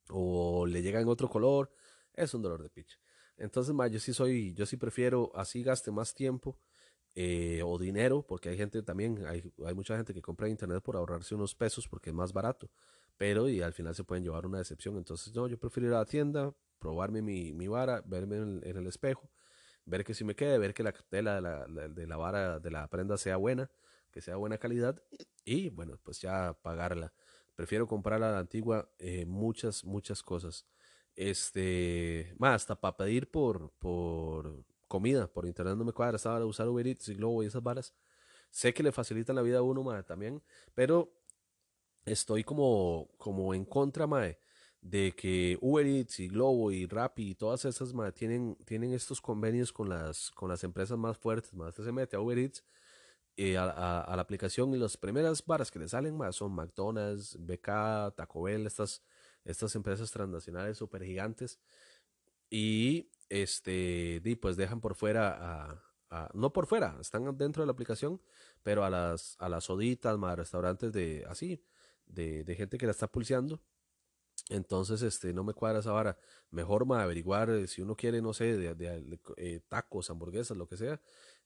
o 0.09 0.67
le 0.67 0.83
llega 0.83 1.01
en 1.01 1.09
otro 1.09 1.29
color. 1.29 1.73
Es 2.15 2.35
un 2.35 2.43
dolor 2.43 2.63
de 2.63 2.71
pitch. 2.71 2.99
Entonces, 3.37 3.75
mae, 3.75 3.91
yo 3.91 3.99
sí 3.99 4.13
soy, 4.13 4.55
yo 4.55 4.67
sí 4.67 4.77
prefiero 4.77 5.33
así 5.35 5.63
gaste 5.63 5.91
más 5.91 6.15
tiempo 6.15 6.59
eh, 7.15 7.63
o 7.65 7.79
dinero, 7.79 8.25
porque 8.27 8.49
hay 8.51 8.57
gente 8.57 8.83
también, 8.83 9.25
hay, 9.27 9.43
hay 9.67 9.75
mucha 9.75 9.97
gente 9.97 10.15
que 10.15 10.23
compra 10.23 10.49
internet 10.49 10.83
por 10.83 10.97
ahorrarse 10.97 11.35
unos 11.35 11.55
pesos 11.55 11.89
porque 11.89 12.11
es 12.11 12.15
más 12.17 12.33
barato, 12.33 12.71
pero 13.17 13.49
y 13.49 13.63
al 13.63 13.73
final 13.73 13.95
se 13.95 14.05
pueden 14.05 14.25
llevar 14.25 14.47
una 14.47 14.59
decepción. 14.59 14.97
Entonces, 14.97 15.35
no, 15.35 15.49
yo 15.49 15.59
prefiero 15.59 15.89
ir 15.89 15.95
a 15.95 15.99
la 15.99 16.05
tienda, 16.07 16.55
probarme 16.79 17.23
mi, 17.23 17.53
mi 17.53 17.69
vara, 17.69 18.03
verme 18.07 18.37
en 18.37 18.63
el, 18.65 18.87
espejo, 18.87 19.31
ver 19.85 20.05
que 20.05 20.15
si 20.15 20.25
me 20.25 20.35
quede, 20.35 20.59
ver 20.59 20.75
que 20.75 20.83
la 20.83 20.93
tela 20.93 21.37
de 21.37 21.41
la, 21.41 21.67
de 21.89 22.07
la 22.07 22.17
vara, 22.17 22.59
de 22.61 22.71
la 22.71 22.89
prenda 22.89 23.17
sea 23.17 23.37
buena, 23.37 23.71
que 24.13 24.21
sea 24.21 24.37
buena 24.37 24.59
calidad 24.59 25.03
y 25.45 25.71
bueno, 25.71 25.99
pues 26.03 26.21
ya 26.21 26.57
pagarla. 26.63 27.13
Prefiero 27.55 27.87
comprarla 27.87 28.29
a 28.31 28.33
la 28.33 28.39
antigua 28.39 28.89
eh, 28.99 29.27
muchas, 29.27 29.85
muchas 29.85 30.23
cosas. 30.23 30.67
Este, 31.15 32.35
más 32.39 32.57
hasta 32.63 32.81
para 32.81 32.97
pedir 32.97 33.31
por, 33.31 33.71
por, 33.79 34.65
comida 34.93 35.27
por 35.27 35.47
internet 35.47 35.77
no 35.77 35.85
me 35.85 35.93
cuadra, 35.93 36.17
estaba 36.17 36.39
a 36.39 36.45
usar 36.45 36.69
Uber 36.69 36.87
Eats 36.87 37.09
y 37.09 37.15
Globo 37.15 37.43
y 37.43 37.47
esas 37.47 37.63
balas. 37.63 37.95
Sé 38.51 38.75
que 38.75 38.83
le 38.83 38.93
facilitan 38.93 39.37
la 39.37 39.43
vida 39.43 39.59
a 39.59 39.63
uno, 39.63 39.83
mae, 39.83 40.03
también, 40.03 40.43
pero 40.75 41.13
estoy 42.05 42.45
como, 42.45 43.09
como 43.17 43.55
en 43.55 43.65
contra, 43.65 44.07
mae, 44.07 44.39
de 44.83 45.13
que 45.13 45.59
Uber 45.61 45.87
Eats 45.87 46.21
y 46.21 46.29
Globo 46.29 46.71
y 46.73 46.87
Rappi 46.87 47.31
y 47.31 47.35
todas 47.35 47.65
esas, 47.65 47.95
mae, 47.95 48.13
tienen, 48.13 48.57
tienen 48.67 48.93
estos 48.93 49.21
convenios 49.21 49.73
con 49.73 49.89
las, 49.89 50.31
con 50.33 50.51
las 50.51 50.65
empresas 50.65 50.99
más 50.99 51.17
fuertes, 51.17 51.55
mae. 51.55 51.71
Usted 51.71 51.85
se 51.85 51.93
mete 51.93 52.17
a 52.17 52.21
Uber 52.21 52.39
Eats 52.39 52.65
eh, 53.37 53.57
a, 53.57 53.65
la 54.15 54.23
aplicación 54.23 54.75
y 54.75 54.79
las 54.79 54.97
primeras 54.97 55.45
varas 55.45 55.71
que 55.71 55.79
le 55.79 55.89
salen, 55.89 56.17
mae, 56.17 56.33
son 56.33 56.53
McDonald's, 56.53 57.37
BK, 57.41 58.15
Taco 58.17 58.43
Bell, 58.43 58.67
estas, 58.67 59.03
estas 59.45 59.75
empresas 59.75 60.11
transnacionales 60.11 60.79
super 60.79 61.03
gigantes. 61.05 61.59
Y 62.51 63.11
este, 63.29 64.21
di, 64.23 64.37
pues 64.37 64.57
dejan 64.57 64.81
por 64.81 64.95
fuera 64.95 65.83
no 66.35 66.53
por 66.53 66.67
fuera, 66.67 66.97
están 67.01 67.25
dentro 67.37 67.63
de 67.63 67.67
la 67.67 67.73
aplicación, 67.73 68.21
pero 68.63 68.85
a 68.85 68.91
las, 68.91 69.37
a 69.39 69.49
las 69.49 69.65
soditas, 69.65 70.19
más 70.19 70.37
restaurantes 70.37 70.93
de, 70.93 71.25
así, 71.29 71.65
de, 72.07 72.45
de 72.45 72.55
gente 72.55 72.79
que 72.79 72.87
la 72.87 72.93
está 72.93 73.11
pulseando. 73.11 73.61
Entonces, 74.49 75.03
este, 75.03 75.33
no 75.33 75.45
me 75.45 75.55
cuadra 75.55 75.79
esa 75.81 75.93
vara. 75.93 76.19
Mejor 76.51 76.85
más 76.85 77.03
averiguar 77.03 77.51
eh, 77.51 77.67
si 77.67 77.81
uno 77.81 77.97
quiere, 77.97 78.21
no 78.21 78.35
sé, 78.35 78.57
de, 78.57 79.19
eh, 79.37 79.61
tacos, 79.69 80.11
hamburguesas, 80.11 80.57
lo 80.57 80.67
que 80.69 80.77
sea, 80.77 81.01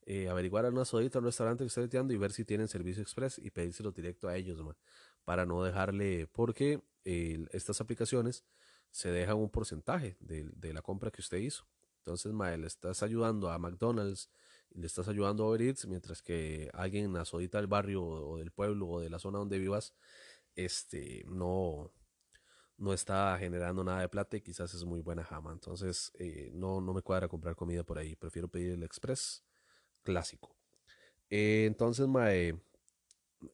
eh, 0.06 0.28
averiguar 0.28 0.64
a 0.64 0.70
una 0.70 0.84
sodita, 0.84 1.18
un 1.18 1.24
restaurante 1.24 1.64
que 1.64 1.68
esté 1.68 1.80
veteando 1.80 2.14
y 2.14 2.16
ver 2.16 2.32
si 2.32 2.44
tienen 2.44 2.68
servicio 2.68 3.02
express 3.02 3.38
y 3.38 3.50
pedírselo 3.50 3.90
directo 3.90 4.28
a 4.28 4.36
ellos, 4.36 4.58
para 5.24 5.44
no 5.44 5.64
dejarle, 5.64 6.28
porque 6.28 6.80
estas 7.04 7.80
aplicaciones 7.80 8.44
se 8.90 9.10
dejan 9.10 9.36
un 9.36 9.50
porcentaje 9.50 10.16
de, 10.20 10.72
la 10.72 10.82
compra 10.82 11.10
que 11.10 11.20
usted 11.20 11.38
hizo. 11.38 11.66
Entonces, 11.98 12.32
mae, 12.32 12.56
le 12.56 12.66
estás 12.66 13.02
ayudando 13.02 13.50
a 13.50 13.58
McDonald's, 13.58 14.30
le 14.70 14.86
estás 14.86 15.08
ayudando 15.08 15.44
a 15.44 15.48
Uber 15.48 15.62
Eats, 15.62 15.86
mientras 15.86 16.22
que 16.22 16.70
alguien 16.72 17.06
en 17.06 17.12
la 17.12 17.24
sodita 17.24 17.58
del 17.58 17.66
barrio 17.66 18.04
o 18.04 18.38
del 18.38 18.52
pueblo 18.52 18.88
o 18.88 19.00
de 19.00 19.10
la 19.10 19.18
zona 19.18 19.38
donde 19.38 19.58
vivas, 19.58 19.94
este, 20.54 21.24
no, 21.26 21.92
no 22.78 22.92
está 22.92 23.36
generando 23.38 23.84
nada 23.84 24.00
de 24.00 24.08
plata 24.08 24.36
y 24.36 24.40
quizás 24.40 24.72
es 24.74 24.84
muy 24.84 25.00
buena 25.00 25.24
jama. 25.24 25.52
Entonces, 25.52 26.12
eh, 26.14 26.50
no, 26.52 26.80
no 26.80 26.94
me 26.94 27.02
cuadra 27.02 27.28
comprar 27.28 27.56
comida 27.56 27.82
por 27.84 27.98
ahí. 27.98 28.16
Prefiero 28.16 28.48
pedir 28.48 28.72
el 28.72 28.82
Express 28.82 29.45
clásico. 30.06 30.56
Eh, 31.28 31.64
entonces, 31.66 32.08
mae, 32.08 32.58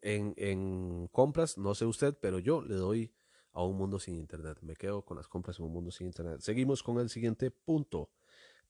en, 0.02 0.34
en 0.36 1.08
compras, 1.08 1.58
no 1.58 1.74
sé 1.74 1.84
usted, 1.86 2.16
pero 2.20 2.38
yo 2.38 2.62
le 2.62 2.76
doy 2.76 3.12
a 3.52 3.64
un 3.64 3.76
mundo 3.76 3.98
sin 3.98 4.16
internet. 4.16 4.58
Me 4.62 4.76
quedo 4.76 5.04
con 5.04 5.16
las 5.16 5.28
compras 5.28 5.58
en 5.58 5.64
un 5.64 5.72
mundo 5.72 5.90
sin 5.90 6.06
internet. 6.06 6.40
Seguimos 6.40 6.82
con 6.82 6.98
el 7.00 7.08
siguiente 7.08 7.50
punto. 7.50 8.10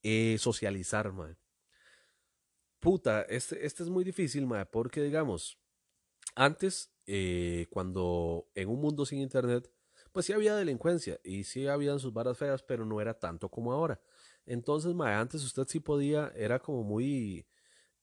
Eh, 0.02 0.36
socializar, 0.38 1.12
mae. 1.12 1.36
Puta, 2.80 3.22
este, 3.22 3.64
este 3.64 3.84
es 3.84 3.88
muy 3.88 4.02
difícil, 4.02 4.46
mae, 4.46 4.66
porque 4.66 5.02
digamos, 5.02 5.56
antes, 6.34 6.92
eh, 7.06 7.66
cuando 7.70 8.48
en 8.54 8.68
un 8.68 8.80
mundo 8.80 9.06
sin 9.06 9.20
internet, 9.20 9.70
pues 10.10 10.26
sí 10.26 10.32
había 10.32 10.56
delincuencia 10.56 11.20
y 11.22 11.44
sí 11.44 11.68
habían 11.68 12.00
sus 12.00 12.12
varas 12.12 12.36
feas, 12.36 12.62
pero 12.62 12.84
no 12.84 13.00
era 13.00 13.14
tanto 13.14 13.48
como 13.48 13.72
ahora. 13.72 14.00
Entonces, 14.46 14.94
mae, 14.94 15.14
antes 15.14 15.44
usted 15.44 15.66
sí 15.68 15.78
podía, 15.78 16.32
era 16.34 16.58
como 16.58 16.82
muy 16.82 17.46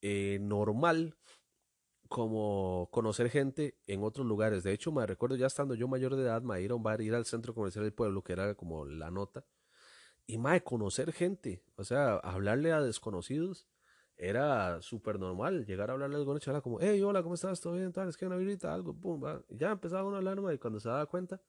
eh, 0.02 0.40
normal 0.42 1.16
como 2.08 2.90
conocer 2.92 3.30
gente 3.30 3.78
en 3.88 4.04
otros 4.04 4.26
lugares. 4.26 4.64
De 4.64 4.74
hecho, 4.74 4.92
me 4.92 5.06
recuerdo 5.06 5.36
ya 5.36 5.48
estando 5.48 5.76
yo 5.76 5.88
mayor 5.88 6.16
de 6.16 6.24
edad, 6.24 6.42
me 6.42 6.62
ir 6.62 6.72
a 6.74 7.02
ir 7.02 7.16
al 7.16 7.26
centro 7.26 7.54
comercial 7.54 7.84
del 7.84 7.94
pueblo, 7.94 8.24
que 8.24 8.34
era 8.34 8.56
como 8.56 8.86
la 8.86 9.12
nota, 9.12 9.46
y 10.26 10.38
más 10.38 10.62
conocer 10.64 11.12
gente, 11.14 11.64
o 11.76 11.84
sea, 11.84 12.16
hablarle 12.18 12.72
a 12.72 12.82
desconocidos 12.82 13.68
era 14.20 14.82
súper 14.82 15.18
normal. 15.18 15.66
Llegar 15.66 15.90
a 15.90 15.94
hablarle 15.94 16.18
a 16.18 16.20
alguna 16.20 16.40
chavala 16.40 16.62
como, 16.62 16.80
hey, 16.82 17.02
hola, 17.02 17.24
¿cómo 17.24 17.36
estás? 17.36 17.62
¿Todo 17.62 17.74
bien? 17.74 17.94
Tal, 17.94 18.10
es 18.10 18.18
que 18.18 18.26
una 18.26 18.36
virita, 18.36 18.74
algo, 18.74 18.94
pum, 18.94 19.24
va. 19.24 19.42
ya 19.50 19.72
empezaba 19.72 20.04
uno 20.04 20.16
a 20.16 20.20
hablar, 20.20 20.40
y 20.54 20.58
cuando 20.58 20.80
se 20.80 20.90
daba 20.90 21.06
cuenta, 21.06 21.42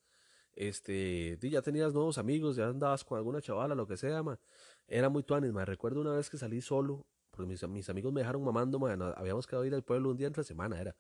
este, 0.53 1.37
ya 1.43 1.63
tenías 1.63 1.93
nuevos 1.93 2.17
amigos, 2.19 2.57
ya 2.57 2.69
andabas 2.69 3.05
con 3.05 3.19
alguna 3.19 3.41
chavala, 3.41 3.75
lo 3.75 3.87
que 3.87 3.97
sea, 3.97 4.23
ma. 4.23 4.39
Era 4.87 5.09
muy 5.09 5.25
tuanis, 5.25 5.53
me 5.53 5.65
recuerdo 5.65 6.01
una 6.01 6.13
vez 6.13 6.31
que 6.31 6.39
salí 6.39 6.61
solo, 6.61 7.07
porque 7.41 7.67
mis, 7.69 7.89
amigos 7.89 8.13
me 8.13 8.21
dejaron 8.21 8.45
mamando, 8.45 8.79
ma, 8.79 8.93
habíamos 9.17 9.47
quedado 9.47 9.65
ir 9.65 9.75
al 9.75 9.83
pueblo 9.83 10.11
un 10.11 10.17
día 10.17 10.27
entre 10.27 10.45
semana, 10.45 10.81
era. 10.81 10.97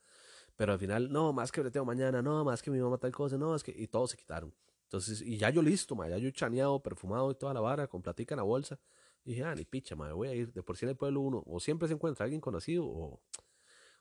Pero 0.56 0.72
al 0.72 0.78
final, 0.78 1.10
no, 1.10 1.32
más 1.32 1.52
que 1.52 1.60
breteo 1.60 1.84
mañana, 1.84 2.22
no, 2.22 2.44
más 2.44 2.62
que 2.62 2.70
mi 2.70 2.78
mamá 2.80 2.98
tal 2.98 3.12
cosa, 3.12 3.36
no, 3.38 3.54
es 3.54 3.62
que, 3.62 3.72
y 3.76 3.86
todos 3.86 4.10
se 4.10 4.16
quitaron. 4.16 4.54
Entonces, 4.84 5.22
y 5.22 5.38
ya 5.38 5.50
yo 5.50 5.62
listo, 5.62 5.96
ya 6.08 6.18
yo 6.18 6.30
chaneado, 6.30 6.82
perfumado 6.82 7.30
y 7.30 7.34
toda 7.34 7.54
la 7.54 7.60
vara, 7.60 7.86
con 7.86 8.02
platica 8.02 8.34
en 8.34 8.38
la 8.38 8.42
bolsa. 8.42 8.78
Y 9.24 9.30
dije, 9.30 9.44
ah, 9.44 9.54
ni 9.54 9.64
picha, 9.64 9.94
ma, 9.94 10.12
voy 10.12 10.28
a 10.28 10.34
ir. 10.34 10.52
De 10.52 10.62
por 10.62 10.76
sí 10.76 10.84
en 10.84 10.90
el 10.90 10.96
pueblo 10.96 11.20
uno, 11.20 11.42
o 11.46 11.60
siempre 11.60 11.86
se 11.88 11.94
encuentra 11.94 12.24
alguien 12.24 12.40
conocido, 12.40 12.84
o, 12.86 13.20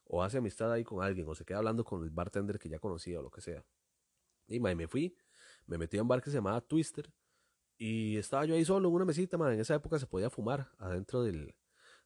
o 0.06 0.23
hace 0.23 0.38
amistad 0.39 0.71
ahí 0.71 0.84
con 0.84 1.04
alguien, 1.04 1.28
o 1.28 1.36
se 1.36 1.45
queda 1.45 1.60
hablando 1.60 1.84
con 1.84 2.04
el 2.04 2.10
bartender 2.10 2.58
que 2.58 2.69
ya 2.69 2.80
conocía, 2.80 3.19
o 3.19 3.23
lo 3.23 3.30
que 3.30 3.41
sea. 3.41 3.63
Y 4.47 4.60
ma, 4.60 4.73
me 4.75 4.88
fui, 4.88 5.15
me 5.67 5.78
metí 5.78 5.97
a 5.97 6.02
un 6.02 6.08
bar 6.08 6.21
que 6.21 6.32
se 6.32 6.38
llamaba 6.38 6.62
Twister, 6.62 7.12
y 7.78 8.17
estaba 8.17 8.45
yo 8.45 8.56
ahí 8.56 8.65
solo 8.65 8.89
en 8.89 8.95
una 8.95 9.06
mesita, 9.06 9.38
ma. 9.38 9.54
En 9.54 9.60
esa 9.62 9.75
época 9.75 9.97
se 9.99 10.08
podía 10.08 10.30
fumar 10.30 10.69
adentro 10.80 11.23
del, 11.23 11.56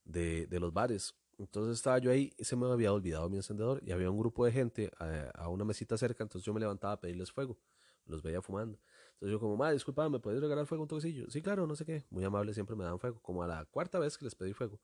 de, 0.06 0.48
los 0.60 0.74
bares. 0.74 1.16
Entonces 1.38 1.78
estaba 1.78 1.98
yo 1.98 2.12
ahí 2.12 2.32
y 2.38 2.44
se 2.44 2.56
me 2.56 2.68
había 2.68 2.94
olvidado 2.94 3.30
mi 3.30 3.38
encendedor 3.38 3.82
y 3.86 3.92
había 3.92 4.10
un 4.10 4.20
grupo 4.20 4.46
de 4.46 4.52
gente 4.52 4.92
a, 5.00 5.10
eh, 5.10 5.32
a 5.34 5.50
una 5.50 5.66
mesita 5.66 5.98
cerca, 5.98 6.24
entonces 6.24 6.46
yo 6.46 6.54
me 6.54 6.60
levantaba 6.60 6.94
a 6.94 7.02
pedirles 7.02 7.32
fuego 7.32 7.58
los 8.06 8.22
veía 8.22 8.42
fumando. 8.42 8.80
Entonces 9.14 9.32
yo 9.32 9.40
como, 9.40 9.56
madre, 9.56 9.74
disculpa, 9.74 10.10
¿me 10.10 10.20
puedes 10.20 10.42
regalar 10.42 10.66
fuego 10.66 10.84
un 10.84 10.88
toquecillo? 10.88 11.30
Sí, 11.30 11.42
claro, 11.42 11.68
no 11.68 11.76
sé 11.76 11.86
qué. 11.86 12.06
Muy 12.10 12.24
amable, 12.24 12.54
siempre 12.54 12.76
me 12.76 12.84
dan 12.84 13.00
fuego. 13.00 13.20
Como 13.22 13.44
a 13.44 13.48
la 13.48 13.66
cuarta 13.66 14.00
vez 14.00 14.18
que 14.18 14.26
les 14.26 14.36
pedí 14.36 14.54
fuego. 14.54 14.80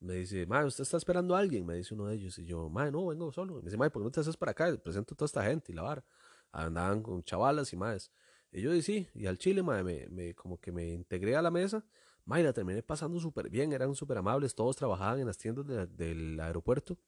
Me 0.00 0.14
dice, 0.14 0.46
madre, 0.46 0.68
¿usted 0.68 0.82
está 0.82 0.96
esperando 0.96 1.36
a 1.36 1.38
alguien? 1.38 1.66
Me 1.66 1.74
dice 1.74 1.94
uno 1.94 2.06
de 2.06 2.16
ellos. 2.16 2.38
Y 2.38 2.46
yo, 2.46 2.68
madre, 2.70 2.90
no, 2.90 3.06
vengo 3.06 3.30
solo. 3.32 3.56
Me 3.56 3.62
dice, 3.62 3.76
madre, 3.76 3.90
¿por 3.90 4.02
qué 4.02 4.04
no 4.04 4.10
te 4.10 4.20
haces 4.20 4.36
para 4.36 4.52
acá? 4.52 4.76
presento 4.82 5.14
a 5.14 5.16
toda 5.16 5.26
esta 5.26 5.44
gente 5.44 5.72
y 5.72 5.74
la 5.74 5.82
vara. 5.82 6.04
Andaban 6.52 7.02
con 7.02 7.22
chavalas 7.22 7.72
y 7.72 7.76
más. 7.76 8.10
Y 8.50 8.62
yo 8.62 8.72
dije, 8.72 8.82
sí, 8.82 9.08
y 9.14 9.26
al 9.26 9.38
chile, 9.38 9.62
madre, 9.62 9.84
me, 9.84 10.08
me, 10.08 10.34
como 10.34 10.58
que 10.58 10.72
me 10.72 10.88
integré 10.88 11.36
a 11.36 11.42
la 11.42 11.50
mesa. 11.50 11.84
Madre, 12.24 12.44
la 12.44 12.52
terminé 12.52 12.82
pasando 12.82 13.18
súper 13.20 13.48
bien, 13.50 13.72
eran 13.72 13.94
súper 13.94 14.18
amables, 14.18 14.54
todos 14.54 14.76
trabajaban 14.76 15.20
en 15.20 15.26
las 15.26 15.38
tiendas 15.38 15.66
del 15.96 16.38
aeropuerto. 16.40 16.98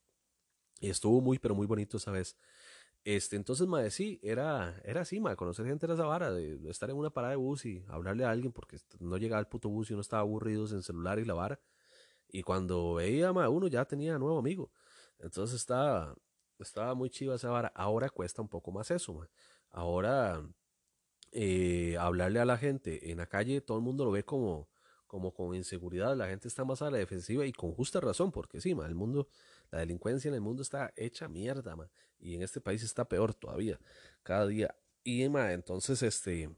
Y 0.81 0.91
estuvo 0.91 1.21
muy, 1.21 1.39
pero 1.39 1.55
muy 1.55 1.67
bonito 1.67 1.97
esa 1.97 2.11
vez. 2.11 2.37
Este, 3.05 3.37
entonces, 3.37 3.67
mae, 3.67 3.91
sí, 3.91 4.21
era, 4.23 4.81
era 4.85 5.03
así, 5.03 5.21
mae, 5.21 5.37
conocer 5.37 5.67
gente 5.67 5.87
era 5.87 5.95
esa 5.95 6.05
vara, 6.05 6.31
de, 6.33 6.59
estar 6.71 6.91
en 6.91 6.97
una 6.97 7.11
parada 7.11 7.33
de 7.33 7.37
bus 7.37 7.67
y 7.67 7.85
hablarle 7.89 8.25
a 8.25 8.31
alguien 8.31 8.53
porque 8.53 8.79
no 9.01 9.17
llegaba 9.17 9.41
el 9.41 9.49
puto 9.49 9.69
bus 9.69 9.91
y 9.91 9.95
uno 9.95 10.03
estaba 10.03 10.23
aburrido 10.23 10.67
en 10.71 10.83
celular 10.83 11.19
y 11.19 11.25
la 11.25 11.35
vara. 11.35 11.61
Y 12.29 12.43
cuando 12.43 12.95
veía, 12.95 13.33
mae, 13.33 13.49
uno 13.49 13.69
ya 13.69 13.85
tenía 13.85 14.19
nuevo 14.19 14.39
amigo. 14.39 14.73
Entonces 15.19 15.57
estaba, 15.61 16.17
estaba 16.59 16.95
muy 16.95 17.11
chiva 17.11 17.35
esa 17.37 17.51
vara. 17.51 17.73
Ahora 17.75 18.11
cuesta 18.11 18.43
un 18.43 18.49
poco 18.49 18.73
más 18.73 18.91
eso. 18.91 19.29
Ahora, 19.71 20.43
eh, 21.33 21.97
hablarle 21.99 22.41
a 22.41 22.45
la 22.45 22.59
gente 22.59 23.11
en 23.11 23.19
la 23.19 23.27
calle, 23.27 23.61
todo 23.63 23.79
el 23.79 23.85
mundo 23.85 24.05
lo 24.05 24.13
ve 24.13 24.25
como, 24.25 24.69
como 25.13 25.35
con 25.35 25.55
inseguridad, 25.55 26.17
la 26.17 26.29
gente 26.29 26.49
está 26.49 26.65
más 26.65 26.81
a 26.81 26.91
la 26.91 26.97
defensiva 26.97 27.45
y 27.45 27.53
con 27.53 27.73
justa 27.73 28.01
razón, 28.01 28.33
porque 28.33 28.63
sí, 28.63 28.75
mae, 28.75 28.89
el 28.89 28.95
mundo, 28.95 29.29
la 29.71 29.81
delincuencia 29.81 30.31
en 30.31 30.35
el 30.35 30.41
mundo 30.41 30.63
está 30.63 30.91
hecha 30.97 31.29
mierda, 31.29 31.77
mae 31.77 31.91
y 32.19 32.37
en 32.37 32.43
este 32.43 32.63
país 32.63 32.83
está 32.83 33.05
peor 33.05 33.35
todavía, 33.35 33.79
cada 34.23 34.47
día. 34.47 34.75
Y 35.05 35.23
entonces, 35.23 36.03
este, 36.03 36.49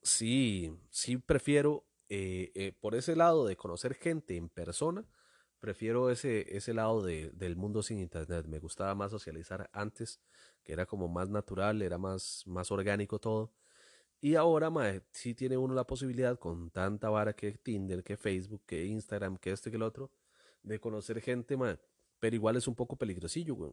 sí, 0.00 0.72
sí 0.90 1.18
prefiero 1.18 1.84
eh, 2.08 2.52
eh, 2.54 2.72
por 2.80 2.94
ese 2.94 3.16
lado 3.16 3.44
de 3.44 3.56
conocer 3.56 3.94
gente 3.94 4.36
en 4.36 4.48
persona, 4.48 5.04
prefiero 5.58 6.10
ese, 6.10 6.56
ese 6.56 6.72
lado 6.72 7.02
de, 7.02 7.30
del 7.32 7.56
mundo 7.56 7.82
sin 7.82 7.98
internet. 7.98 8.46
Me 8.46 8.60
gustaba 8.60 8.94
más 8.94 9.10
socializar 9.10 9.68
antes, 9.72 10.20
que 10.62 10.72
era 10.72 10.86
como 10.86 11.08
más 11.08 11.28
natural, 11.28 11.82
era 11.82 11.98
más, 11.98 12.44
más 12.46 12.70
orgánico 12.70 13.18
todo. 13.18 13.52
Y 14.26 14.34
ahora, 14.34 14.70
mae, 14.70 15.02
sí 15.12 15.34
tiene 15.34 15.56
uno 15.56 15.72
la 15.72 15.86
posibilidad 15.86 16.36
con 16.36 16.70
tanta 16.70 17.08
vara 17.10 17.32
que 17.36 17.52
Tinder, 17.52 18.02
que 18.02 18.16
Facebook, 18.16 18.62
que 18.66 18.84
Instagram, 18.84 19.36
que 19.36 19.52
este, 19.52 19.70
que 19.70 19.76
el 19.76 19.84
otro, 19.84 20.10
de 20.64 20.80
conocer 20.80 21.20
gente, 21.20 21.56
mae. 21.56 21.78
Pero 22.18 22.34
igual 22.34 22.56
es 22.56 22.66
un 22.66 22.74
poco 22.74 22.96
peligrosillo, 22.96 23.54
güey. 23.54 23.70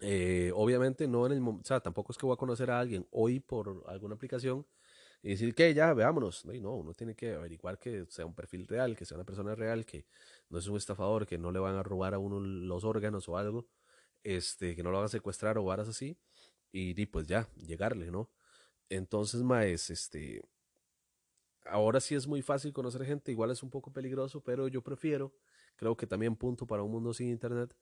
Eh, 0.00 0.52
obviamente 0.54 1.08
no 1.08 1.24
en 1.24 1.32
el 1.32 1.42
o 1.42 1.60
sea, 1.64 1.80
tampoco 1.80 2.12
es 2.12 2.18
que 2.18 2.26
voy 2.26 2.34
a 2.34 2.36
conocer 2.36 2.70
a 2.70 2.78
alguien 2.78 3.06
hoy 3.10 3.40
por 3.40 3.82
alguna 3.86 4.16
aplicación 4.16 4.66
y 5.22 5.30
decir 5.30 5.54
que 5.54 5.72
ya, 5.72 5.94
veámonos. 5.94 6.44
No, 6.44 6.74
uno 6.74 6.92
tiene 6.92 7.14
que 7.14 7.32
averiguar 7.32 7.78
que 7.78 8.04
sea 8.10 8.26
un 8.26 8.34
perfil 8.34 8.68
real, 8.68 8.94
que 8.94 9.06
sea 9.06 9.16
una 9.16 9.24
persona 9.24 9.54
real, 9.54 9.86
que 9.86 10.04
no 10.50 10.58
es 10.58 10.66
un 10.68 10.76
estafador, 10.76 11.26
que 11.26 11.38
no 11.38 11.50
le 11.50 11.60
van 11.60 11.76
a 11.76 11.82
robar 11.82 12.12
a 12.12 12.18
uno 12.18 12.40
los 12.40 12.84
órganos 12.84 13.26
o 13.30 13.38
algo, 13.38 13.66
este, 14.22 14.76
que 14.76 14.82
no 14.82 14.90
lo 14.90 14.98
van 14.98 15.06
a 15.06 15.08
secuestrar 15.08 15.56
o 15.56 15.64
varas 15.64 15.88
así, 15.88 16.18
y, 16.72 17.00
y 17.00 17.06
pues 17.06 17.26
ya, 17.26 17.48
llegarle, 17.56 18.10
¿no? 18.10 18.28
Entonces, 18.88 19.42
maes, 19.42 19.90
este, 19.90 20.42
ahora 21.64 22.00
sí 22.00 22.14
es 22.14 22.26
muy 22.26 22.42
fácil 22.42 22.72
conocer 22.72 23.04
gente, 23.04 23.32
igual 23.32 23.50
es 23.50 23.62
un 23.62 23.70
poco 23.70 23.92
peligroso, 23.92 24.42
pero 24.42 24.68
yo 24.68 24.82
prefiero, 24.82 25.34
creo 25.76 25.96
que 25.96 26.06
también 26.06 26.36
punto 26.36 26.66
para 26.66 26.82
un 26.82 26.92
mundo 26.92 27.12
sin 27.12 27.28
internet, 27.28 27.76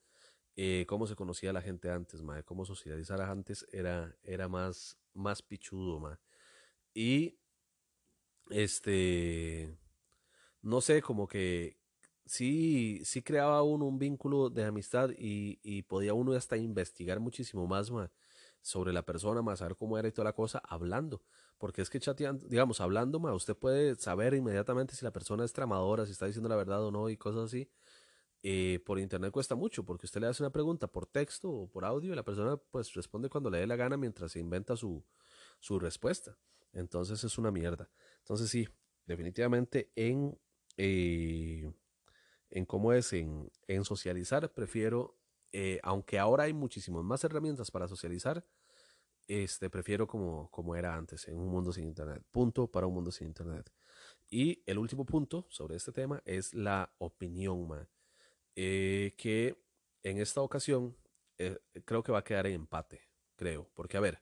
eh, 0.57 0.86
cómo 0.88 1.07
se 1.07 1.16
conocía 1.16 1.52
la 1.52 1.62
gente 1.62 1.90
antes, 1.90 2.22
mae, 2.22 2.42
cómo 2.44 2.64
socializar 2.64 3.20
antes 3.20 3.66
era, 3.72 4.16
era 4.22 4.48
más, 4.48 4.98
más 5.12 5.42
pichudo, 5.42 6.00
mae. 6.00 6.16
Y, 6.94 7.38
este, 8.50 9.76
no 10.62 10.80
sé, 10.80 11.02
como 11.02 11.28
que 11.28 11.76
sí, 12.24 13.02
sí 13.05 13.22
creaba 13.22 13.62
uno 13.62 13.86
un 13.86 13.98
vínculo 13.98 14.50
de 14.50 14.64
amistad 14.64 15.11
y, 15.16 15.82
podía 15.82 16.14
uno 16.14 16.32
hasta 16.32 16.57
investigar 16.57 17.20
muchísimo 17.20 17.66
más, 17.66 17.90
mae 17.90 18.09
sobre 18.65 18.95
la 18.95 19.03
persona, 19.03 19.43
más 19.43 19.59
saber 19.59 19.77
cómo 19.77 19.99
era 19.99 20.09
y 20.09 20.12
toda 20.12 20.25
la 20.25 20.33
cosa, 20.33 20.59
hablando. 20.67 21.23
Porque 21.59 21.83
es 21.83 21.91
que 21.91 22.01
chateando, 22.01 22.47
digamos, 22.49 22.81
hablando, 22.81 23.21
más 23.21 23.35
usted 23.35 23.55
puede 23.55 23.95
saber 23.97 24.33
inmediatamente 24.33 24.95
si 24.95 25.05
la 25.05 25.12
persona 25.12 25.45
es 25.45 25.53
tramadora, 25.53 26.07
si 26.07 26.12
está 26.12 26.25
diciendo 26.25 26.49
la 26.49 26.57
verdad 26.57 26.83
o 26.83 26.91
no 26.91 27.11
y 27.11 27.17
cosas 27.19 27.45
así. 27.45 27.69
Eh, 28.43 28.81
por 28.87 28.99
internet 28.99 29.33
cuesta 29.33 29.55
mucho, 29.55 29.85
porque 29.85 30.07
usted 30.07 30.23
le 30.23 30.29
hace 30.29 30.43
una 30.43 30.51
pregunta 30.51 30.87
por 30.87 31.05
texto 31.05 31.51
o 31.51 31.69
por 31.69 31.85
audio 31.85 32.12
y 32.12 32.17
la 32.17 32.23
persona 32.23 32.57
pues 32.57 32.95
responde 32.95 33.29
cuando 33.29 33.51
le 33.51 33.59
dé 33.59 33.67
la 33.67 33.77
gana 33.77 33.99
mientras 33.99 34.33
se 34.33 34.41
inventa 34.41 34.77
su, 34.77 35.05
su 35.61 35.79
respuesta. 35.79 36.39
Entonces 36.73 37.23
es 37.23 37.37
una 37.37 37.51
mierda. 37.51 37.91
Entonces 38.21 38.49
sí, 38.49 38.67
definitivamente 39.05 39.93
en, 39.95 40.39
eh, 40.79 41.71
en 42.49 42.65
cómo 42.65 42.95
es 42.95 43.12
en, 43.12 43.51
en 43.69 43.85
socializar, 43.85 44.51
prefiero 44.55 45.19
eh, 45.57 45.78
aunque 45.84 46.18
ahora 46.18 46.44
hay 46.44 46.52
muchísimas 46.52 47.05
más 47.05 47.22
herramientas 47.22 47.70
para 47.70 47.86
socializar, 47.86 48.44
este, 49.28 49.70
prefiero 49.70 50.09
como, 50.09 50.50
como 50.50 50.74
era 50.74 50.96
antes, 50.96 51.28
en 51.28 51.38
un 51.38 51.48
mundo 51.48 51.72
sin 51.72 51.84
Internet. 51.84 52.24
Punto 52.32 52.66
para 52.66 52.88
un 52.88 52.94
mundo 52.94 53.12
sin 53.12 53.28
Internet. 53.28 53.70
Y 54.28 54.64
el 54.66 54.78
último 54.78 55.07
punto 55.07 55.46
sobre 55.50 55.76
este 55.76 55.92
tema 55.92 56.20
es 56.24 56.55
la 56.55 56.92
opinión, 56.98 57.88
eh, 58.57 59.14
que 59.16 59.57
en 60.02 60.18
esta 60.18 60.40
ocasión 60.40 60.96
eh, 61.38 61.57
creo 61.84 62.02
que 62.02 62.11
va 62.11 62.18
a 62.18 62.24
quedar 62.24 62.48
en 62.48 62.55
empate, 62.55 63.02
creo. 63.36 63.70
Porque, 63.74 63.96
a 63.96 64.00
ver, 64.00 64.20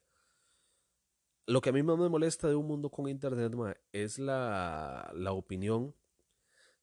lo 1.46 1.62
que 1.62 1.70
a 1.70 1.72
mí 1.72 1.82
más 1.82 1.96
me 1.96 2.10
molesta 2.10 2.46
de 2.46 2.56
un 2.56 2.66
mundo 2.66 2.90
con 2.90 3.08
Internet 3.08 3.54
es 3.92 4.18
la, 4.18 5.10
la 5.14 5.32
opinión 5.32 5.94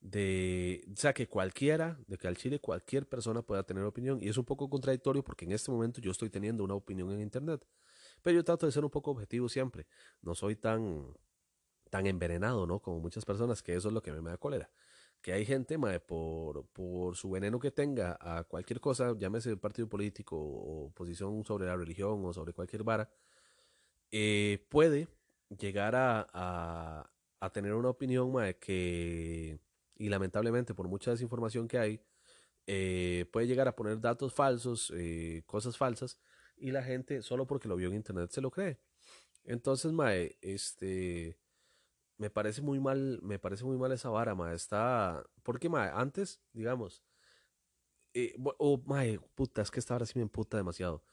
de, 0.02 0.84
o 0.92 0.96
sea, 0.96 1.14
que 1.14 1.28
cualquiera, 1.28 2.00
de 2.08 2.18
que 2.18 2.28
al 2.28 2.38
Chile 2.38 2.60
cualquier 2.60 3.08
persona 3.08 3.42
pueda 3.42 3.64
tener 3.64 3.84
opinión. 3.84 4.20
Y 4.22 4.30
es 4.30 4.38
un 4.38 4.46
poco 4.46 4.70
contradictorio 4.70 5.24
porque 5.24 5.46
en 5.46 5.52
este 5.52 5.72
momento 5.72 6.02
yo 6.02 6.12
estoy 6.12 6.30
teniendo 6.30 6.64
una 6.64 6.76
opinión 6.76 7.12
en 7.12 7.22
Internet. 7.22 7.66
Pero 8.22 8.38
yo 8.38 8.44
trato 8.44 8.66
de 8.66 8.72
ser 8.72 8.84
un 8.84 8.92
poco 8.92 9.12
objetivo 9.12 9.50
siempre. 9.50 9.88
No 10.22 10.36
soy 10.36 10.56
tan, 10.56 11.14
tan 11.90 12.06
envenenado, 12.08 12.66
¿no? 12.68 12.80
Como 12.82 13.00
muchas 13.00 13.26
personas, 13.26 13.62
que 13.64 13.76
eso 13.76 13.90
es 13.90 13.94
lo 13.94 14.02
que 14.02 14.12
me 14.14 14.30
da 14.30 14.38
cólera. 14.38 14.70
Que 15.22 15.34
hay 15.34 15.46
gente, 15.46 15.78
mae, 15.78 16.00
por, 16.00 16.66
por 16.68 17.16
su 17.18 17.30
veneno 17.32 17.60
que 17.60 17.72
tenga 17.72 18.18
a 18.22 18.44
cualquier 18.46 18.80
cosa, 18.80 19.16
llámese 19.18 19.58
partido 19.58 19.90
político 19.90 20.38
o 20.40 20.92
posición 20.94 21.44
sobre 21.46 21.68
la 21.68 21.76
religión 21.76 22.24
o 22.26 22.34
sobre 22.34 22.54
cualquier 22.54 22.84
vara, 22.84 23.10
eh, 24.12 24.66
puede 24.70 25.08
llegar 25.50 25.96
a, 25.96 26.28
a, 26.34 27.12
a 27.40 27.50
tener 27.52 27.74
una 27.74 27.90
opinión, 27.90 28.32
mae, 28.32 28.58
que 28.58 29.60
y 30.00 30.10
lamentablemente 30.10 30.74
por 30.74 30.88
mucha 30.88 31.12
desinformación 31.12 31.68
que 31.68 31.78
hay, 31.78 32.02
eh, 32.66 33.26
puede 33.32 33.48
llegar 33.48 33.68
a 33.68 33.76
poner 33.76 34.00
datos 34.00 34.34
falsos, 34.34 34.92
eh, 34.96 35.44
cosas 35.46 35.78
falsas, 35.78 36.18
y 36.58 36.72
la 36.72 36.82
gente 36.82 37.22
solo 37.22 37.46
porque 37.46 37.68
lo 37.68 37.76
vio 37.76 37.90
en 37.90 37.96
internet 37.96 38.32
se 38.32 38.42
lo 38.42 38.50
cree. 38.50 38.80
Entonces, 39.44 39.92
mae, 39.92 40.38
este, 40.42 41.38
me 42.18 42.30
parece 42.30 42.62
muy 42.62 42.80
mal, 42.80 43.20
me 43.22 43.40
parece 43.40 43.66
muy 43.66 43.78
mal 43.78 43.92
esa 43.92 44.10
vara, 44.10 44.36
mae, 44.36 44.56
está, 44.56 45.24
porque 45.44 45.70
mae, 45.70 45.92
antes, 45.94 46.42
digamos, 46.54 47.04
eh, 48.14 48.36
o 48.58 48.82
mae, 48.86 49.20
puta, 49.36 49.62
es 49.62 49.72
que 49.72 49.80
esta 49.80 49.96
vara 49.96 50.06
sí 50.06 50.14
me 50.18 50.24
emputa 50.24 50.58
demasiado 50.58 51.04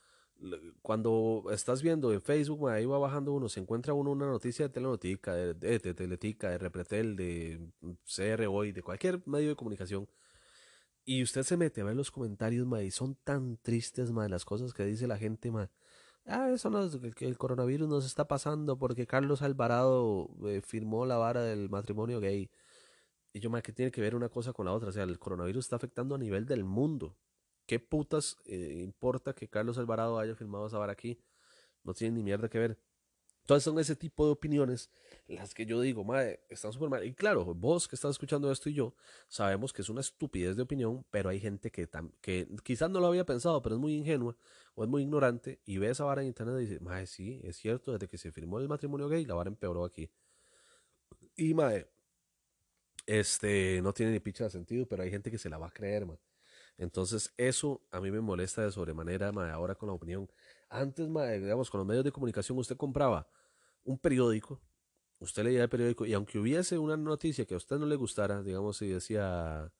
cuando 0.81 1.45
estás 1.51 1.81
viendo 1.81 2.11
en 2.13 2.21
Facebook, 2.21 2.69
ahí 2.69 2.85
va 2.85 2.97
bajando 2.97 3.33
uno, 3.33 3.49
se 3.49 3.59
encuentra 3.59 3.93
uno 3.93 4.11
una 4.11 4.27
noticia 4.27 4.67
de 4.67 4.73
Telenotica, 4.73 5.33
de, 5.33 5.79
Teletica, 5.79 6.49
de 6.49 6.57
Repretel, 6.57 7.15
de 7.15 7.71
CR 8.05 8.45
Hoy, 8.47 8.71
de 8.71 8.83
cualquier 8.83 9.21
medio 9.27 9.49
de 9.49 9.55
comunicación, 9.55 10.07
y 11.05 11.23
usted 11.23 11.43
se 11.43 11.57
mete 11.57 11.81
a 11.81 11.85
ver 11.85 11.95
los 11.95 12.11
comentarios, 12.11 12.67
ma, 12.67 12.83
y 12.83 12.91
son 12.91 13.15
tan 13.23 13.57
tristes, 13.57 14.11
ma, 14.11 14.27
las 14.27 14.45
cosas 14.45 14.73
que 14.73 14.85
dice 14.85 15.07
la 15.07 15.17
gente, 15.17 15.51
ma. 15.51 15.71
Ah, 16.25 16.49
eso 16.51 16.69
no 16.69 16.83
es 16.83 16.97
que 17.15 17.25
el 17.25 17.37
coronavirus 17.37 17.87
nos 17.87 18.05
está 18.05 18.27
pasando 18.27 18.77
porque 18.77 19.07
Carlos 19.07 19.41
Alvarado 19.41 20.29
eh, 20.45 20.61
firmó 20.61 21.05
la 21.05 21.15
vara 21.17 21.41
del 21.43 21.69
matrimonio 21.69 22.19
gay. 22.19 22.51
Y 23.33 23.39
yo, 23.39 23.49
ma, 23.49 23.61
que 23.61 23.71
tiene 23.71 23.91
que 23.91 24.01
ver 24.01 24.15
una 24.15 24.29
cosa 24.29 24.51
con 24.53 24.65
la 24.65 24.73
otra? 24.73 24.89
O 24.89 24.91
sea, 24.91 25.03
el 25.03 25.17
coronavirus 25.19 25.65
está 25.65 25.77
afectando 25.77 26.15
a 26.15 26.17
nivel 26.17 26.45
del 26.45 26.65
mundo. 26.65 27.15
¿Qué 27.67 27.79
putas 27.79 28.37
eh, 28.45 28.79
importa 28.81 29.33
que 29.33 29.49
Carlos 29.49 29.77
Alvarado 29.77 30.17
haya 30.17 30.35
filmado 30.35 30.67
esa 30.67 30.77
vara 30.79 30.93
aquí? 30.93 31.19
No 31.83 31.93
tiene 31.93 32.15
ni 32.15 32.23
mierda 32.23 32.49
que 32.49 32.57
ver. 32.57 32.79
Entonces 33.41 33.63
son 33.63 33.79
ese 33.79 33.95
tipo 33.95 34.25
de 34.25 34.31
opiniones 34.31 34.89
las 35.27 35.53
que 35.53 35.65
yo 35.65 35.79
digo, 35.81 36.03
madre, 36.03 36.41
están 36.49 36.73
súper 36.73 36.89
mal. 36.89 37.05
Y 37.05 37.13
claro, 37.13 37.45
vos 37.53 37.87
que 37.87 37.95
estás 37.95 38.11
escuchando 38.11 38.51
esto 38.51 38.69
y 38.69 38.73
yo, 38.73 38.95
sabemos 39.27 39.73
que 39.73 39.81
es 39.81 39.89
una 39.89 40.01
estupidez 40.01 40.55
de 40.55 40.63
opinión, 40.63 41.05
pero 41.11 41.29
hay 41.29 41.39
gente 41.39 41.71
que, 41.71 41.89
que 42.21 42.47
quizás 42.63 42.89
no 42.89 42.99
lo 42.99 43.07
había 43.07 43.25
pensado, 43.25 43.61
pero 43.61 43.75
es 43.75 43.81
muy 43.81 43.95
ingenua 43.95 44.35
o 44.75 44.83
es 44.83 44.89
muy 44.89 45.03
ignorante 45.03 45.61
y 45.65 45.77
ve 45.77 45.89
esa 45.89 46.05
vara 46.05 46.21
en 46.21 46.27
internet 46.27 46.55
y 46.57 46.65
dice, 46.65 46.79
madre, 46.79 47.07
sí, 47.07 47.41
es 47.43 47.57
cierto, 47.57 47.93
desde 47.93 48.07
que 48.07 48.17
se 48.17 48.31
firmó 48.31 48.59
el 48.59 48.69
matrimonio 48.69 49.09
gay, 49.09 49.25
la 49.25 49.35
vara 49.35 49.49
empeoró 49.49 49.85
aquí. 49.85 50.09
Y 51.35 51.53
madre, 51.53 51.89
este, 53.05 53.81
no 53.81 53.93
tiene 53.93 54.11
ni 54.11 54.19
picha 54.19 54.45
de 54.45 54.49
sentido, 54.49 54.85
pero 54.87 55.03
hay 55.03 55.09
gente 55.09 55.31
que 55.31 55.37
se 55.37 55.49
la 55.49 55.57
va 55.57 55.67
a 55.67 55.71
creer, 55.71 56.05
madre. 56.05 56.21
Entonces, 56.77 57.33
eso 57.37 57.81
a 57.91 57.99
mí 57.99 58.11
me 58.11 58.21
molesta 58.21 58.61
de 58.63 58.71
sobremanera, 58.71 59.29
ahora 59.29 59.75
con 59.75 59.87
la 59.87 59.93
opinión. 59.93 60.29
Antes, 60.69 61.07
digamos, 61.07 61.69
con 61.71 61.79
los 61.79 61.87
medios 61.87 62.03
de 62.03 62.11
comunicación, 62.11 62.57
usted 62.57 62.77
compraba 62.77 63.27
un 63.83 63.97
periódico, 63.97 64.61
usted 65.19 65.43
leía 65.43 65.63
el 65.63 65.69
periódico, 65.69 66.05
y 66.05 66.13
aunque 66.13 66.37
hubiese 66.37 66.77
una 66.77 66.95
noticia 66.95 67.45
que 67.45 67.55
a 67.55 67.57
usted 67.57 67.77
no 67.79 67.85
le 67.85 67.95
gustara, 67.95 68.43
digamos, 68.43 68.77
si 68.77 68.89
decía, 68.89 69.71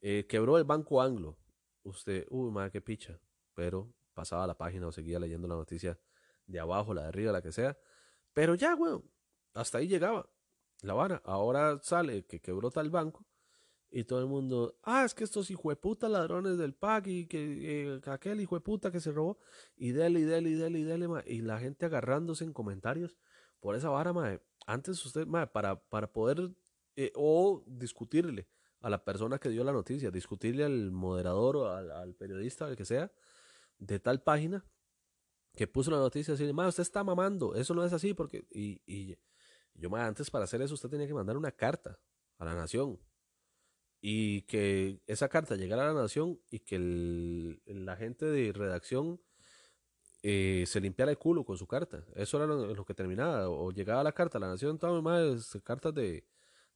eh, 0.00 0.26
quebró 0.28 0.58
el 0.58 0.64
Banco 0.64 1.02
Anglo, 1.02 1.38
usted, 1.82 2.26
uy, 2.30 2.50
madre, 2.52 2.70
qué 2.70 2.80
picha, 2.80 3.20
pero 3.54 3.92
pasaba 4.14 4.46
la 4.46 4.56
página 4.56 4.86
o 4.86 4.92
seguía 4.92 5.18
leyendo 5.18 5.48
la 5.48 5.56
noticia 5.56 5.98
de 6.46 6.60
abajo, 6.60 6.94
la 6.94 7.02
de 7.02 7.08
arriba, 7.08 7.32
la 7.32 7.42
que 7.42 7.52
sea, 7.52 7.76
pero 8.32 8.54
ya, 8.54 8.76
weón, 8.76 9.10
hasta 9.54 9.78
ahí 9.78 9.88
llegaba 9.88 10.28
la 10.82 10.94
vara. 10.94 11.20
Ahora 11.24 11.80
sale 11.82 12.24
que 12.26 12.40
quebró 12.40 12.70
tal 12.70 12.90
banco 12.90 13.26
y 13.90 14.04
todo 14.04 14.20
el 14.20 14.26
mundo, 14.26 14.78
ah, 14.82 15.04
es 15.04 15.14
que 15.14 15.24
estos 15.24 15.50
hijueputas 15.50 16.10
ladrones 16.10 16.58
del 16.58 16.74
PAC 16.74 17.06
y 17.06 17.26
que 17.26 17.94
eh, 17.94 18.00
aquel 18.06 18.40
hijueputa 18.40 18.92
que 18.92 19.00
se 19.00 19.12
robó, 19.12 19.38
y 19.76 19.92
dele, 19.92 20.20
y 20.20 20.24
dele, 20.24 20.50
y 20.50 20.54
dele, 20.54 20.78
y 20.80 20.82
dele, 20.82 21.08
y 21.26 21.40
la 21.40 21.58
gente 21.58 21.86
agarrándose 21.86 22.44
en 22.44 22.52
comentarios 22.52 23.16
por 23.60 23.74
esa 23.76 23.88
vara, 23.88 24.12
ma. 24.12 24.40
Antes 24.66 25.04
usted, 25.04 25.26
ma, 25.26 25.50
para, 25.50 25.80
para 25.88 26.12
poder, 26.12 26.50
eh, 26.96 27.12
o 27.14 27.64
discutirle 27.66 28.48
a 28.80 28.90
la 28.90 29.04
persona 29.04 29.38
que 29.38 29.48
dio 29.48 29.64
la 29.64 29.72
noticia, 29.72 30.10
discutirle 30.10 30.64
al 30.64 30.90
moderador 30.90 31.56
o 31.56 31.72
al, 31.72 32.14
periodista, 32.14 32.66
al 32.66 32.76
que 32.76 32.84
sea, 32.84 33.10
de 33.78 33.98
tal 33.98 34.22
página, 34.22 34.66
que 35.54 35.66
puso 35.66 35.90
la 35.90 35.96
noticia, 35.96 36.34
así, 36.34 36.52
ma, 36.52 36.68
usted 36.68 36.82
está 36.82 37.02
mamando, 37.02 37.54
eso 37.54 37.74
no 37.74 37.84
es 37.84 37.92
así, 37.94 38.12
porque, 38.12 38.46
y, 38.50 38.82
y 38.86 39.16
yo, 39.72 39.88
ma, 39.88 40.06
antes 40.06 40.30
para 40.30 40.44
hacer 40.44 40.60
eso 40.60 40.74
usted 40.74 40.90
tenía 40.90 41.06
que 41.06 41.14
mandar 41.14 41.38
una 41.38 41.52
carta 41.52 41.98
a 42.36 42.44
la 42.44 42.54
nación 42.54 43.00
y 44.00 44.42
que 44.42 45.00
esa 45.06 45.28
carta 45.28 45.56
llegara 45.56 45.82
a 45.82 45.92
la 45.92 46.02
nación 46.02 46.40
y 46.50 46.60
que 46.60 46.78
la 47.66 47.96
gente 47.96 48.26
de 48.26 48.52
redacción 48.52 49.20
eh, 50.22 50.64
se 50.66 50.80
limpiara 50.80 51.10
el 51.10 51.18
culo 51.18 51.44
con 51.44 51.56
su 51.56 51.66
carta. 51.66 52.04
Eso 52.14 52.36
era 52.36 52.46
lo, 52.46 52.84
que 52.84 52.94
terminaba. 52.94 53.48
O 53.48 53.70
llegaba 53.72 54.02
la 54.02 54.12
carta 54.12 54.38
a 54.38 54.40
la 54.40 54.48
nación, 54.48 54.78
todas 54.78 55.02
más 55.02 55.58
cartas 55.64 55.94
de, 55.94 56.26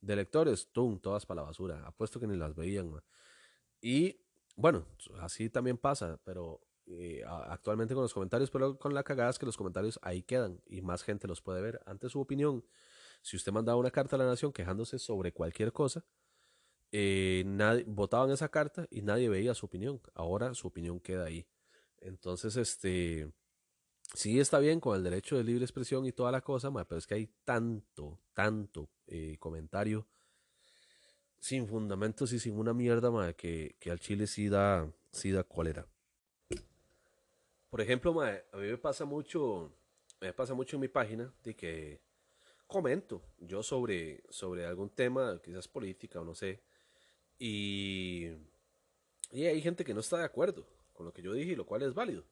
de 0.01 0.17
lectores, 0.17 0.69
tum, 0.73 0.99
todas 0.99 1.27
para 1.27 1.43
la 1.43 1.47
basura. 1.49 1.87
Apuesto 1.87 2.21
que 2.21 2.27
ni 2.27 2.37
las 2.37 2.55
veían. 2.55 2.93
Y 3.81 4.21
bueno, 4.57 4.87
así 5.21 5.49
también 5.49 5.79
pasa, 5.79 6.21
pero 6.25 6.61
eh, 6.87 7.23
actualmente 7.27 7.95
con 7.95 8.03
los 8.03 8.15
comentarios, 8.15 8.51
pero 8.51 8.79
con 8.79 8.95
la 8.95 9.03
cagada 9.03 9.31
es 9.31 9.39
que 9.39 9.47
los 9.47 9.57
comentarios 9.57 9.99
ahí 10.03 10.23
quedan 10.23 10.61
y 10.67 10.83
más 10.83 11.03
gente 11.03 11.27
los 11.29 11.41
puede 11.41 11.63
ver. 11.63 11.81
Antes 11.87 12.13
su 12.13 12.21
opinión, 12.21 12.65
si 13.23 13.37
usted 13.37 13.53
mandaba 13.53 13.79
una 13.79 13.91
carta 13.91 14.17
a 14.17 14.19
la 14.19 14.27
nación 14.27 14.53
quejándose 14.53 14.99
sobre 14.99 15.33
cualquier 15.33 15.73
cosa, 15.73 16.05
eh, 16.93 17.43
nadie, 17.47 17.85
votaban 17.87 18.31
esa 18.31 18.51
carta 18.51 18.87
y 18.91 19.03
nadie 19.03 19.29
veía 19.29 19.55
su 19.55 19.67
opinión. 19.67 20.01
Ahora 20.15 20.55
su 20.55 20.69
opinión 20.69 21.01
queda 21.01 21.25
ahí. 21.25 21.47
Entonces, 22.01 22.57
este, 22.57 23.33
sí 24.15 24.39
está 24.39 24.59
bien 24.59 24.79
con 24.79 24.97
el 24.97 25.03
derecho 25.03 25.37
de 25.37 25.45
libre 25.45 25.65
expresión 25.65 26.05
y 26.07 26.13
toda 26.13 26.31
la 26.31 26.43
cosa, 26.43 26.71
pero 26.71 26.99
es 26.99 27.07
que 27.07 27.15
hay 27.15 27.31
tanto, 27.45 28.21
tanto 28.35 28.91
eh, 29.07 29.37
comentario 29.39 30.07
sin 31.39 31.67
fundamentos 31.67 32.33
y 32.33 32.39
sin 32.39 32.57
una 32.57 32.73
mierda, 32.73 33.33
que, 33.33 33.75
que 33.81 33.91
al 33.91 33.99
Chile 33.99 34.29
sí 34.29 34.49
da, 34.49 34.89
sí 35.11 35.33
da 35.33 35.43
cólera. 35.43 35.89
Por 37.69 37.81
ejemplo, 37.81 38.21
a 38.21 38.57
mí 38.59 38.67
me 38.67 38.79
pasa 38.79 39.05
mucho, 39.05 39.73
me 40.21 40.33
pasa 40.33 40.55
mucho 40.55 40.77
en 40.77 40.83
mi 40.83 40.89
página 40.89 41.33
de 41.43 41.57
que 41.57 42.01
comento 42.67 43.23
yo 43.39 43.63
sobre, 43.63 44.23
sobre 44.29 44.67
algún 44.67 44.91
tema, 44.91 45.41
quizás 45.43 45.67
política 45.67 46.21
o 46.21 46.25
no 46.25 46.35
sé, 46.35 46.63
y, 47.45 48.29
y 49.33 49.47
hay 49.47 49.61
gente 49.61 49.85
que 49.85 49.95
no 49.95 49.99
está 49.99 50.19
de 50.19 50.25
acuerdo 50.25 50.65
con 50.93 51.05
lo 51.05 51.13
que 51.13 51.23
yo 51.23 51.33
dije, 51.33 51.57
lo 51.57 51.67
cual 51.67 51.83
es 51.83 51.93
válido. 51.93 52.23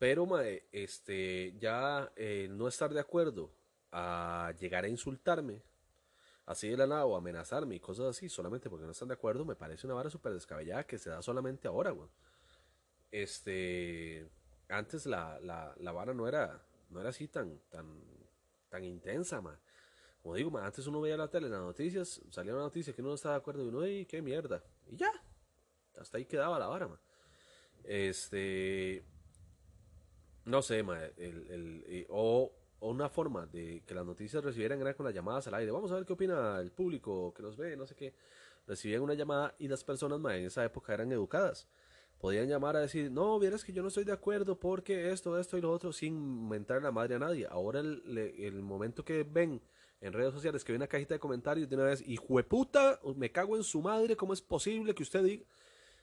Pero 0.00 0.26
este, 0.72 1.54
ya 1.60 2.12
eh, 2.16 2.48
no 2.50 2.66
estar 2.66 2.92
de 2.92 2.98
acuerdo 2.98 3.52
a 3.92 4.52
llegar 4.58 4.84
a 4.84 4.88
insultarme, 4.88 5.62
así 6.44 6.68
de 6.68 6.76
la 6.76 6.88
nada, 6.88 7.06
o 7.06 7.14
amenazarme 7.14 7.76
y 7.76 7.78
cosas 7.80 8.06
así, 8.06 8.28
solamente 8.28 8.68
porque 8.68 8.84
no 8.84 8.90
están 8.90 9.06
de 9.06 9.14
acuerdo, 9.14 9.44
me 9.44 9.54
parece 9.54 9.86
una 9.86 9.94
vara 9.94 10.10
súper 10.10 10.32
descabellada 10.32 10.88
que 10.88 10.98
se 10.98 11.10
da 11.10 11.22
solamente 11.22 11.68
ahora. 11.68 11.94
Este, 13.12 14.28
antes 14.68 15.06
la, 15.06 15.38
la, 15.40 15.92
vara 15.92 16.14
no 16.14 16.26
era, 16.26 16.60
no 16.90 16.98
era 16.98 17.10
así 17.10 17.28
tan, 17.28 17.60
tan, 17.70 17.86
tan 18.68 18.82
intensa, 18.82 19.40
man. 19.40 19.56
Como 20.22 20.36
digo, 20.36 20.56
antes 20.56 20.86
uno 20.86 21.00
veía 21.00 21.16
la 21.16 21.28
tele, 21.28 21.48
las 21.48 21.60
noticias, 21.60 22.22
salía 22.30 22.54
una 22.54 22.62
noticia 22.62 22.92
que 22.92 23.02
uno 23.02 23.10
no 23.10 23.16
estaba 23.16 23.34
de 23.34 23.40
acuerdo 23.40 23.64
y 23.64 23.68
uno, 23.68 23.80
¡ay, 23.80 24.06
qué 24.06 24.22
mierda! 24.22 24.62
Y 24.86 24.96
ya, 24.96 25.10
hasta 25.98 26.18
ahí 26.18 26.26
quedaba 26.26 26.60
la 26.60 26.68
vara. 26.68 26.88
Este, 27.82 29.04
no 30.44 30.62
sé, 30.62 30.78
el, 31.16 32.06
o, 32.08 32.52
una 32.80 33.08
forma 33.08 33.46
de 33.46 33.82
que 33.84 33.94
las 33.94 34.06
noticias 34.06 34.44
recibieran 34.44 34.80
era 34.80 34.94
con 34.94 35.06
las 35.06 35.14
llamadas 35.14 35.48
al 35.48 35.54
aire. 35.54 35.72
Vamos 35.72 35.90
a 35.90 35.96
ver 35.96 36.06
qué 36.06 36.12
opina 36.12 36.60
el 36.60 36.70
público 36.70 37.34
que 37.34 37.42
nos 37.42 37.56
ve, 37.56 37.76
no 37.76 37.86
sé 37.86 37.96
qué. 37.96 38.14
Recibían 38.68 39.02
una 39.02 39.14
llamada 39.14 39.56
y 39.58 39.66
las 39.66 39.82
personas, 39.82 40.20
en 40.20 40.44
esa 40.44 40.64
época 40.64 40.94
eran 40.94 41.10
educadas 41.10 41.68
podían 42.18 42.46
llamar 42.46 42.76
a 42.76 42.80
decir, 42.80 43.10
no, 43.10 43.36
vieras 43.40 43.64
que 43.64 43.72
yo 43.72 43.82
no 43.82 43.88
estoy 43.88 44.04
de 44.04 44.12
acuerdo 44.12 44.56
porque 44.56 45.10
esto, 45.10 45.36
esto 45.40 45.58
y 45.58 45.60
lo 45.60 45.72
otro, 45.72 45.92
sin 45.92 46.48
mentar 46.48 46.80
la 46.80 46.92
madre 46.92 47.16
a 47.16 47.18
nadie. 47.18 47.48
Ahora 47.50 47.80
el 47.80 48.62
momento 48.62 49.04
que 49.04 49.24
ven 49.24 49.60
en 50.02 50.12
redes 50.12 50.34
sociales 50.34 50.62
que 50.62 50.72
hay 50.72 50.76
una 50.76 50.86
cajita 50.86 51.14
de 51.14 51.20
comentarios 51.20 51.66
de 51.70 51.76
una 51.76 51.84
vez, 51.86 52.02
y 52.04 52.18
puta, 52.18 53.00
me 53.16 53.32
cago 53.32 53.56
en 53.56 53.64
su 53.64 53.80
madre, 53.80 54.16
¿cómo 54.16 54.34
es 54.34 54.42
posible 54.42 54.94
que 54.94 55.02
usted 55.02 55.24
diga? 55.24 55.44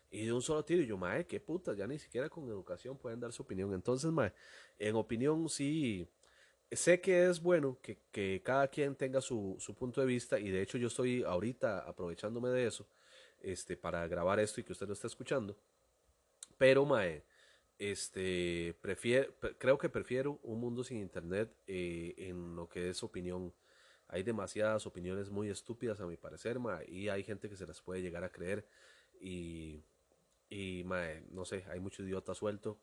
Y 0.10 0.26
de 0.26 0.34
un 0.34 0.42
solo 0.42 0.66
tiro, 0.66 0.82
y 0.82 0.88
yo, 0.88 0.98
mae, 0.98 1.28
qué 1.28 1.40
puta, 1.40 1.76
ya 1.76 1.86
ni 1.86 2.00
siquiera 2.00 2.30
con 2.30 2.48
educación 2.50 2.98
pueden 2.98 3.20
dar 3.20 3.32
su 3.32 3.44
opinión. 3.44 3.72
Entonces, 3.76 4.10
mae, 4.12 4.34
en 4.80 4.96
opinión 4.96 5.48
sí, 5.50 6.08
sé 6.72 7.00
que 7.00 7.30
es 7.30 7.40
bueno 7.40 7.78
que, 7.84 8.00
que 8.12 8.42
cada 8.44 8.68
quien 8.68 8.96
tenga 8.96 9.22
su, 9.22 9.56
su 9.60 9.76
punto 9.76 10.02
de 10.02 10.08
vista, 10.08 10.40
y 10.40 10.50
de 10.50 10.64
hecho 10.64 10.80
yo 10.80 10.88
estoy 10.88 11.22
ahorita 11.22 11.80
aprovechándome 11.80 12.50
de 12.50 12.66
eso, 12.66 12.88
este, 13.42 13.78
para 13.78 14.08
grabar 14.08 14.40
esto 14.40 14.60
y 14.60 14.64
que 14.64 14.74
usted 14.74 14.88
lo 14.88 14.94
esté 14.94 15.08
escuchando 15.08 15.56
pero, 16.60 16.86
mae, 16.86 17.24
este, 17.80 18.76
prefiero, 18.82 19.34
creo 19.58 19.78
que 19.78 19.88
prefiero 19.90 20.40
un 20.44 20.60
mundo 20.60 20.84
sin 20.84 21.00
internet 21.00 21.50
eh, 21.68 22.14
en 22.18 22.56
lo 22.56 22.68
que 22.68 22.90
es 22.90 23.02
opinión. 23.02 23.54
Hay 24.10 24.24
demasiadas 24.24 24.86
opiniones 24.86 25.30
muy 25.30 25.50
estúpidas 25.50 26.02
a 26.02 26.06
mi 26.06 26.18
parecer, 26.18 26.60
mae, 26.60 26.90
y 26.90 27.10
hay 27.10 27.24
gente 27.24 27.48
que 27.48 27.56
se 27.56 27.66
las 27.66 27.82
puede 27.82 28.02
llegar 28.02 28.24
a 28.24 28.32
creer. 28.32 28.66
Y, 29.22 29.84
no 31.32 31.46
sé, 31.46 31.64
hay 31.70 31.80
mucho 31.80 32.04
idiota 32.04 32.34
suelto 32.34 32.78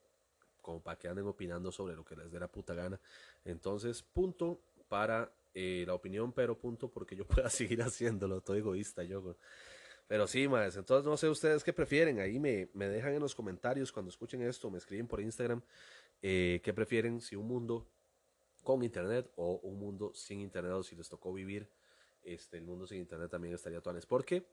como 0.63 0.83
para 0.83 0.99
que 0.99 1.07
anden 1.07 1.27
opinando 1.27 1.71
sobre 1.71 1.95
lo 1.95 2.05
que 2.05 2.17
les 2.17 2.31
dé 2.31 2.41
la 2.41 2.49
puta 2.49 2.75
gana. 2.75 3.01
Entonces, 3.45 4.03
punto 4.03 4.61
para 4.89 5.33
eh, 5.55 5.85
la 5.87 5.95
opinión, 5.95 6.33
pero 6.33 6.59
punto 6.59 6.89
porque 6.89 7.15
yo 7.15 7.25
pueda 7.27 7.51
seguir 7.51 7.83
haciéndolo. 7.83 8.41
Todo 8.41 8.57
egoísta 8.57 9.05
yo. 9.05 9.37
Pero 10.09 10.27
sí, 10.27 10.49
más. 10.49 10.77
Entonces, 10.77 11.05
no 11.05 11.17
sé 11.17 11.29
ustedes 11.29 11.63
qué 11.63 11.73
prefieren. 11.73 12.21
Ahí 12.21 12.39
me, 12.39 12.69
me 12.75 12.89
dejan 12.89 13.15
en 13.15 13.21
los 13.21 13.35
comentarios 13.35 13.93
cuando 13.93 14.11
escuchen 14.11 14.43
esto, 14.43 14.71
me 14.71 14.79
escriben 14.79 15.07
por 15.07 15.21
Instagram 15.21 15.63
eh, 16.23 16.61
qué 16.63 16.73
prefieren, 16.73 17.21
si 17.21 17.37
un 17.37 17.47
mundo 17.47 17.87
con 18.67 18.83
internet 18.83 19.31
o 19.37 19.61
un 19.63 19.79
mundo 19.79 20.13
sin 20.13 20.41
internet, 20.41 20.73
o 20.73 20.83
si 20.83 20.97
les 20.97 21.09
tocó 21.09 21.33
vivir 21.33 21.71
este, 22.25 22.57
el 22.59 22.65
mundo 22.65 22.85
sin 22.85 22.99
internet 22.99 23.31
también 23.31 23.55
estaría 23.55 23.81
tuanes. 23.81 24.05
Porque, 24.07 24.49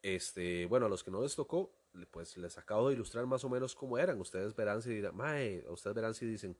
este, 0.00 0.64
bueno, 0.66 0.86
a 0.86 0.88
los 0.88 1.02
que 1.02 1.10
no 1.10 1.20
les 1.20 1.34
tocó, 1.34 1.74
pues 2.12 2.36
les 2.36 2.56
acabo 2.56 2.88
de 2.88 2.94
ilustrar 2.94 3.26
más 3.26 3.42
o 3.42 3.48
menos 3.48 3.74
cómo 3.74 3.98
eran. 3.98 4.20
Ustedes 4.20 4.54
verán 4.54 4.80
si 4.80 4.90
dirán, 4.90 5.16
mae, 5.16 5.64
ustedes 5.68 5.94
verán 5.96 6.14
si 6.14 6.24
dicen, 6.24 6.56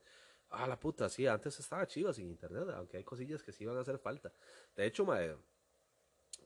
ah, 0.51 0.67
la 0.67 0.79
puta, 0.81 1.09
sí, 1.09 1.29
antes 1.29 1.61
estaba 1.61 1.87
chido 1.87 2.13
sin 2.13 2.29
internet, 2.29 2.69
aunque 2.75 2.97
hay 2.97 3.05
cosillas 3.05 3.45
que 3.45 3.53
sí 3.53 3.65
van 3.65 3.77
a 3.77 3.83
hacer 3.83 3.99
falta. 3.99 4.33
De 4.75 4.85
hecho, 4.85 5.05
mae, 5.05 5.37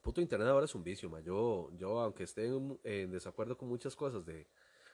puto 0.03 0.21
internet 0.21 0.49
ahora 0.49 0.67
es 0.67 0.75
un 0.75 0.85
vicio, 0.85 1.09
ma. 1.09 1.21
Yo, 1.21 1.71
yo 1.79 1.99
aunque 2.01 2.25
esté 2.25 2.45
en, 2.45 3.11
desacuerdo 3.11 3.57
con 3.57 3.69
muchas 3.69 3.97
cosas 3.97 4.27
de, 4.27 4.47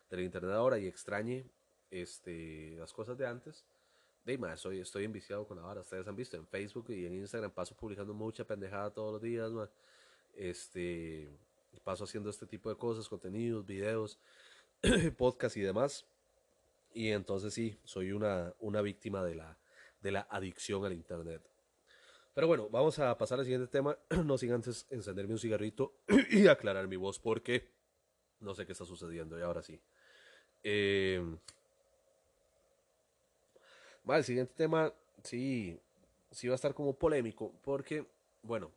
del 0.09 0.20
internet 0.20 0.52
ahora 0.52 0.78
y 0.78 0.86
extrañe 0.86 1.50
este, 1.90 2.76
las 2.78 2.92
cosas 2.92 3.18
de 3.18 3.26
antes, 3.26 3.66
soy, 4.56 4.80
estoy 4.80 5.04
enviciado 5.04 5.46
con 5.46 5.56
la 5.56 5.62
vara. 5.62 5.80
Ustedes 5.80 6.06
han 6.06 6.16
visto 6.16 6.36
en 6.36 6.46
Facebook 6.46 6.90
y 6.90 7.06
en 7.06 7.14
Instagram 7.14 7.50
paso 7.50 7.74
publicando 7.74 8.12
mucha 8.12 8.44
pendejada 8.44 8.90
todos 8.90 9.12
los 9.14 9.22
días. 9.22 9.50
Este, 10.34 11.30
paso 11.82 12.04
haciendo 12.04 12.28
este 12.28 12.46
tipo 12.46 12.68
de 12.68 12.76
cosas, 12.76 13.08
contenidos, 13.08 13.64
videos, 13.64 14.18
podcast 15.16 15.56
y 15.56 15.62
demás. 15.62 16.04
Y 16.92 17.08
entonces 17.08 17.54
sí, 17.54 17.78
soy 17.84 18.12
una, 18.12 18.52
una 18.60 18.82
víctima 18.82 19.24
de 19.24 19.34
la, 19.34 19.56
de 20.02 20.12
la 20.12 20.26
adicción 20.30 20.84
al 20.84 20.92
internet. 20.92 21.42
Pero 22.34 22.46
bueno, 22.46 22.68
vamos 22.68 22.98
a 22.98 23.16
pasar 23.16 23.38
al 23.38 23.46
siguiente 23.46 23.68
tema, 23.68 23.98
no 24.24 24.36
sin 24.36 24.52
antes 24.52 24.86
encenderme 24.90 25.32
un 25.32 25.38
cigarrito 25.38 25.94
y 26.30 26.46
aclarar 26.48 26.86
mi 26.86 26.96
voz 26.96 27.18
porque 27.18 27.70
no 28.40 28.54
sé 28.54 28.66
qué 28.66 28.72
está 28.72 28.84
sucediendo 28.84 29.38
y 29.38 29.42
ahora 29.42 29.62
sí. 29.62 29.80
Eh, 30.62 31.24
el 34.16 34.24
siguiente 34.24 34.54
tema 34.56 34.92
sí, 35.22 35.78
sí 36.30 36.48
va 36.48 36.54
a 36.54 36.56
estar 36.56 36.74
como 36.74 36.94
polémico 36.94 37.52
porque, 37.62 38.06
bueno, 38.42 38.70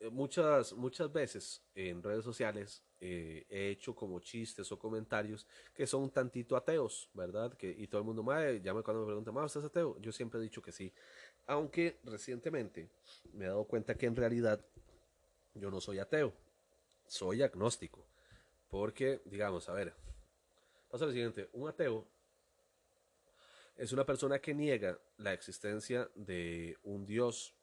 eh, 0.00 0.10
muchas, 0.10 0.72
muchas 0.74 1.12
veces 1.12 1.62
en 1.74 2.02
redes 2.02 2.24
sociales 2.24 2.82
eh, 3.00 3.46
he 3.48 3.70
hecho 3.70 3.94
como 3.94 4.20
chistes 4.20 4.70
o 4.72 4.78
comentarios 4.78 5.46
que 5.74 5.86
son 5.86 6.02
un 6.02 6.10
tantito 6.10 6.56
ateos, 6.56 7.08
¿verdad? 7.14 7.52
Que, 7.54 7.70
y 7.70 7.86
todo 7.86 8.00
el 8.00 8.06
mundo, 8.06 8.22
madre, 8.22 8.60
ya 8.60 8.72
cuando 8.72 9.00
me 9.00 9.06
preguntan, 9.06 9.36
¿usted 9.36 9.60
es 9.60 9.66
ateo? 9.66 9.98
Yo 10.00 10.12
siempre 10.12 10.40
he 10.40 10.42
dicho 10.42 10.62
que 10.62 10.72
sí. 10.72 10.92
Aunque 11.46 12.00
recientemente 12.04 12.88
me 13.32 13.44
he 13.44 13.48
dado 13.48 13.64
cuenta 13.64 13.94
que 13.94 14.06
en 14.06 14.16
realidad 14.16 14.64
yo 15.54 15.70
no 15.70 15.80
soy 15.80 15.98
ateo, 15.98 16.32
soy 17.06 17.42
agnóstico. 17.42 18.04
Porque, 18.68 19.20
digamos, 19.26 19.68
a 19.68 19.72
ver, 19.72 19.94
pasa 20.90 21.06
lo 21.06 21.12
siguiente, 21.12 21.48
un 21.52 21.68
ateo 21.68 22.06
es 23.76 23.92
una 23.92 24.04
persona 24.04 24.38
que 24.38 24.54
niega 24.54 24.98
la 25.18 25.32
existencia 25.32 26.08
de 26.14 26.78
un 26.82 27.06
Dios, 27.06 27.54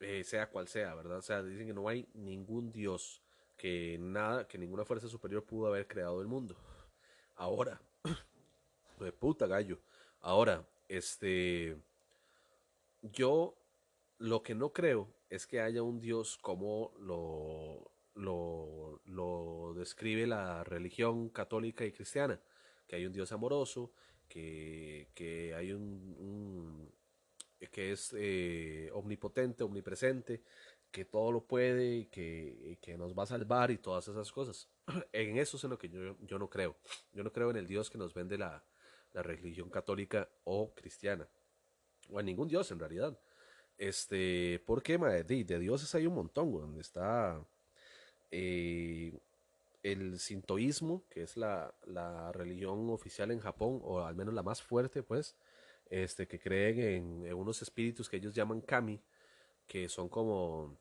eh, 0.00 0.24
sea 0.24 0.48
cual 0.48 0.68
sea, 0.68 0.94
¿verdad? 0.94 1.18
O 1.18 1.22
sea, 1.22 1.42
dicen 1.42 1.66
que 1.66 1.74
no 1.74 1.88
hay 1.88 2.08
ningún 2.14 2.72
Dios, 2.72 3.22
que 3.56 3.98
nada, 4.00 4.48
que 4.48 4.58
ninguna 4.58 4.84
fuerza 4.84 5.08
superior 5.08 5.44
pudo 5.44 5.68
haber 5.68 5.86
creado 5.86 6.20
el 6.20 6.28
mundo. 6.28 6.56
Ahora, 7.36 7.80
de 9.00 9.12
puta 9.12 9.46
gallo. 9.46 9.78
Ahora, 10.20 10.66
este 10.88 11.76
yo 13.02 13.56
lo 14.18 14.42
que 14.42 14.54
no 14.54 14.72
creo 14.72 15.08
es 15.28 15.46
que 15.46 15.60
haya 15.60 15.82
un 15.82 16.00
Dios 16.00 16.38
como 16.38 16.92
lo, 16.98 17.90
lo, 18.14 19.74
describe 19.74 20.26
la 20.26 20.62
religión 20.64 21.28
católica 21.30 21.84
y 21.84 21.92
cristiana, 21.92 22.40
que 22.86 22.96
hay 22.96 23.06
un 23.06 23.12
Dios 23.12 23.32
amoroso, 23.32 23.90
que, 24.32 25.54
hay 25.56 25.72
un, 25.72 26.90
que 27.70 27.92
es 27.92 28.14
eh, 28.16 28.90
omnipotente, 28.94 29.64
omnipresente, 29.64 30.42
que 30.90 31.04
todo 31.04 31.32
lo 31.32 31.44
puede 31.44 31.96
y 31.96 32.06
que, 32.06 32.78
que, 32.80 32.96
nos 32.96 33.16
va 33.16 33.24
a 33.24 33.26
salvar 33.26 33.70
y 33.70 33.78
todas 33.78 34.08
esas 34.08 34.30
cosas. 34.32 34.68
En 35.12 35.38
eso 35.38 35.56
es 35.56 35.64
en 35.64 35.70
lo 35.70 35.78
que 35.78 35.88
yo, 35.88 36.16
yo 36.20 36.38
no 36.38 36.48
creo. 36.48 36.76
Yo 37.12 37.22
no 37.22 37.32
creo 37.32 37.50
en 37.50 37.56
el 37.56 37.66
Dios 37.66 37.90
que 37.90 37.98
nos 37.98 38.14
vende 38.14 38.38
la, 38.38 38.62
la 39.12 39.22
religión 39.22 39.70
católica 39.70 40.28
o 40.44 40.74
cristiana 40.74 41.28
o 42.10 42.18
a 42.18 42.22
ningún 42.22 42.48
dios 42.48 42.70
en 42.70 42.78
realidad. 42.78 43.18
Este, 43.78 44.62
porque 44.66 44.98
de, 44.98 45.44
de 45.44 45.58
dioses 45.58 45.94
hay 45.94 46.06
un 46.06 46.14
montón, 46.14 46.52
donde 46.52 46.80
está, 46.80 47.42
eh, 48.30 49.18
el 49.82 50.18
sintoísmo, 50.18 51.04
que 51.10 51.22
es 51.22 51.36
la, 51.36 51.74
la, 51.86 52.32
religión 52.32 52.88
oficial 52.90 53.30
en 53.30 53.40
Japón, 53.40 53.80
o 53.82 54.00
al 54.00 54.14
menos 54.14 54.34
la 54.34 54.42
más 54.42 54.62
fuerte, 54.62 55.02
pues, 55.02 55.36
este, 55.90 56.26
que 56.26 56.38
creen 56.38 57.24
en, 57.26 57.34
unos 57.34 57.62
espíritus 57.62 58.08
que 58.08 58.16
ellos 58.16 58.34
llaman 58.34 58.60
kami, 58.60 59.00
que 59.66 59.88
son 59.88 60.08
como, 60.08 60.76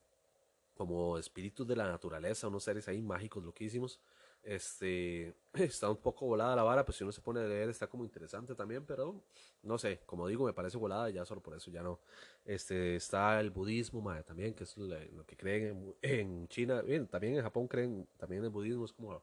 como 0.76 1.18
espíritus 1.18 1.68
de 1.68 1.76
la 1.76 1.88
naturaleza, 1.88 2.48
unos 2.48 2.64
seres 2.64 2.88
ahí 2.88 3.02
mágicos, 3.02 3.44
loquísimos. 3.44 4.00
Este, 4.44 5.36
está 5.54 5.90
un 5.90 5.98
poco 5.98 6.26
volada 6.26 6.56
la 6.56 6.64
vara, 6.64 6.84
pues 6.84 6.98
si 6.98 7.04
uno 7.04 7.12
se 7.12 7.22
pone 7.22 7.42
a 7.42 7.44
leer 7.44 7.70
está 7.70 7.88
como 7.88 8.04
interesante 8.04 8.56
también, 8.56 8.86
pero 8.86 9.24
no 9.64 9.78
sé, 9.78 10.02
como 10.06 10.28
digo, 10.28 10.46
me 10.46 10.54
parece 10.54 10.78
volada 10.78 11.10
ya 11.10 11.26
solo 11.26 11.42
por 11.42 11.56
eso 11.56 11.70
ya 11.70 11.84
no. 11.84 12.00
Este, 12.46 12.96
está 12.96 13.40
el 13.40 13.52
budismo 13.52 14.04
también, 14.24 14.54
que 14.54 14.64
es 14.64 14.76
lo 14.78 15.26
que 15.26 15.38
creen 15.38 15.96
en, 16.02 16.48
China, 16.48 16.82
bien, 16.82 17.08
también 17.08 17.36
en 17.36 17.44
Japón 17.44 17.68
creen, 17.68 18.08
también 18.18 18.44
el 18.44 18.50
budismo 18.50 18.86
es 18.86 18.94
como, 18.94 19.22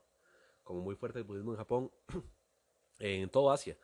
como 0.63 0.81
muy 0.83 0.95
fuerte 0.95 1.19
el 1.19 1.25
budismo 1.25 1.53
en 1.53 1.57
Japón, 1.57 1.91
en 3.01 3.29
todo 3.29 3.51
Asia, 3.51 3.77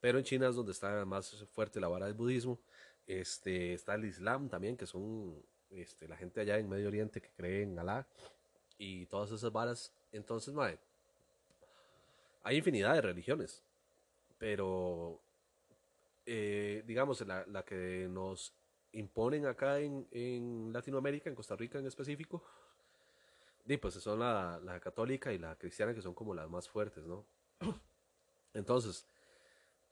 pero 0.00 0.18
en 0.18 0.24
China 0.24 0.48
es 0.48 0.56
donde 0.56 0.72
está 0.72 1.04
más 1.06 1.44
fuerte 1.52 1.80
la 1.80 1.88
vara 1.88 2.06
del 2.06 2.14
budismo. 2.14 2.60
Este, 3.06 3.72
está 3.72 3.94
el 3.94 4.04
Islam 4.04 4.48
también, 4.48 4.76
que 4.76 4.86
son 4.86 5.40
este, 5.70 6.08
la 6.08 6.16
gente 6.16 6.40
allá 6.40 6.58
en 6.58 6.68
Medio 6.68 6.88
Oriente 6.88 7.20
que 7.20 7.30
cree 7.30 7.62
en 7.62 7.78
Alá 7.78 8.06
y 8.78 9.06
todas 9.06 9.30
esas 9.30 9.50
varas 9.52 9.92
entonces, 10.12 10.54
mae, 10.54 10.78
hay 12.42 12.56
infinidad 12.58 12.94
de 12.94 13.00
religiones, 13.00 13.62
pero 14.38 15.20
eh, 16.24 16.82
digamos, 16.86 17.20
la, 17.26 17.44
la, 17.46 17.64
que 17.64 18.08
nos 18.10 18.52
imponen 18.92 19.46
acá 19.46 19.78
en, 19.78 20.06
en, 20.10 20.72
Latinoamérica, 20.72 21.28
en 21.28 21.36
Costa 21.36 21.56
Rica 21.56 21.78
en 21.78 21.86
específico, 21.86 22.42
pues 23.80 23.94
son 23.94 24.20
la, 24.20 24.60
la, 24.62 24.80
católica 24.80 25.32
y 25.32 25.38
la 25.38 25.56
cristiana, 25.56 25.94
que 25.94 26.02
son 26.02 26.14
como 26.14 26.34
las 26.34 26.48
más 26.48 26.68
fuertes, 26.68 27.04
¿no? 27.04 27.26
Entonces, 28.54 29.06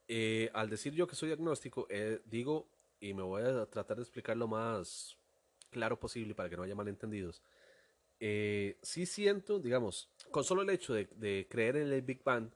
eh, 0.08 0.50
al 0.54 0.70
decir 0.70 0.92
yo 0.94 1.06
que 1.06 1.16
soy 1.16 1.32
agnóstico, 1.32 1.86
eh, 1.90 2.20
digo, 2.24 2.68
y 3.00 3.14
me 3.14 3.22
voy 3.22 3.42
a 3.42 3.66
tratar 3.66 3.96
de 3.96 4.02
explicar 4.02 4.36
lo 4.36 4.46
más 4.46 5.16
claro 5.70 5.98
posible 5.98 6.34
para 6.34 6.48
que 6.48 6.56
no 6.56 6.62
haya 6.62 6.74
malentendidos, 6.74 7.42
eh, 8.20 8.78
sí 8.82 9.06
siento, 9.06 9.58
digamos, 9.58 10.08
con 10.30 10.44
solo 10.44 10.62
el 10.62 10.70
hecho 10.70 10.94
de, 10.94 11.46
creer 11.48 11.76
en 11.76 11.92
el 11.92 12.02
Big 12.02 12.22
Bang, 12.22 12.50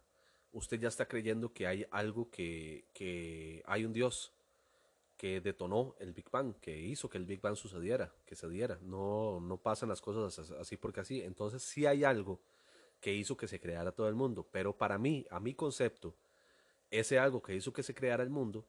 usted 0.53 0.79
ya 0.81 0.89
está 0.89 1.07
creyendo 1.07 1.53
que 1.53 1.67
hay 1.67 1.87
algo 1.91 2.31
que, 2.31 3.63
hay 3.67 3.85
un 3.85 3.93
Dios 3.93 4.33
que 5.17 5.41
detonó 5.41 5.97
el 5.99 6.13
Big 6.13 6.31
Bang, 6.31 6.55
que 6.61 6.79
hizo 6.79 7.09
que 7.09 7.19
el 7.19 7.27
Big 7.27 7.41
Bang 7.41 7.57
sucediera, 7.57 8.15
que 8.25 8.37
se 8.37 8.49
diera. 8.49 8.79
No, 8.83 9.41
no 9.41 9.57
pasan 9.57 9.89
las 9.89 10.01
cosas 10.01 10.51
así 10.53 10.77
porque 10.77 11.01
así. 11.01 11.23
Entonces 11.23 11.63
sí 11.63 11.87
hay 11.87 12.05
algo 12.05 12.41
que 13.01 13.13
hizo 13.13 13.37
que 13.37 13.49
se 13.49 13.59
creara 13.59 13.91
todo 13.93 14.09
el 14.09 14.15
mundo. 14.15 14.47
Pero 14.51 14.77
para 14.77 14.97
mí, 14.97 15.27
a 15.31 15.41
mi 15.41 15.55
concepto, 15.55 16.15
ese 16.91 17.19
algo 17.19 17.43
que 17.43 17.55
hizo 17.55 17.73
que 17.73 17.83
se 17.83 17.95
creara 17.95 18.23
el 18.23 18.31
mundo, 18.31 18.65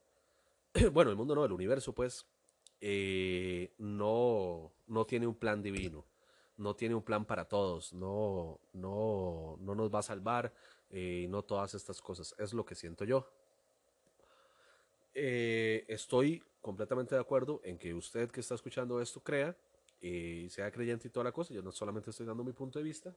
bueno, 0.91 1.11
el 1.11 1.17
mundo 1.17 1.35
no, 1.35 1.45
el 1.45 1.51
universo, 1.51 1.93
pues, 1.93 2.25
eh, 2.81 3.73
no, 3.77 4.71
no 4.87 5.05
tiene 5.05 5.27
un 5.27 5.35
plan 5.35 5.61
divino 5.61 6.03
no 6.59 6.75
tiene 6.75 6.93
un 6.93 7.01
plan 7.01 7.25
para 7.25 7.45
todos, 7.45 7.93
no, 7.93 8.59
no, 8.73 9.57
no 9.61 9.75
nos 9.75 9.93
va 9.93 9.99
a 9.99 10.03
salvar 10.03 10.53
eh, 10.89 11.25
no 11.29 11.41
todas 11.43 11.73
estas 11.73 12.01
cosas. 12.01 12.35
Es 12.37 12.53
lo 12.53 12.65
que 12.65 12.75
siento 12.75 13.05
yo. 13.05 13.25
Eh, 15.13 15.85
estoy 15.87 16.43
completamente 16.61 17.15
de 17.15 17.21
acuerdo 17.21 17.61
en 17.63 17.77
que 17.77 17.93
usted 17.93 18.29
que 18.29 18.41
está 18.41 18.55
escuchando 18.55 19.01
esto 19.01 19.21
crea 19.21 19.55
y 20.01 20.49
sea 20.49 20.69
creyente 20.69 21.07
y 21.07 21.11
toda 21.11 21.23
la 21.23 21.31
cosa. 21.31 21.53
Yo 21.53 21.61
no 21.61 21.71
solamente 21.71 22.09
estoy 22.09 22.25
dando 22.25 22.43
mi 22.43 22.53
punto 22.53 22.77
de 22.77 22.83
vista 22.83 23.15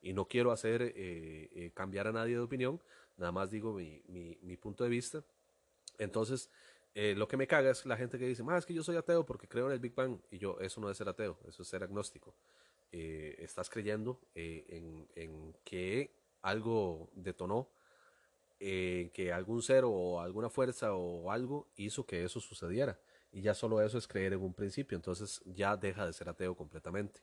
y 0.00 0.14
no 0.14 0.26
quiero 0.26 0.50
hacer 0.50 0.92
eh, 0.96 1.70
cambiar 1.74 2.06
a 2.06 2.12
nadie 2.12 2.34
de 2.34 2.40
opinión, 2.40 2.80
nada 3.18 3.32
más 3.32 3.50
digo 3.50 3.74
mi, 3.74 4.02
mi 4.08 4.56
punto 4.56 4.84
de 4.84 4.90
vista. 4.90 5.22
Entonces, 5.98 6.50
lo 6.94 7.26
que 7.26 7.36
me 7.36 7.46
caga 7.46 7.70
es 7.70 7.84
la 7.86 7.96
gente 7.96 8.18
que 8.18 8.26
dice, 8.26 8.42
más 8.42 8.58
es 8.58 8.66
que 8.66 8.74
yo 8.74 8.82
soy 8.82 8.96
ateo 8.96 9.26
porque 9.26 9.48
creo 9.48 9.66
en 9.66 9.72
el 9.72 9.80
Big 9.80 9.94
Bang. 9.94 10.18
Y 10.30 10.38
yo, 10.38 10.58
eso 10.60 10.80
no 10.80 10.90
es 10.90 10.96
ser 10.96 11.08
ateo, 11.08 11.38
eso 11.46 11.62
es 11.62 11.68
ser 11.68 11.82
agnóstico. 11.82 12.34
Eh, 12.96 13.34
estás 13.42 13.68
creyendo 13.68 14.20
eh, 14.36 14.64
en, 15.16 15.52
que 15.64 16.12
algo 16.42 17.10
detonó, 17.12 17.68
eh, 18.60 19.10
que 19.12 19.32
algún 19.32 19.62
ser 19.62 19.82
o 19.84 20.20
alguna 20.20 20.48
fuerza 20.48 20.94
o 20.94 21.32
algo 21.32 21.66
hizo 21.74 22.06
que 22.06 22.22
eso 22.22 22.38
sucediera. 22.38 22.96
Y 23.32 23.42
ya 23.42 23.52
solo 23.52 23.82
eso 23.82 23.98
es 23.98 24.06
creer 24.06 24.34
en 24.34 24.42
un 24.42 24.54
principio, 24.54 24.94
entonces 24.94 25.42
ya 25.44 25.76
deja 25.76 26.06
de 26.06 26.12
ser 26.12 26.28
ateo 26.28 26.54
completamente. 26.54 27.20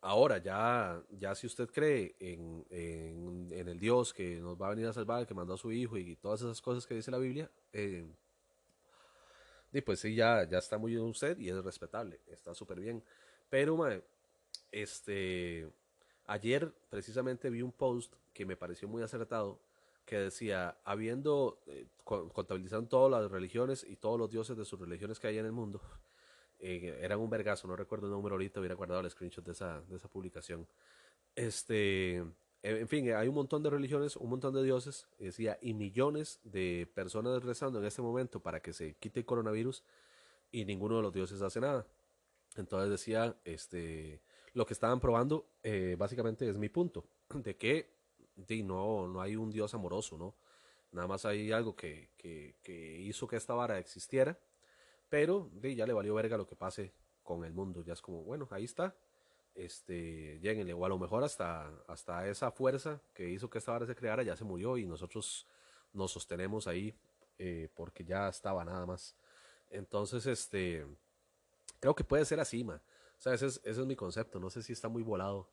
Ahora, 0.00 0.38
ya, 0.38 1.02
ya 1.10 1.34
si 1.34 1.46
usted 1.46 1.68
cree 1.70 2.14
en, 2.18 2.64
en, 2.70 3.68
el 3.68 3.78
Dios 3.78 4.12
que 4.12 4.40
nos 4.40 4.60
va 4.60 4.68
a 4.68 4.70
venir 4.70 4.86
a 4.86 4.92
salvar, 4.92 5.26
que 5.26 5.34
mandó 5.34 5.54
a 5.54 5.58
su 5.58 5.72
Hijo 5.72 5.96
y 5.98 6.16
todas 6.16 6.40
esas 6.40 6.60
cosas 6.60 6.86
que 6.86 6.94
dice 6.94 7.10
la 7.10 7.18
Biblia, 7.18 7.50
y 9.72 9.80
pues 9.82 10.00
sí, 10.00 10.14
ya, 10.14 10.48
ya 10.48 10.58
está 10.58 10.78
muy 10.78 10.92
bien 10.92 11.04
usted 11.04 11.38
y 11.38 11.50
es 11.50 11.64
respetable, 11.64 12.20
está 12.26 12.54
súper 12.54 12.80
bien. 12.80 13.02
Pero, 13.50 13.78
este, 14.72 15.70
ayer 16.26 16.72
precisamente 16.88 17.50
vi 17.50 17.62
un 17.62 17.72
post 17.72 18.14
que 18.32 18.46
me 18.46 18.56
pareció 18.56 18.88
muy 18.88 19.02
acertado, 19.02 19.60
que 20.06 20.18
decía, 20.18 20.78
habiendo, 20.84 21.60
eh, 21.66 21.86
contabilizando 22.04 22.88
todas 22.88 23.22
las 23.22 23.30
religiones 23.30 23.84
y 23.84 23.96
todos 23.96 24.18
los 24.18 24.30
dioses 24.30 24.56
de 24.56 24.64
sus 24.64 24.80
religiones 24.80 25.18
que 25.18 25.26
hay 25.26 25.38
en 25.38 25.44
el 25.44 25.52
mundo, 25.52 25.82
eh, 26.58 26.98
eran 27.00 27.20
un 27.20 27.30
vergazo, 27.30 27.68
no 27.68 27.76
recuerdo 27.76 28.06
el 28.06 28.12
número 28.12 28.34
ahorita, 28.34 28.60
hubiera 28.60 28.74
guardado 28.74 29.00
el 29.00 29.10
screenshot 29.10 29.44
de 29.44 29.52
esa, 29.52 29.80
de 29.82 29.96
esa 29.96 30.08
publicación. 30.08 30.66
Este, 31.34 32.22
en 32.62 32.88
fin, 32.88 33.12
hay 33.12 33.28
un 33.28 33.34
montón 33.34 33.62
de 33.62 33.70
religiones, 33.70 34.16
un 34.16 34.30
montón 34.30 34.54
de 34.54 34.62
dioses, 34.62 35.06
decía, 35.18 35.58
y 35.60 35.74
millones 35.74 36.40
de 36.42 36.90
personas 36.94 37.42
rezando 37.44 37.78
en 37.78 37.84
este 37.86 38.02
momento 38.02 38.40
para 38.40 38.60
que 38.60 38.72
se 38.72 38.94
quite 38.94 39.20
el 39.20 39.26
coronavirus 39.26 39.84
y 40.50 40.64
ninguno 40.64 40.96
de 40.96 41.02
los 41.02 41.12
dioses 41.12 41.40
hace 41.42 41.60
nada. 41.60 41.86
Entonces 42.56 42.90
decía, 42.90 43.36
este, 43.44 44.20
lo 44.54 44.66
que 44.66 44.72
estaban 44.72 44.98
probando 44.98 45.46
eh, 45.62 45.94
básicamente 45.98 46.48
es 46.48 46.58
mi 46.58 46.68
punto, 46.68 47.04
de 47.34 47.56
que 47.56 47.98
no, 48.64 49.08
no 49.08 49.20
hay 49.20 49.36
un 49.36 49.50
dios 49.50 49.74
amoroso, 49.74 50.18
¿no? 50.18 50.34
Nada 50.90 51.06
más 51.06 51.24
hay 51.26 51.52
algo 51.52 51.76
que, 51.76 52.10
que, 52.16 52.98
hizo 53.00 53.26
que 53.28 53.36
esta 53.36 53.54
vara 53.54 53.78
existiera, 53.78 54.38
pero 55.08 55.50
ya 55.62 55.86
le 55.86 55.92
valió 55.92 56.14
verga 56.14 56.36
lo 56.36 56.46
que 56.46 56.56
pase 56.56 56.92
con 57.22 57.44
el 57.44 57.52
mundo. 57.52 57.82
Ya 57.82 57.92
es 57.92 58.02
como, 58.02 58.22
bueno, 58.22 58.48
ahí 58.50 58.64
está, 58.64 58.94
este, 59.54 60.38
lleguen 60.40 60.70
o 60.72 60.84
a 60.84 60.88
lo 60.88 60.98
mejor 60.98 61.24
hasta, 61.24 61.70
hasta 61.86 62.28
esa 62.28 62.50
fuerza 62.50 63.00
que 63.14 63.28
hizo 63.28 63.50
que 63.50 63.58
esta 63.58 63.72
vara 63.72 63.86
se 63.86 63.94
creara 63.94 64.22
ya 64.22 64.36
se 64.36 64.44
murió 64.44 64.76
y 64.78 64.86
nosotros 64.86 65.46
nos 65.92 66.12
sostenemos 66.12 66.66
ahí 66.66 66.94
eh, 67.38 67.68
porque 67.74 68.04
ya 68.04 68.28
estaba 68.28 68.64
nada 68.64 68.86
más. 68.86 69.16
Entonces, 69.70 70.26
este, 70.26 70.86
creo 71.80 71.94
que 71.94 72.04
puede 72.04 72.24
ser 72.24 72.40
así, 72.40 72.64
ma. 72.64 72.80
O 73.18 73.20
sea, 73.20 73.34
es, 73.34 73.42
ese 73.42 73.60
es 73.64 73.78
mi 73.78 73.96
concepto, 73.96 74.38
no 74.38 74.48
sé 74.48 74.62
si 74.62 74.72
está 74.72 74.88
muy 74.88 75.02
volado. 75.02 75.48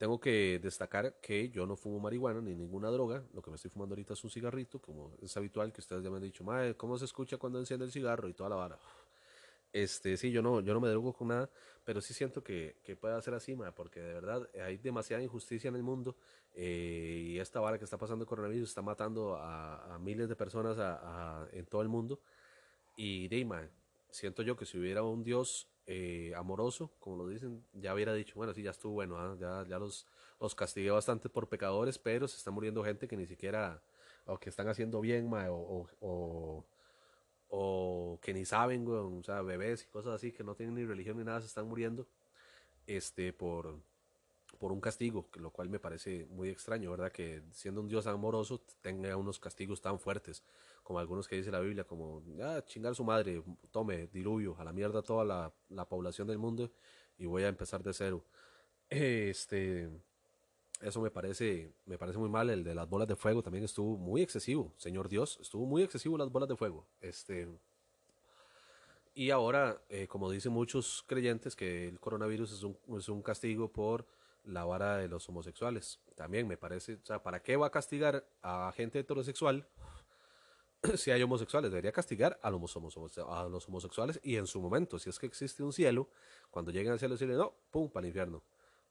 Tengo 0.00 0.18
que 0.18 0.58
destacar 0.62 1.20
que 1.20 1.50
yo 1.50 1.66
no 1.66 1.76
fumo 1.76 2.00
marihuana 2.00 2.40
ni 2.40 2.54
ninguna 2.54 2.88
droga. 2.88 3.22
Lo 3.34 3.42
que 3.42 3.50
me 3.50 3.56
estoy 3.56 3.70
fumando 3.70 3.92
ahorita 3.92 4.14
es 4.14 4.24
un 4.24 4.30
cigarrito, 4.30 4.80
como 4.80 5.12
es 5.20 5.36
habitual 5.36 5.74
que 5.74 5.82
ustedes 5.82 6.02
ya 6.02 6.08
me 6.08 6.16
han 6.16 6.22
dicho, 6.22 6.42
madre, 6.42 6.74
¿cómo 6.74 6.96
se 6.96 7.04
escucha 7.04 7.36
cuando 7.36 7.58
enciende 7.58 7.84
el 7.84 7.92
cigarro 7.92 8.26
y 8.26 8.32
toda 8.32 8.48
la 8.48 8.56
vara? 8.56 8.78
Este, 9.74 10.16
sí, 10.16 10.30
yo 10.30 10.40
no, 10.40 10.62
yo 10.62 10.72
no 10.72 10.80
me 10.80 10.88
drogo 10.88 11.12
con 11.12 11.28
nada, 11.28 11.50
pero 11.84 12.00
sí 12.00 12.14
siento 12.14 12.42
que, 12.42 12.76
que 12.82 12.96
puede 12.96 13.20
ser 13.20 13.34
así, 13.34 13.54
porque 13.76 14.00
de 14.00 14.14
verdad 14.14 14.48
hay 14.64 14.78
demasiada 14.78 15.22
injusticia 15.22 15.68
en 15.68 15.76
el 15.76 15.82
mundo 15.82 16.16
eh, 16.54 17.32
y 17.32 17.38
esta 17.38 17.60
vara 17.60 17.76
que 17.76 17.84
está 17.84 17.98
pasando 17.98 18.22
el 18.22 18.26
coronavirus 18.26 18.70
está 18.70 18.80
matando 18.80 19.36
a, 19.36 19.98
miles 20.00 20.30
de 20.30 20.34
personas 20.34 20.78
en 21.52 21.66
todo 21.66 21.82
el 21.82 21.88
mundo. 21.88 22.20
Y 22.96 23.28
Dima, 23.28 23.68
siento 24.08 24.42
yo 24.42 24.56
que 24.56 24.64
si 24.64 24.78
hubiera 24.78 25.02
un 25.02 25.22
Dios 25.22 25.68
eh, 25.92 26.32
amoroso, 26.36 26.92
como 27.00 27.16
lo 27.16 27.28
dicen, 27.28 27.64
ya 27.72 27.92
hubiera 27.94 28.14
dicho, 28.14 28.34
bueno, 28.36 28.54
sí, 28.54 28.62
ya 28.62 28.70
estuvo 28.70 28.92
bueno, 28.94 29.18
¿ah? 29.18 29.36
ya, 29.40 29.64
ya 29.68 29.78
los, 29.78 30.06
los 30.40 30.54
castigué 30.54 30.90
bastante 30.90 31.28
por 31.28 31.48
pecadores, 31.48 31.98
pero 31.98 32.28
se 32.28 32.36
está 32.36 32.52
muriendo 32.52 32.84
gente 32.84 33.08
que 33.08 33.16
ni 33.16 33.26
siquiera, 33.26 33.82
o 34.26 34.38
que 34.38 34.50
están 34.50 34.68
haciendo 34.68 35.00
bien, 35.00 35.28
o 35.50 36.64
o 37.50 38.18
que 38.22 38.32
ni 38.32 38.44
saben, 38.44 38.86
o 38.88 39.22
sea, 39.24 39.42
bebés 39.42 39.82
y 39.82 39.86
cosas 39.86 40.14
así 40.14 40.32
que 40.32 40.44
no 40.44 40.54
tienen 40.54 40.76
ni 40.76 40.84
religión 40.84 41.18
ni 41.18 41.24
nada 41.24 41.40
se 41.40 41.48
están 41.48 41.66
muriendo 41.66 42.06
este 42.86 43.32
por 43.32 43.76
por 44.58 44.72
un 44.72 44.80
castigo, 44.80 45.26
lo 45.36 45.50
cual 45.50 45.70
me 45.70 45.78
parece 45.78 46.26
muy 46.30 46.50
extraño, 46.50 46.90
¿verdad? 46.90 47.10
Que 47.10 47.42
siendo 47.52 47.80
un 47.80 47.88
Dios 47.88 48.06
amoroso 48.06 48.60
tenga 48.82 49.16
unos 49.16 49.40
castigos 49.40 49.80
tan 49.80 49.98
fuertes, 49.98 50.42
como 50.82 50.98
algunos 50.98 51.28
que 51.28 51.36
dice 51.36 51.50
la 51.50 51.60
Biblia, 51.60 51.84
como, 51.84 52.22
ah, 52.42 52.62
chingar 52.66 52.94
su 52.94 53.04
madre, 53.04 53.42
tome, 53.70 54.08
diluvio, 54.08 54.56
a 54.58 54.64
la 54.64 54.72
mierda 54.72 55.02
toda 55.02 55.24
la, 55.24 55.52
la 55.68 55.88
población 55.88 56.26
del 56.26 56.38
mundo 56.38 56.70
y 57.18 57.26
voy 57.26 57.44
a 57.44 57.48
empezar 57.48 57.82
de 57.82 57.92
cero. 57.92 58.24
Este, 58.88 59.88
eso 60.80 61.00
me 61.00 61.10
parece, 61.10 61.72
me 61.84 61.98
parece 61.98 62.18
muy 62.18 62.28
mal. 62.28 62.50
El 62.50 62.64
de 62.64 62.74
las 62.74 62.88
bolas 62.88 63.06
de 63.06 63.16
fuego 63.16 63.42
también 63.42 63.64
estuvo 63.64 63.96
muy 63.96 64.22
excesivo, 64.22 64.72
señor 64.76 65.08
Dios. 65.08 65.38
Estuvo 65.40 65.66
muy 65.66 65.82
excesivo 65.82 66.16
las 66.16 66.30
bolas 66.30 66.48
de 66.48 66.56
fuego. 66.56 66.86
Este. 67.00 67.48
Y 69.14 69.30
ahora, 69.30 69.82
eh, 69.88 70.06
como 70.08 70.30
dicen 70.30 70.52
muchos 70.52 71.04
creyentes, 71.06 71.54
que 71.54 71.88
el 71.88 72.00
coronavirus 72.00 72.52
es 72.52 72.62
un, 72.62 72.78
es 72.96 73.08
un 73.08 73.22
castigo 73.22 73.70
por 73.70 74.06
la 74.44 74.64
vara 74.64 74.96
de 74.96 75.08
los 75.08 75.28
homosexuales. 75.28 76.00
También 76.14 76.48
me 76.48 76.56
parece, 76.56 76.94
o 76.94 77.04
sea, 77.04 77.22
¿para 77.22 77.42
qué 77.42 77.56
va 77.56 77.66
a 77.66 77.70
castigar 77.70 78.24
a 78.42 78.72
gente 78.74 79.00
heterosexual 79.00 79.68
si 80.96 81.10
hay 81.10 81.22
homosexuales? 81.22 81.70
Debería 81.70 81.92
castigar 81.92 82.38
a 82.42 82.50
los, 82.50 82.76
homosexuales 82.76 84.20
y 84.22 84.36
en 84.36 84.46
su 84.46 84.60
momento, 84.60 84.98
si 84.98 85.10
es 85.10 85.18
que 85.18 85.26
existe 85.26 85.62
un 85.62 85.72
cielo, 85.72 86.08
cuando 86.50 86.70
lleguen 86.70 86.92
al 86.92 86.98
cielo 86.98 87.14
decirle, 87.14 87.34
no, 87.34 87.54
pum, 87.70 87.90
para 87.90 88.04
el 88.04 88.08
infierno, 88.08 88.42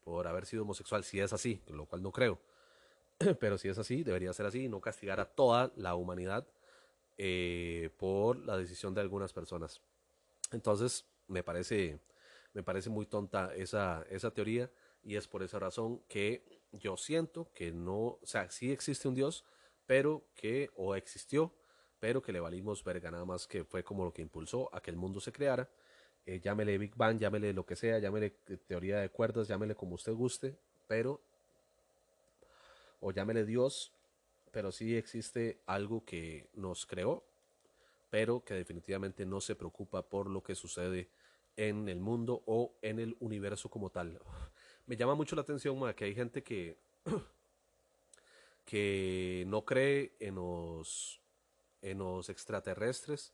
por 0.04 0.28
haber 0.28 0.46
sido 0.46 0.64
homosexual, 0.64 1.04
si 1.04 1.20
es 1.20 1.34
así, 1.34 1.62
lo 1.68 1.86
cual 1.86 2.02
no 2.02 2.12
creo. 2.12 2.40
Pero 3.40 3.58
si 3.58 3.70
es 3.70 3.78
así, 3.78 4.04
debería 4.04 4.34
ser 4.34 4.46
así, 4.46 4.70
no 4.70 4.82
castigar 4.82 5.20
a 5.20 5.26
toda 5.26 5.72
la 5.76 5.96
humanidad 5.96 6.48
eh, 7.18 7.90
por 7.98 8.38
la 8.38 8.58
decisión 8.58 8.94
de 8.94 9.02
algunas 9.02 9.34
personas. 9.34 9.82
Entonces, 10.52 11.06
me 11.28 11.44
parece, 11.44 12.00
me 12.54 12.64
parece 12.64 12.90
muy 12.90 13.06
tonta 13.06 13.54
esa, 13.56 14.06
esa 14.10 14.32
teoría 14.32 14.72
y 15.04 15.16
es 15.16 15.28
por 15.28 15.44
esa 15.44 15.60
razón 15.60 16.02
que 16.08 16.62
yo 16.72 16.98
siento 16.98 17.52
que 17.54 17.72
no, 17.72 17.98
o 17.98 18.22
sea, 18.24 18.50
sí 18.52 18.72
existe 18.72 19.08
un 19.08 19.16
Dios, 19.16 19.46
pero 19.86 20.24
que, 20.36 20.70
o 20.76 20.96
existió, 20.96 21.54
pero 22.00 22.22
que 22.22 22.32
le 22.32 22.40
valimos 22.40 22.84
verga, 22.84 23.12
nada 23.12 23.26
más 23.26 23.48
que 23.48 23.64
fue 23.64 23.84
como 23.84 24.06
lo 24.06 24.14
que 24.14 24.22
impulsó 24.22 24.74
a 24.74 24.82
que 24.82 24.92
el 24.92 24.98
mundo 24.98 25.20
se 25.20 25.32
creara. 25.32 25.70
Eh, 26.26 26.40
llámele 26.40 26.78
Big 26.78 26.96
Bang, 26.96 27.18
llámele 27.18 27.54
lo 27.54 27.66
que 27.66 27.76
sea, 27.76 28.00
llámele 28.00 28.32
teoría 28.68 29.00
de 29.00 29.10
cuerdas, 29.10 29.48
llámele 29.48 29.76
como 29.76 29.96
usted 29.96 30.14
guste, 30.14 30.58
pero, 30.88 31.22
o 33.00 33.12
llámele 33.12 33.46
Dios, 33.46 33.94
pero 34.52 34.72
sí 34.72 34.96
existe 34.96 35.62
algo 35.66 36.06
que 36.06 36.50
nos 36.54 36.86
creó, 36.86 37.24
pero 38.10 38.44
que 38.44 38.54
definitivamente 38.54 39.26
no 39.26 39.42
se 39.42 39.56
preocupa 39.56 40.08
por 40.08 40.30
lo 40.30 40.44
que 40.44 40.56
sucede 40.56 41.10
en 41.56 41.90
el 41.90 42.00
mundo 42.00 42.44
o 42.46 42.74
en 42.82 43.00
el 43.00 43.18
universo 43.20 43.70
como 43.70 43.90
tal 43.90 44.20
me 44.90 44.98
llama 44.98 45.14
mucho 45.14 45.36
la 45.36 45.44
atención 45.44 45.94
que 45.94 46.06
hay 46.06 46.16
gente 46.16 46.42
que, 46.42 46.78
que 48.66 49.44
no 49.48 49.64
cree 49.64 50.14
en 50.20 50.36
los, 50.36 51.22
en 51.82 52.00
los 52.00 52.30
extraterrestres. 52.30 53.34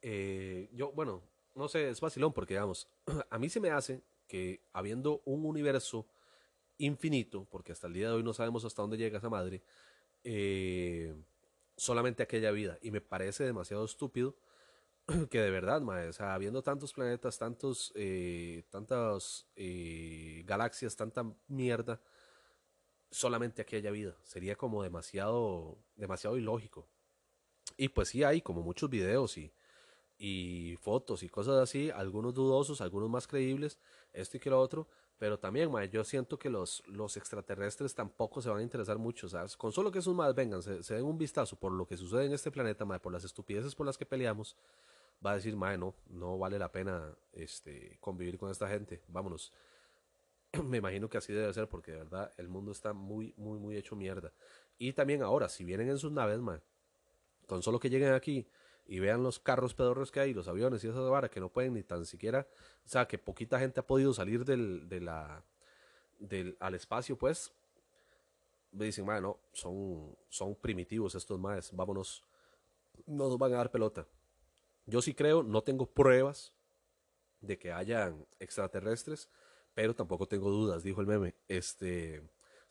Eh, 0.00 0.68
yo, 0.72 0.92
bueno, 0.92 1.22
no 1.54 1.68
sé, 1.68 1.88
es 1.88 2.00
vacilón 2.00 2.32
porque, 2.32 2.54
digamos, 2.54 2.88
a 3.30 3.38
mí 3.38 3.48
se 3.48 3.60
me 3.60 3.70
hace 3.70 4.02
que 4.26 4.62
habiendo 4.72 5.22
un 5.24 5.44
universo 5.44 6.06
infinito, 6.78 7.46
porque 7.50 7.72
hasta 7.72 7.86
el 7.86 7.94
día 7.94 8.08
de 8.08 8.14
hoy 8.14 8.22
no 8.22 8.32
sabemos 8.32 8.64
hasta 8.64 8.82
dónde 8.82 8.96
llega 8.96 9.18
esa 9.18 9.28
madre, 9.28 9.62
eh, 10.24 11.14
solamente 11.76 12.22
aquella 12.22 12.50
vida. 12.50 12.78
Y 12.82 12.90
me 12.90 13.00
parece 13.00 13.44
demasiado 13.44 13.84
estúpido 13.84 14.36
que 15.30 15.40
de 15.40 15.50
verdad, 15.50 15.80
mae, 15.80 16.10
habiendo 16.18 16.62
tantos 16.62 16.92
planetas, 16.92 17.38
tantos, 17.38 17.92
eh, 17.94 18.64
tantas 18.70 19.46
eh, 19.56 20.42
galaxias, 20.46 20.96
tanta 20.96 21.24
mierda, 21.48 22.00
solamente 23.10 23.62
aquí 23.62 23.76
haya 23.76 23.90
vida. 23.90 24.16
Sería 24.24 24.56
como 24.56 24.82
demasiado, 24.82 25.78
demasiado 25.96 26.36
ilógico. 26.36 26.88
Y 27.76 27.88
pues 27.88 28.08
sí 28.08 28.24
hay 28.24 28.40
como 28.40 28.62
muchos 28.62 28.88
videos 28.90 29.38
y, 29.38 29.52
y 30.18 30.76
fotos 30.80 31.22
y 31.22 31.28
cosas 31.28 31.56
así, 31.56 31.90
algunos 31.90 32.32
dudosos, 32.32 32.80
algunos 32.80 33.10
más 33.10 33.26
creíbles, 33.26 33.78
esto 34.12 34.36
y 34.36 34.40
que 34.40 34.50
lo 34.50 34.60
otro, 34.60 34.86
pero 35.18 35.38
también, 35.38 35.70
mae, 35.70 35.88
yo 35.88 36.04
siento 36.04 36.38
que 36.38 36.50
los, 36.50 36.82
los 36.86 37.16
extraterrestres 37.16 37.94
tampoco 37.94 38.40
se 38.40 38.48
van 38.48 38.58
a 38.58 38.62
interesar 38.62 38.98
mucho, 38.98 39.28
¿sabes? 39.28 39.56
Con 39.56 39.72
solo 39.72 39.90
que 39.90 40.00
esos 40.00 40.14
más 40.14 40.34
vengan, 40.34 40.62
se, 40.62 40.80
den 40.94 41.04
un 41.04 41.18
vistazo 41.18 41.56
por 41.56 41.72
lo 41.72 41.86
que 41.86 41.96
sucede 41.96 42.26
en 42.26 42.32
este 42.32 42.50
planeta, 42.50 42.84
mae, 42.84 43.00
por 43.00 43.12
las 43.12 43.24
estupideces 43.24 43.74
por 43.74 43.86
las 43.86 43.98
que 43.98 44.06
peleamos, 44.06 44.56
va 45.24 45.32
a 45.32 45.34
decir, 45.36 45.56
mae, 45.56 45.78
no, 45.78 45.94
no 46.08 46.38
vale 46.38 46.58
la 46.58 46.70
pena 46.70 47.14
este, 47.32 47.98
convivir 48.00 48.38
con 48.38 48.50
esta 48.50 48.68
gente, 48.68 49.02
vámonos. 49.08 49.52
Me 50.64 50.78
imagino 50.78 51.08
que 51.08 51.18
así 51.18 51.32
debe 51.32 51.52
ser 51.52 51.68
porque 51.68 51.92
de 51.92 51.98
verdad 51.98 52.32
el 52.36 52.48
mundo 52.48 52.72
está 52.72 52.92
muy, 52.92 53.32
muy, 53.36 53.58
muy 53.58 53.76
hecho 53.76 53.96
mierda. 53.96 54.32
Y 54.78 54.92
también 54.92 55.22
ahora, 55.22 55.48
si 55.48 55.64
vienen 55.64 55.88
en 55.88 55.98
sus 55.98 56.12
naves, 56.12 56.40
mae, 56.40 56.60
con 57.46 57.62
solo 57.62 57.78
que 57.78 57.90
lleguen 57.90 58.12
aquí 58.12 58.46
y 58.86 58.98
vean 58.98 59.22
los 59.22 59.38
carros 59.38 59.74
pedorros 59.74 60.10
que 60.10 60.20
hay, 60.20 60.34
los 60.34 60.48
aviones 60.48 60.82
y 60.84 60.88
esas 60.88 61.08
vara 61.08 61.30
que 61.30 61.40
no 61.40 61.48
pueden 61.48 61.74
ni 61.74 61.82
tan 61.82 62.04
siquiera, 62.04 62.46
o 62.84 62.88
sea, 62.88 63.06
que 63.06 63.18
poquita 63.18 63.58
gente 63.58 63.80
ha 63.80 63.86
podido 63.86 64.12
salir 64.12 64.44
del, 64.44 64.88
de 64.88 65.00
la, 65.00 65.44
del, 66.18 66.56
al 66.60 66.74
espacio, 66.74 67.16
pues, 67.16 67.52
me 68.72 68.86
dicen, 68.86 69.04
mae, 69.04 69.20
no, 69.20 69.38
son, 69.52 70.16
son 70.28 70.54
primitivos 70.54 71.14
estos 71.14 71.38
maes, 71.38 71.70
vámonos, 71.72 72.24
no 73.06 73.28
nos 73.28 73.38
van 73.38 73.52
a 73.54 73.58
dar 73.58 73.70
pelota. 73.70 74.06
Yo 74.86 75.00
sí 75.00 75.14
creo, 75.14 75.42
no 75.42 75.62
tengo 75.62 75.86
pruebas 75.86 76.52
de 77.40 77.58
que 77.58 77.72
hayan 77.72 78.26
extraterrestres, 78.40 79.28
pero 79.74 79.94
tampoco 79.94 80.26
tengo 80.26 80.50
dudas, 80.50 80.82
dijo 80.82 81.00
el 81.00 81.06
meme. 81.06 81.34
Este, 81.48 82.22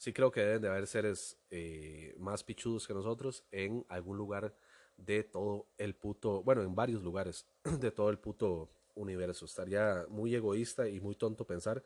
sí 0.02 0.14
creo 0.14 0.32
que 0.32 0.42
deben 0.42 0.64
de 0.64 0.68
haber 0.68 0.88
seres 0.88 1.38
eh, 1.52 2.16
más 2.18 2.44
pichudos 2.44 2.88
que 2.88 2.94
nosotros 2.96 3.44
en 3.52 3.86
algún 3.88 4.18
lugar 4.18 4.52
de 4.98 5.24
todo 5.24 5.68
el 5.78 5.94
puto, 5.94 6.42
bueno, 6.42 6.64
en 6.64 6.74
varios 6.74 7.04
lugares 7.04 7.46
de 7.80 7.92
todo 7.92 8.10
el 8.10 8.18
puto 8.18 8.68
universo. 8.96 9.46
Estaría 9.46 10.08
muy 10.10 10.34
egoísta 10.34 10.90
y 10.90 11.00
muy 11.00 11.14
tonto 11.14 11.46
pensar 11.46 11.84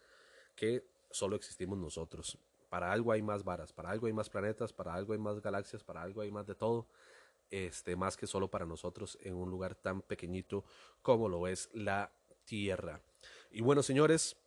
que 0.56 0.88
solo 1.12 1.36
existimos 1.36 1.78
nosotros. 1.78 2.38
Para 2.70 2.94
algo 2.94 3.12
hay 3.12 3.22
más 3.22 3.44
varas, 3.44 3.74
para 3.74 3.90
algo 3.90 4.08
hay 4.08 4.14
más 4.14 4.30
planetas, 4.30 4.72
para 4.72 4.94
algo 4.94 5.12
hay 5.12 5.20
más 5.20 5.42
galaxias, 5.42 5.84
para 5.84 6.02
algo 6.02 6.22
hay 6.22 6.32
más 6.32 6.48
de 6.48 6.56
todo 6.56 6.88
este, 7.52 7.98
más 7.98 8.16
que 8.16 8.28
solo 8.28 8.50
para 8.50 8.66
nosotros 8.66 9.18
en 9.24 9.36
un 9.36 9.50
lugar 9.50 9.76
tan 9.76 10.02
pequeñito 10.02 10.64
como 11.02 11.28
lo 11.28 11.48
es 11.48 11.70
la 11.74 12.14
Tierra. 12.46 13.02
Y 13.52 13.62
bueno, 13.62 13.84
señores, 13.84 14.38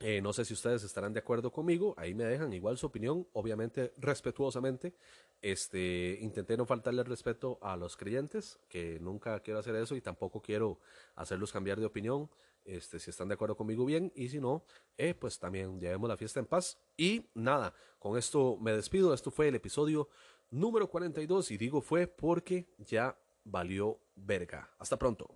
eh, 0.00 0.20
no 0.20 0.32
sé 0.32 0.44
si 0.44 0.54
ustedes 0.54 0.84
estarán 0.84 1.12
de 1.12 1.18
acuerdo 1.18 1.50
conmigo, 1.50 1.94
ahí 1.96 2.14
me 2.14 2.24
dejan 2.24 2.52
igual 2.52 2.78
su 2.78 2.86
opinión, 2.86 3.26
obviamente 3.32 3.92
respetuosamente. 3.96 4.94
Este, 5.42 6.18
intenté 6.20 6.56
no 6.56 6.66
faltarle 6.66 7.02
respeto 7.02 7.58
a 7.62 7.76
los 7.76 7.96
creyentes, 7.96 8.60
que 8.68 9.00
nunca 9.00 9.40
quiero 9.40 9.58
hacer 9.58 9.74
eso 9.74 9.96
y 9.96 10.00
tampoco 10.00 10.40
quiero 10.40 10.78
hacerlos 11.16 11.52
cambiar 11.52 11.80
de 11.80 11.86
opinión. 11.86 12.30
Este, 12.64 13.00
si 13.00 13.10
están 13.10 13.28
de 13.28 13.34
acuerdo 13.34 13.56
conmigo 13.56 13.84
bien 13.84 14.12
y 14.14 14.28
si 14.28 14.40
no, 14.40 14.62
eh, 14.98 15.14
pues 15.14 15.38
también 15.38 15.80
llevemos 15.80 16.08
la 16.08 16.16
fiesta 16.16 16.38
en 16.38 16.46
paz. 16.46 16.78
Y 16.96 17.26
nada, 17.34 17.74
con 17.98 18.16
esto 18.16 18.56
me 18.60 18.72
despido. 18.72 19.14
Esto 19.14 19.30
fue 19.30 19.48
el 19.48 19.54
episodio 19.54 20.08
número 20.50 20.88
42 20.88 21.50
y 21.50 21.56
digo 21.56 21.80
fue 21.80 22.06
porque 22.06 22.68
ya 22.78 23.18
valió 23.42 23.98
verga. 24.14 24.70
Hasta 24.78 24.98
pronto. 24.98 25.34